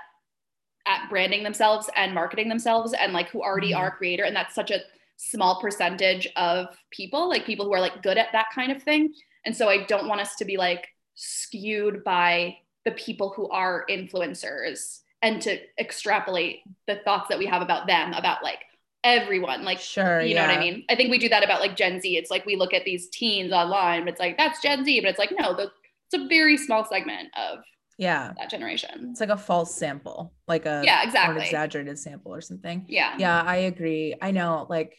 at 0.87 1.09
branding 1.09 1.43
themselves 1.43 1.89
and 1.95 2.13
marketing 2.13 2.47
themselves 2.47 2.93
and 2.93 3.11
like 3.11 3.29
who 3.29 3.41
already 3.41 3.71
mm-hmm. 3.71 3.81
are 3.81 3.91
creator 3.91 4.23
and 4.23 4.35
that's 4.35 4.55
such 4.55 4.71
a 4.71 4.79
small 5.17 5.61
percentage 5.61 6.27
of 6.35 6.67
people 6.91 7.29
like 7.29 7.45
people 7.45 7.65
who 7.65 7.73
are 7.73 7.81
like 7.81 8.03
good 8.03 8.17
at 8.17 8.27
that 8.33 8.47
kind 8.53 8.71
of 8.71 8.81
thing. 8.83 9.13
And 9.45 9.55
so 9.55 9.69
i 9.69 9.83
don't 9.85 10.07
want 10.07 10.21
us 10.21 10.35
to 10.37 10.45
be 10.45 10.57
like 10.57 10.87
skewed 11.15 12.03
by 12.03 12.57
the 12.83 12.91
people 12.91 13.33
who 13.35 13.49
are 13.49 13.85
influencers 13.89 14.99
and 15.21 15.41
to 15.41 15.57
extrapolate 15.79 16.59
the 16.87 16.97
thoughts 17.03 17.29
that 17.29 17.39
we 17.39 17.45
have 17.47 17.61
about 17.61 17.87
them 17.87 18.13
about 18.13 18.43
like 18.43 18.59
everyone 19.03 19.63
like 19.63 19.79
sure 19.79 20.21
you 20.21 20.35
yeah. 20.35 20.41
know 20.41 20.47
what 20.47 20.57
i 20.57 20.59
mean? 20.59 20.83
I 20.89 20.95
think 20.95 21.09
we 21.11 21.17
do 21.17 21.29
that 21.29 21.43
about 21.43 21.61
like 21.61 21.75
gen 21.75 22.01
z. 22.01 22.17
It's 22.17 22.31
like 22.31 22.45
we 22.45 22.55
look 22.55 22.73
at 22.73 22.85
these 22.85 23.09
teens 23.09 23.51
online 23.51 24.03
but 24.03 24.13
it's 24.13 24.19
like 24.19 24.37
that's 24.37 24.61
gen 24.61 24.83
z 24.83 24.99
but 24.99 25.09
it's 25.09 25.19
like 25.19 25.31
no 25.37 25.55
the, 25.55 25.71
it's 26.11 26.23
a 26.23 26.27
very 26.27 26.57
small 26.57 26.85
segment 26.85 27.29
of 27.37 27.59
yeah. 27.97 28.33
that 28.37 28.49
generation. 28.49 29.09
It's 29.11 29.21
like 29.21 29.29
a 29.29 29.37
false 29.37 29.73
sample 29.73 30.33
like 30.47 30.65
a 30.65 30.81
yeah 30.83 31.03
exactly. 31.03 31.43
exaggerated 31.43 31.97
sample 31.97 32.33
or 32.33 32.41
something. 32.41 32.85
Yeah. 32.87 33.15
Yeah 33.17 33.41
i 33.41 33.57
agree. 33.57 34.15
I 34.21 34.31
know 34.31 34.65
like 34.69 34.97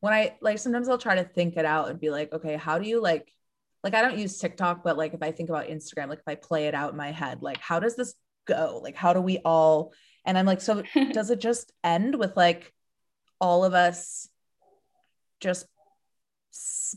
when 0.00 0.12
i 0.12 0.36
like 0.40 0.58
sometimes 0.58 0.88
i'll 0.88 0.98
try 0.98 1.14
to 1.14 1.24
think 1.24 1.56
it 1.56 1.64
out 1.64 1.88
and 1.88 2.00
be 2.00 2.10
like 2.10 2.32
okay 2.32 2.56
how 2.56 2.78
do 2.78 2.88
you 2.88 3.00
like 3.00 3.32
like 3.82 3.94
i 3.94 4.02
don't 4.02 4.18
use 4.18 4.38
tiktok 4.38 4.82
but 4.82 4.96
like 4.96 5.14
if 5.14 5.22
i 5.22 5.30
think 5.30 5.48
about 5.48 5.68
instagram 5.68 6.08
like 6.08 6.18
if 6.18 6.28
i 6.28 6.34
play 6.34 6.66
it 6.66 6.74
out 6.74 6.90
in 6.90 6.96
my 6.96 7.10
head 7.10 7.42
like 7.42 7.58
how 7.58 7.78
does 7.80 7.96
this 7.96 8.14
go? 8.48 8.80
Like 8.82 8.96
how 8.96 9.12
do 9.12 9.20
we 9.20 9.38
all 9.44 9.92
and 10.24 10.36
i'm 10.36 10.46
like 10.46 10.60
so 10.60 10.82
does 11.12 11.30
it 11.30 11.38
just 11.38 11.72
end 11.84 12.18
with 12.18 12.36
like 12.36 12.72
all 13.40 13.64
of 13.64 13.74
us 13.74 14.28
just 15.38 15.66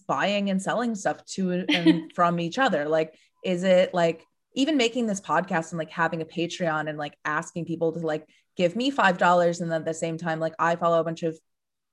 buying 0.08 0.50
and 0.50 0.60
selling 0.60 0.96
stuff 0.96 1.24
to 1.26 1.52
and 1.70 2.12
from 2.16 2.40
each 2.40 2.58
other? 2.58 2.88
Like 2.88 3.14
is 3.46 3.64
it 3.64 3.94
like 3.94 4.26
even 4.56 4.78
making 4.78 5.06
this 5.06 5.22
podcast 5.22 5.72
and 5.72 5.78
like 5.78 5.92
having 5.92 6.22
a 6.22 6.26
Patreon 6.26 6.90
and 6.90 6.98
like 6.98 7.16
asking 7.24 7.66
people 7.66 7.92
to 7.92 8.00
like 8.00 8.26
give 8.58 8.76
me 8.76 8.90
five 8.90 9.18
dollars 9.20 9.62
and 9.62 9.72
then 9.72 9.82
at 9.82 9.86
the 9.86 9.94
same 9.94 10.18
time 10.18 10.40
like 10.40 10.54
I 10.58 10.76
follow 10.76 11.00
a 11.00 11.04
bunch 11.04 11.22
of 11.24 11.38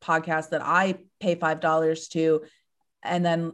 podcasts 0.02 0.50
that 0.50 0.62
I 0.64 0.98
pay 1.20 1.34
five 1.34 1.60
dollars 1.60 2.08
to 2.08 2.42
and 3.02 3.24
then 3.24 3.52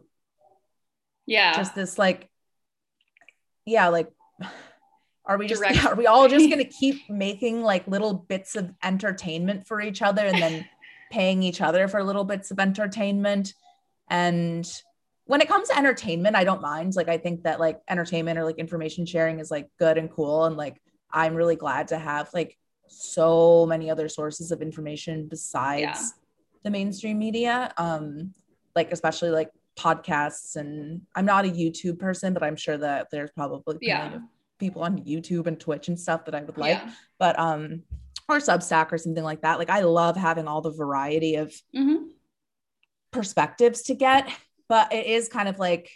yeah 1.26 1.56
just 1.56 1.74
this 1.74 1.98
like 1.98 2.28
yeah 3.64 3.88
like 3.88 4.10
are 5.26 5.38
we 5.38 5.46
just 5.46 5.62
Direct. 5.62 5.84
are 5.86 5.94
we 5.94 6.06
all 6.06 6.28
just 6.28 6.50
gonna 6.50 6.64
keep 6.64 7.08
making 7.08 7.62
like 7.62 7.86
little 7.86 8.14
bits 8.14 8.56
of 8.56 8.72
entertainment 8.82 9.66
for 9.66 9.80
each 9.80 10.02
other 10.02 10.26
and 10.26 10.40
then 10.40 10.66
paying 11.10 11.42
each 11.42 11.60
other 11.60 11.88
for 11.88 12.02
little 12.02 12.24
bits 12.24 12.50
of 12.50 12.58
entertainment 12.58 13.54
and 14.10 14.68
when 15.26 15.40
it 15.40 15.48
comes 15.48 15.68
to 15.68 15.76
entertainment, 15.78 16.36
I 16.36 16.44
don't 16.44 16.60
mind. 16.60 16.94
Like 16.96 17.08
I 17.08 17.18
think 17.18 17.44
that 17.44 17.60
like 17.60 17.80
entertainment 17.88 18.38
or 18.38 18.44
like 18.44 18.58
information 18.58 19.06
sharing 19.06 19.40
is 19.40 19.50
like 19.50 19.68
good 19.78 19.96
and 19.96 20.10
cool. 20.10 20.44
And 20.44 20.56
like 20.56 20.80
I'm 21.10 21.34
really 21.34 21.56
glad 21.56 21.88
to 21.88 21.98
have 21.98 22.28
like 22.34 22.58
so 22.88 23.64
many 23.66 23.90
other 23.90 24.08
sources 24.08 24.50
of 24.50 24.60
information 24.60 25.26
besides 25.28 25.80
yeah. 25.80 26.02
The 26.64 26.70
mainstream 26.70 27.18
media. 27.18 27.72
Um, 27.76 28.34
like 28.74 28.90
especially 28.90 29.30
like 29.30 29.50
podcasts 29.78 30.56
and 30.56 31.02
I'm 31.14 31.24
not 31.24 31.44
a 31.44 31.48
YouTube 31.48 31.98
person, 31.98 32.34
but 32.34 32.42
I'm 32.42 32.56
sure 32.56 32.76
that 32.76 33.08
there's 33.10 33.30
probably 33.30 33.78
yeah. 33.80 34.18
people 34.58 34.82
on 34.82 34.98
YouTube 34.98 35.46
and 35.46 35.58
Twitch 35.58 35.88
and 35.88 35.98
stuff 35.98 36.24
that 36.24 36.34
I 36.34 36.42
would 36.42 36.58
like. 36.58 36.78
Yeah. 36.78 36.90
But 37.18 37.38
um 37.38 37.82
or 38.28 38.38
Substack 38.38 38.90
or 38.90 38.98
something 38.98 39.22
like 39.22 39.42
that. 39.42 39.58
Like 39.58 39.70
I 39.70 39.80
love 39.80 40.16
having 40.16 40.48
all 40.48 40.60
the 40.60 40.72
variety 40.72 41.36
of 41.36 41.52
mm-hmm. 41.74 42.06
perspectives 43.12 43.82
to 43.82 43.94
get 43.94 44.28
but 44.68 44.92
it 44.92 45.06
is 45.06 45.28
kind 45.28 45.48
of 45.48 45.58
like 45.58 45.90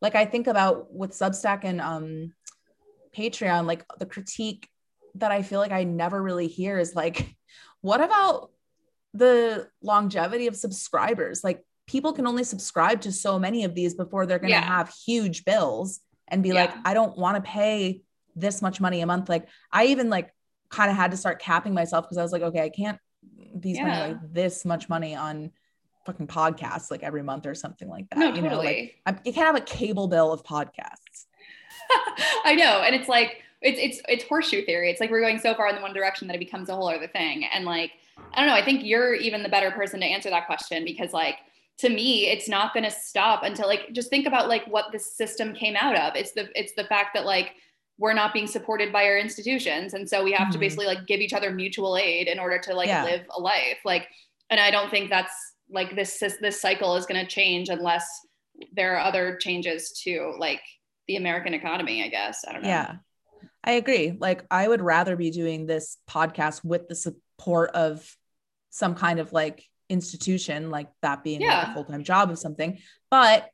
like 0.00 0.14
I 0.14 0.24
think 0.24 0.46
about 0.46 0.92
with 0.92 1.10
Substack 1.10 1.64
and 1.64 1.80
um 1.80 2.32
Patreon, 3.16 3.66
like 3.66 3.84
the 3.98 4.06
critique 4.06 4.68
that 5.16 5.32
I 5.32 5.42
feel 5.42 5.60
like 5.60 5.72
I 5.72 5.84
never 5.84 6.22
really 6.22 6.46
hear 6.46 6.78
is 6.78 6.94
like, 6.94 7.34
what 7.80 8.00
about 8.00 8.50
the 9.14 9.68
longevity 9.82 10.46
of 10.46 10.56
subscribers? 10.56 11.42
Like 11.42 11.64
people 11.86 12.12
can 12.12 12.26
only 12.26 12.44
subscribe 12.44 13.00
to 13.02 13.12
so 13.12 13.38
many 13.38 13.64
of 13.64 13.74
these 13.74 13.94
before 13.94 14.26
they're 14.26 14.38
going 14.38 14.50
to 14.50 14.56
yeah. 14.56 14.62
have 14.62 14.90
huge 14.90 15.44
bills 15.44 16.00
and 16.28 16.42
be 16.42 16.50
yeah. 16.50 16.54
like, 16.54 16.74
I 16.84 16.94
don't 16.94 17.16
want 17.16 17.36
to 17.36 17.50
pay 17.50 18.02
this 18.36 18.62
much 18.62 18.80
money 18.80 19.00
a 19.00 19.06
month. 19.06 19.28
Like 19.28 19.48
I 19.72 19.86
even 19.86 20.10
like 20.10 20.32
kind 20.68 20.90
of 20.90 20.96
had 20.96 21.10
to 21.10 21.16
start 21.16 21.40
capping 21.40 21.74
myself 21.74 22.04
because 22.04 22.18
I 22.18 22.22
was 22.22 22.32
like, 22.32 22.42
okay, 22.42 22.62
I 22.62 22.68
can't 22.68 22.98
be 23.58 23.74
spending 23.74 23.94
yeah. 23.94 24.06
like 24.08 24.32
this 24.32 24.64
much 24.64 24.88
money 24.88 25.14
on 25.14 25.50
fucking 26.06 26.26
podcasts 26.26 26.90
like 26.90 27.02
every 27.02 27.22
month 27.22 27.46
or 27.46 27.54
something 27.54 27.88
like 27.88 28.08
that. 28.10 28.18
No, 28.18 28.28
you 28.28 28.42
totally. 28.42 28.50
know, 28.50 28.56
like 28.62 28.94
I'm, 29.06 29.20
you 29.24 29.32
can't 29.32 29.46
have 29.46 29.56
a 29.56 29.64
cable 29.64 30.08
bill 30.08 30.32
of 30.32 30.42
podcasts. 30.42 31.26
I 32.44 32.54
know, 32.54 32.82
and 32.82 32.94
it's 32.94 33.08
like 33.08 33.42
it's 33.60 33.78
it's 33.78 34.02
it's 34.08 34.24
horseshoe 34.24 34.64
theory. 34.64 34.90
It's 34.90 35.00
like 35.00 35.10
we're 35.10 35.20
going 35.20 35.38
so 35.38 35.54
far 35.54 35.68
in 35.68 35.74
the 35.74 35.82
one 35.82 35.92
direction 35.92 36.28
that 36.28 36.36
it 36.36 36.38
becomes 36.38 36.68
a 36.68 36.74
whole 36.74 36.88
other 36.88 37.08
thing. 37.08 37.44
And 37.44 37.64
like 37.64 37.92
I 38.34 38.40
don't 38.40 38.48
know, 38.48 38.54
I 38.54 38.64
think 38.64 38.84
you're 38.84 39.14
even 39.14 39.42
the 39.42 39.48
better 39.48 39.70
person 39.70 40.00
to 40.00 40.06
answer 40.06 40.30
that 40.30 40.46
question 40.46 40.84
because 40.84 41.12
like 41.12 41.36
to 41.78 41.88
me 41.88 42.26
it's 42.26 42.48
not 42.48 42.74
going 42.74 42.84
to 42.84 42.90
stop 42.90 43.42
until 43.42 43.66
like 43.66 43.92
just 43.92 44.10
think 44.10 44.26
about 44.26 44.48
like 44.48 44.66
what 44.66 44.86
the 44.92 44.98
system 44.98 45.54
came 45.54 45.76
out 45.76 45.96
of. 45.96 46.14
It's 46.16 46.32
the 46.32 46.48
it's 46.58 46.72
the 46.74 46.84
fact 46.84 47.14
that 47.14 47.24
like 47.24 47.52
we're 47.98 48.14
not 48.14 48.32
being 48.32 48.46
supported 48.46 48.92
by 48.92 49.04
our 49.04 49.18
institutions 49.18 49.94
and 49.94 50.08
so 50.08 50.22
we 50.22 50.32
have 50.32 50.42
mm-hmm. 50.42 50.52
to 50.52 50.58
basically 50.58 50.86
like 50.86 51.06
give 51.06 51.20
each 51.20 51.32
other 51.32 51.50
mutual 51.50 51.96
aid 51.96 52.28
in 52.28 52.38
order 52.38 52.58
to 52.58 52.74
like 52.74 52.88
yeah. 52.88 53.04
live 53.04 53.22
a 53.36 53.40
life. 53.40 53.78
Like 53.84 54.08
and 54.50 54.60
I 54.60 54.70
don't 54.70 54.90
think 54.90 55.10
that's 55.10 55.34
like 55.70 55.94
this 55.94 56.22
this 56.40 56.60
cycle 56.60 56.96
is 56.96 57.06
going 57.06 57.24
to 57.24 57.30
change 57.30 57.68
unless 57.68 58.06
there 58.72 58.96
are 58.96 59.00
other 59.00 59.36
changes 59.36 59.92
to 60.04 60.34
like 60.38 60.60
the 61.06 61.16
American 61.16 61.54
economy, 61.54 62.04
I 62.04 62.08
guess. 62.08 62.44
I 62.46 62.52
don't 62.52 62.62
know. 62.62 62.68
Yeah. 62.68 62.96
I 63.64 63.72
agree. 63.72 64.16
Like 64.18 64.44
I 64.50 64.66
would 64.66 64.80
rather 64.80 65.16
be 65.16 65.30
doing 65.30 65.66
this 65.66 65.98
podcast 66.08 66.64
with 66.64 66.88
the 66.88 66.94
support 67.38 67.70
of 67.70 68.16
some 68.70 68.94
kind 68.94 69.18
of 69.18 69.32
like 69.32 69.64
institution, 69.88 70.70
like 70.70 70.88
that 71.02 71.24
being 71.24 71.40
yeah. 71.40 71.58
like 71.58 71.68
a 71.68 71.74
full-time 71.74 72.04
job 72.04 72.30
of 72.30 72.38
something. 72.38 72.78
But 73.10 73.48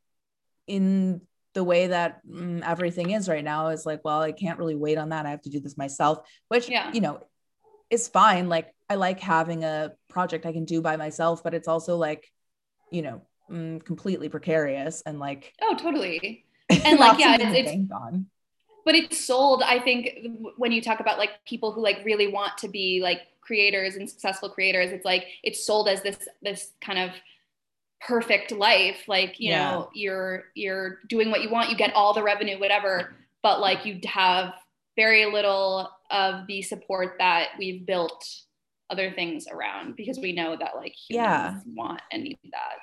in 0.67 1.21
the 1.55 1.65
way 1.65 1.89
that 1.89 2.27
mm, 2.27 2.63
everything 2.67 3.11
is 3.11 3.29
right 3.29 3.45
now 3.45 3.69
is 3.69 3.87
like, 3.87 4.01
well, 4.05 4.21
I 4.21 4.33
can't 4.33 4.59
really 4.59 4.75
wait 4.75 4.99
on 4.99 5.11
that. 5.11 5.27
I 5.27 5.31
have 5.31 5.43
to 5.43 5.51
do 5.51 5.61
this 5.61 5.77
myself, 5.77 6.27
which 6.49 6.69
yeah. 6.69 6.93
you 6.93 7.01
know, 7.01 7.21
is 7.91 8.09
fine. 8.09 8.49
Like 8.49 8.75
I 8.89 8.97
like 8.97 9.21
having 9.21 9.65
a 9.65 9.93
project 10.09 10.47
I 10.47 10.53
can 10.53 10.65
do 10.65 10.81
by 10.81 10.97
myself, 10.97 11.45
but 11.45 11.55
it's 11.55 11.69
also 11.69 11.97
like, 11.97 12.29
you 12.91 13.03
know, 13.03 13.23
mm, 13.51 13.85
completely 13.85 14.29
precarious 14.29 15.03
and 15.03 15.21
like 15.21 15.53
oh 15.63 15.77
totally 15.77 16.47
and 16.71 16.99
like 16.99 17.19
yeah 17.19 17.37
it's, 17.39 17.71
it's 17.71 17.93
on. 17.93 18.27
But 18.85 18.95
it's 18.95 19.25
sold 19.25 19.63
i 19.63 19.79
think 19.79 20.11
when 20.57 20.73
you 20.73 20.81
talk 20.81 21.01
about 21.01 21.19
like 21.19 21.31
people 21.47 21.73
who 21.73 21.83
like 21.83 22.03
really 22.05 22.29
want 22.29 22.57
to 22.59 22.69
be 22.69 23.01
like 23.03 23.21
creators 23.41 23.97
and 23.97 24.09
successful 24.09 24.49
creators 24.49 24.91
it's 24.91 25.05
like 25.05 25.27
it's 25.43 25.67
sold 25.67 25.89
as 25.89 26.03
this 26.03 26.19
this 26.43 26.73
kind 26.81 26.99
of 26.99 27.11
perfect 28.07 28.53
life. 28.53 29.05
Like 29.09 29.41
you 29.41 29.51
yeah. 29.51 29.71
know 29.71 29.91
you're 29.95 30.45
you're 30.55 30.99
doing 31.09 31.31
what 31.31 31.43
you 31.43 31.51
want 31.51 31.71
you 31.71 31.77
get 31.77 31.95
all 31.95 32.13
the 32.13 32.23
revenue 32.23 32.59
whatever 32.59 33.15
but 33.43 33.61
like 33.61 33.85
you 33.85 34.01
have 34.05 34.55
very 34.97 35.27
little 35.27 35.91
of 36.11 36.47
the 36.47 36.63
support 36.63 37.17
that 37.19 37.49
we've 37.59 37.85
built 37.85 38.27
other 38.91 39.11
things 39.11 39.47
around 39.51 39.97
because 39.97 40.19
we 40.19 40.33
know 40.33 40.57
that 40.57 40.77
like 40.77 40.95
yeah. 41.09 41.61
want 41.67 42.01
and 42.13 42.25
need 42.25 42.39
that. 42.45 42.79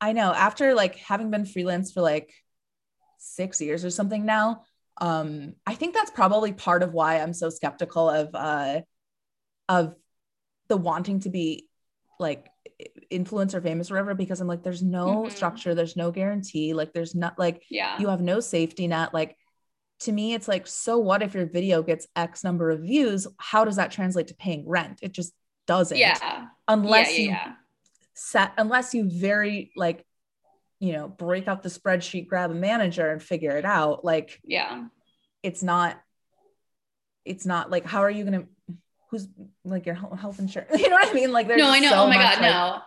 I 0.00 0.12
know. 0.12 0.32
After 0.32 0.74
like 0.74 0.96
having 0.96 1.30
been 1.30 1.44
freelance 1.44 1.92
for 1.92 2.00
like 2.00 2.32
six 3.18 3.60
years 3.60 3.84
or 3.84 3.90
something 3.90 4.24
now 4.24 4.62
um 5.00 5.54
i 5.66 5.74
think 5.74 5.94
that's 5.94 6.10
probably 6.10 6.52
part 6.52 6.82
of 6.82 6.92
why 6.92 7.20
i'm 7.20 7.32
so 7.32 7.50
skeptical 7.50 8.08
of 8.08 8.34
uh 8.34 8.80
of 9.68 9.94
the 10.68 10.76
wanting 10.76 11.20
to 11.20 11.30
be 11.30 11.68
like 12.18 12.48
influencer 13.10 13.62
famous 13.62 13.90
or 13.90 13.94
whatever 13.94 14.14
because 14.14 14.40
i'm 14.40 14.46
like 14.46 14.62
there's 14.62 14.82
no 14.82 15.22
mm-hmm. 15.22 15.30
structure 15.30 15.74
there's 15.74 15.96
no 15.96 16.10
guarantee 16.10 16.74
like 16.74 16.92
there's 16.92 17.14
not 17.14 17.38
like 17.38 17.62
yeah. 17.70 17.98
you 17.98 18.08
have 18.08 18.20
no 18.20 18.40
safety 18.40 18.86
net 18.86 19.12
like 19.14 19.36
to 20.00 20.12
me 20.12 20.34
it's 20.34 20.48
like 20.48 20.66
so 20.66 20.98
what 20.98 21.22
if 21.22 21.34
your 21.34 21.46
video 21.46 21.82
gets 21.82 22.06
x 22.16 22.42
number 22.42 22.70
of 22.70 22.80
views? 22.80 23.26
How 23.38 23.64
does 23.64 23.76
that 23.76 23.92
translate 23.92 24.28
to 24.28 24.34
paying 24.34 24.68
rent? 24.68 24.98
It 25.02 25.12
just 25.12 25.32
doesn't. 25.66 25.96
Yeah. 25.96 26.46
Unless 26.66 27.10
yeah, 27.10 27.14
yeah, 27.16 27.22
you 27.22 27.28
yeah. 27.28 27.52
set 28.14 28.52
unless 28.58 28.94
you 28.94 29.08
very 29.08 29.70
like 29.76 30.04
you 30.80 30.92
know 30.94 31.06
break 31.06 31.46
out 31.46 31.62
the 31.62 31.68
spreadsheet 31.68 32.26
grab 32.26 32.50
a 32.50 32.54
manager 32.54 33.10
and 33.10 33.22
figure 33.22 33.56
it 33.56 33.64
out 33.64 34.04
like 34.04 34.40
yeah. 34.44 34.86
it's 35.42 35.62
not 35.62 36.00
it's 37.24 37.46
not 37.46 37.70
like 37.70 37.84
how 37.84 38.00
are 38.00 38.10
you 38.10 38.24
gonna 38.24 38.44
who's 39.10 39.28
like 39.64 39.86
your 39.86 39.94
health 39.94 40.38
insurance 40.38 40.70
you 40.80 40.88
know 40.88 40.96
what 40.96 41.08
i 41.08 41.12
mean? 41.12 41.32
Like 41.32 41.46
there's 41.46 41.60
no 41.60 41.70
i 41.70 41.78
know. 41.78 41.90
so 41.90 41.96
oh 41.96 42.06
my 42.06 42.16
god 42.16 42.40
like, 42.40 42.40
no. 42.40 42.78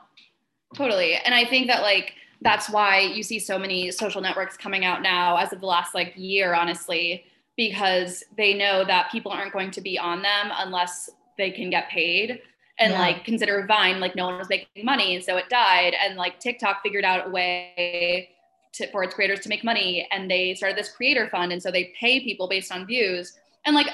Totally. 0.75 1.15
And 1.15 1.33
i 1.33 1.45
think 1.45 1.67
that 1.67 1.83
like 1.83 2.13
that's 2.41 2.69
why 2.69 2.99
you 2.99 3.23
see 3.23 3.39
so 3.39 3.57
many 3.57 3.91
social 3.91 4.21
networks 4.21 4.57
coming 4.57 4.83
out 4.83 5.01
now 5.01 5.37
as 5.37 5.53
of 5.53 5.61
the 5.61 5.65
last 5.65 5.93
like 5.93 6.13
year 6.17 6.53
honestly 6.53 7.25
because 7.55 8.23
they 8.35 8.55
know 8.55 8.83
that 8.83 9.11
people 9.11 9.31
aren't 9.31 9.53
going 9.53 9.69
to 9.71 9.81
be 9.81 9.99
on 9.99 10.21
them 10.23 10.51
unless 10.57 11.09
they 11.37 11.51
can 11.51 11.69
get 11.69 11.89
paid 11.89 12.41
and 12.79 12.93
yeah. 12.93 12.99
like 12.99 13.23
consider 13.23 13.65
vine 13.67 13.99
like 13.99 14.15
no 14.15 14.25
one 14.25 14.37
was 14.37 14.49
making 14.49 14.83
money 14.83 15.15
and 15.15 15.23
so 15.23 15.37
it 15.37 15.47
died 15.49 15.93
and 16.03 16.15
like 16.15 16.39
tiktok 16.39 16.81
figured 16.81 17.05
out 17.05 17.27
a 17.27 17.29
way 17.29 18.29
to, 18.73 18.89
for 18.91 19.03
its 19.03 19.13
creators 19.13 19.39
to 19.39 19.49
make 19.49 19.63
money 19.63 20.07
and 20.11 20.29
they 20.29 20.55
started 20.55 20.77
this 20.77 20.89
creator 20.89 21.29
fund 21.29 21.51
and 21.51 21.61
so 21.61 21.69
they 21.69 21.93
pay 21.99 22.19
people 22.19 22.47
based 22.47 22.71
on 22.71 22.85
views 22.85 23.33
and 23.65 23.75
like 23.75 23.87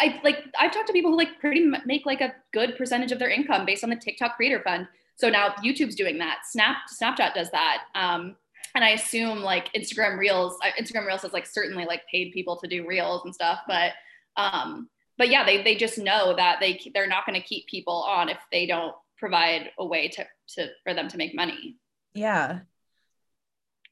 I 0.00 0.20
like 0.24 0.44
I've 0.58 0.72
talked 0.72 0.88
to 0.88 0.92
people 0.92 1.10
who 1.10 1.16
like 1.16 1.40
pretty 1.40 1.70
make 1.86 2.04
like 2.04 2.20
a 2.20 2.34
good 2.52 2.76
percentage 2.76 3.12
of 3.12 3.18
their 3.18 3.30
income 3.30 3.64
based 3.64 3.84
on 3.84 3.90
the 3.90 3.96
TikTok 3.96 4.36
creator 4.36 4.60
fund. 4.62 4.88
So 5.16 5.30
now 5.30 5.50
YouTube's 5.64 5.94
doing 5.94 6.18
that. 6.18 6.40
Snap 6.44 6.76
Snapchat 6.92 7.34
does 7.34 7.50
that. 7.52 7.84
Um, 7.94 8.36
and 8.74 8.82
I 8.82 8.90
assume 8.90 9.38
like 9.40 9.72
Instagram 9.72 10.18
Reels, 10.18 10.58
uh, 10.62 10.70
Instagram 10.80 11.06
Reels 11.06 11.22
has 11.22 11.32
like 11.32 11.46
certainly 11.46 11.84
like 11.84 12.02
paid 12.10 12.32
people 12.32 12.56
to 12.56 12.66
do 12.66 12.86
reels 12.86 13.22
and 13.24 13.32
stuff, 13.32 13.60
but 13.68 13.92
um, 14.36 14.88
but 15.18 15.28
yeah, 15.28 15.44
they 15.44 15.62
they 15.62 15.74
just 15.74 15.98
know 15.98 16.34
that 16.36 16.58
they 16.60 16.80
they're 16.94 17.06
not 17.06 17.26
going 17.26 17.40
to 17.40 17.46
keep 17.46 17.66
people 17.66 18.04
on 18.06 18.28
if 18.28 18.38
they 18.50 18.66
don't 18.66 18.94
provide 19.18 19.70
a 19.78 19.86
way 19.86 20.08
to 20.08 20.26
to 20.48 20.68
for 20.82 20.94
them 20.94 21.08
to 21.08 21.16
make 21.16 21.34
money. 21.34 21.76
Yeah. 22.14 22.60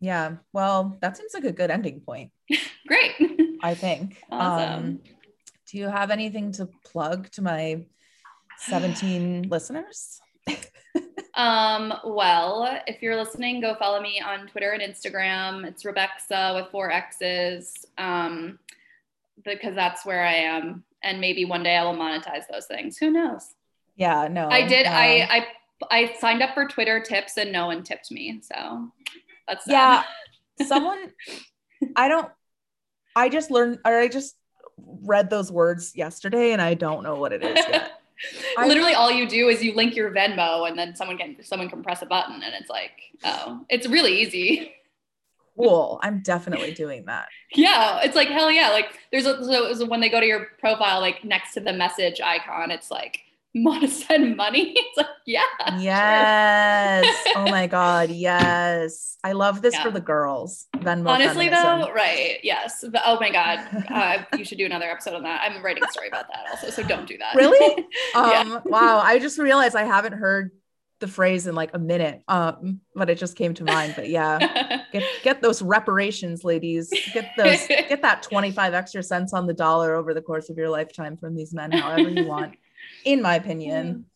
Yeah. 0.01 0.37
Well, 0.53 0.99
that 1.01 1.17
seems 1.17 1.33
like 1.33 1.45
a 1.45 1.53
good 1.53 1.71
ending 1.71 2.01
point. 2.01 2.33
Great. 2.87 3.13
I 3.63 3.75
think. 3.75 4.23
Awesome. 4.31 4.85
Um, 4.85 5.01
do 5.71 5.79
you 5.79 5.89
have 5.89 6.11
anything 6.11 6.53
to 6.53 6.69
plug 6.85 7.31
to 7.31 7.43
my 7.43 7.87
17 8.59 9.43
listeners? 9.49 10.21
um, 11.35 11.95
well, 12.05 12.81
if 12.89 13.01
you're 13.01 13.17
listening, 13.17 13.61
go 13.61 13.77
follow 13.79 14.03
me 14.03 14.21
on 14.21 14.49
Twitter 14.49 14.73
and 14.73 14.83
Instagram. 14.83 15.65
It's 15.65 15.85
Rebecca 15.85 16.53
with 16.57 16.71
four 16.73 16.91
X's. 16.91 17.87
Um, 17.97 18.59
because 19.45 19.75
that's 19.75 20.05
where 20.05 20.25
I 20.25 20.35
am. 20.35 20.85
And 21.03 21.21
maybe 21.21 21.45
one 21.45 21.63
day 21.63 21.77
I 21.77 21.85
will 21.85 21.97
monetize 21.97 22.45
those 22.51 22.67
things. 22.67 22.99
Who 22.99 23.11
knows? 23.11 23.55
Yeah, 23.97 24.29
no. 24.29 24.49
I 24.49 24.67
did. 24.67 24.87
I 24.87 25.29
I 25.31 25.47
I 25.91 26.15
signed 26.19 26.43
up 26.43 26.55
for 26.55 26.67
Twitter 26.67 27.01
tips 27.01 27.37
and 27.37 27.53
no 27.53 27.67
one 27.67 27.83
tipped 27.83 28.11
me. 28.11 28.41
So 28.43 28.91
that's 29.49 29.67
yeah. 29.67 30.05
Someone 30.67 31.11
I 31.97 32.09
don't 32.09 32.31
I 33.17 33.29
just 33.29 33.51
learned 33.51 33.79
or 33.85 33.99
I 33.99 34.09
just 34.09 34.37
read 34.79 35.31
those 35.31 35.51
words 35.51 35.93
yesterday 35.95 36.53
and 36.53 36.63
I 36.63 36.75
don't 36.75 37.03
know 37.03 37.17
what 37.17 37.33
it 37.33 37.43
is 37.43 37.57
yet. 37.69 37.93
Literally, 38.59 38.95
all 38.95 39.11
you 39.11 39.29
do 39.29 39.49
is 39.49 39.63
you 39.63 39.75
link 39.75 39.97
your 39.97 40.13
Venmo, 40.13 40.69
and 40.69 40.79
then 40.79 40.95
someone 40.95 41.19
can 41.19 41.37
someone 41.43 41.69
can 41.69 41.83
press 41.83 42.03
a 42.03 42.07
button, 42.07 42.43
and 42.43 42.55
it's 42.55 42.71
like, 42.71 42.93
oh, 43.25 43.65
it's 43.69 43.89
really 43.89 44.21
easy. 44.21 44.73
Cool. 45.57 46.01
I'm 46.03 46.23
definitely 46.23 46.73
doing 46.73 47.05
that. 47.07 47.29
Yeah, 47.55 48.01
it's 48.03 48.17
like 48.17 48.29
hell 48.29 48.51
yeah. 48.51 48.71
Like 48.71 48.99
there's 49.11 49.27
a 49.27 49.45
so, 49.45 49.75
so 49.75 49.87
when 49.87 50.01
they 50.01 50.09
go 50.09 50.21
to 50.21 50.27
your 50.27 50.47
profile, 50.59 51.01
like 51.01 51.25
next 51.25 51.55
to 51.55 51.61
the 51.61 51.73
message 51.73 52.21
icon, 52.21 52.71
it's 52.71 52.91
like 52.91 53.21
want 53.55 53.83
to 53.83 53.89
send 53.89 54.37
money? 54.37 54.75
It's 54.83 54.97
like, 54.97 55.07
yeah. 55.27 55.43
Yes. 55.79 57.05
Sure. 57.27 57.39
oh 57.39 57.51
my 57.51 57.67
God. 57.69 58.11
Yes. 58.11 59.17
I 59.25 59.33
love 59.33 59.63
this 59.63 59.75
yeah. 59.75 59.83
for 59.85 59.91
the 59.91 60.01
girls. 60.01 60.67
Venmo 60.77 61.09
Honestly, 61.09 61.49
feminism. 61.49 61.81
though, 61.81 61.93
right. 61.93 62.39
Yes. 62.43 62.85
But, 62.91 63.03
oh 63.07 63.19
my 63.21 63.31
God. 63.31 63.61
Uh, 63.89 64.25
you 64.37 64.45
should 64.45 64.59
do 64.59 64.67
another 64.67 64.91
episode 64.91 65.15
on 65.15 65.23
that. 65.23 65.43
I'm 65.43 65.63
writing 65.63 65.85
a 65.85 65.91
story 65.91 66.09
about 66.09 66.27
that 66.29 66.51
also. 66.51 66.71
So 66.71 66.83
don't 66.83 67.07
do 67.07 67.17
that. 67.19 67.35
Really? 67.37 67.87
um, 68.15 68.61
Wow. 68.65 69.01
I 69.01 69.19
just 69.19 69.39
realized 69.39 69.77
I 69.77 69.85
haven't 69.85 70.15
heard 70.15 70.51
the 71.03 71.09
phrase 71.09 71.47
in 71.47 71.55
like 71.55 71.75
a 71.75 71.79
minute, 71.79 72.23
um, 72.29 72.81
but 72.95 73.11
it 73.11 73.19
just 73.19 73.37
came 73.37 73.53
to 73.55 73.65
mind. 73.65 73.93
But 73.95 74.09
yeah, 74.09 74.85
get, 74.93 75.03
get 75.23 75.43
those 75.43 75.61
reparations, 75.61 76.45
ladies. 76.45 76.91
Get 77.13 77.33
those, 77.37 77.67
get 77.69 78.01
that 78.01 78.23
25 78.23 78.73
extra 78.73 79.03
cents 79.03 79.35
on 79.35 79.47
the 79.47 79.53
dollar 79.53 79.95
over 79.95 80.15
the 80.15 80.23
course 80.23 80.49
of 80.49 80.57
your 80.57 80.71
lifetime 80.71 81.19
from 81.19 81.37
these 81.37 81.53
men, 81.53 81.73
however 81.73 82.09
you 82.09 82.27
want 82.27 82.55
in 83.05 83.21
my 83.21 83.35
opinion. 83.35 84.07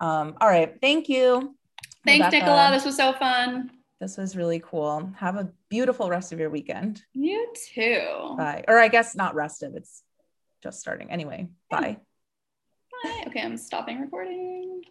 Um, 0.00 0.36
all 0.40 0.48
right. 0.48 0.74
Thank 0.80 1.08
you. 1.08 1.56
Thanks, 2.04 2.26
Rebecca. 2.26 2.46
Nicola. 2.46 2.70
This 2.72 2.84
was 2.84 2.96
so 2.96 3.12
fun. 3.12 3.70
This 4.00 4.16
was 4.16 4.36
really 4.36 4.60
cool. 4.60 5.12
Have 5.16 5.36
a 5.36 5.50
beautiful 5.68 6.08
rest 6.08 6.32
of 6.32 6.40
your 6.40 6.50
weekend. 6.50 7.02
You 7.12 7.52
too. 7.74 8.34
Bye. 8.36 8.64
Or 8.66 8.78
I 8.78 8.88
guess 8.88 9.14
not 9.14 9.34
rested. 9.34 9.74
It's 9.76 10.02
just 10.62 10.80
starting. 10.80 11.10
Anyway, 11.10 11.48
bye. 11.70 11.98
Bye. 13.04 13.24
Okay, 13.28 13.42
I'm 13.42 13.56
stopping 13.56 14.00
recording. 14.00 14.82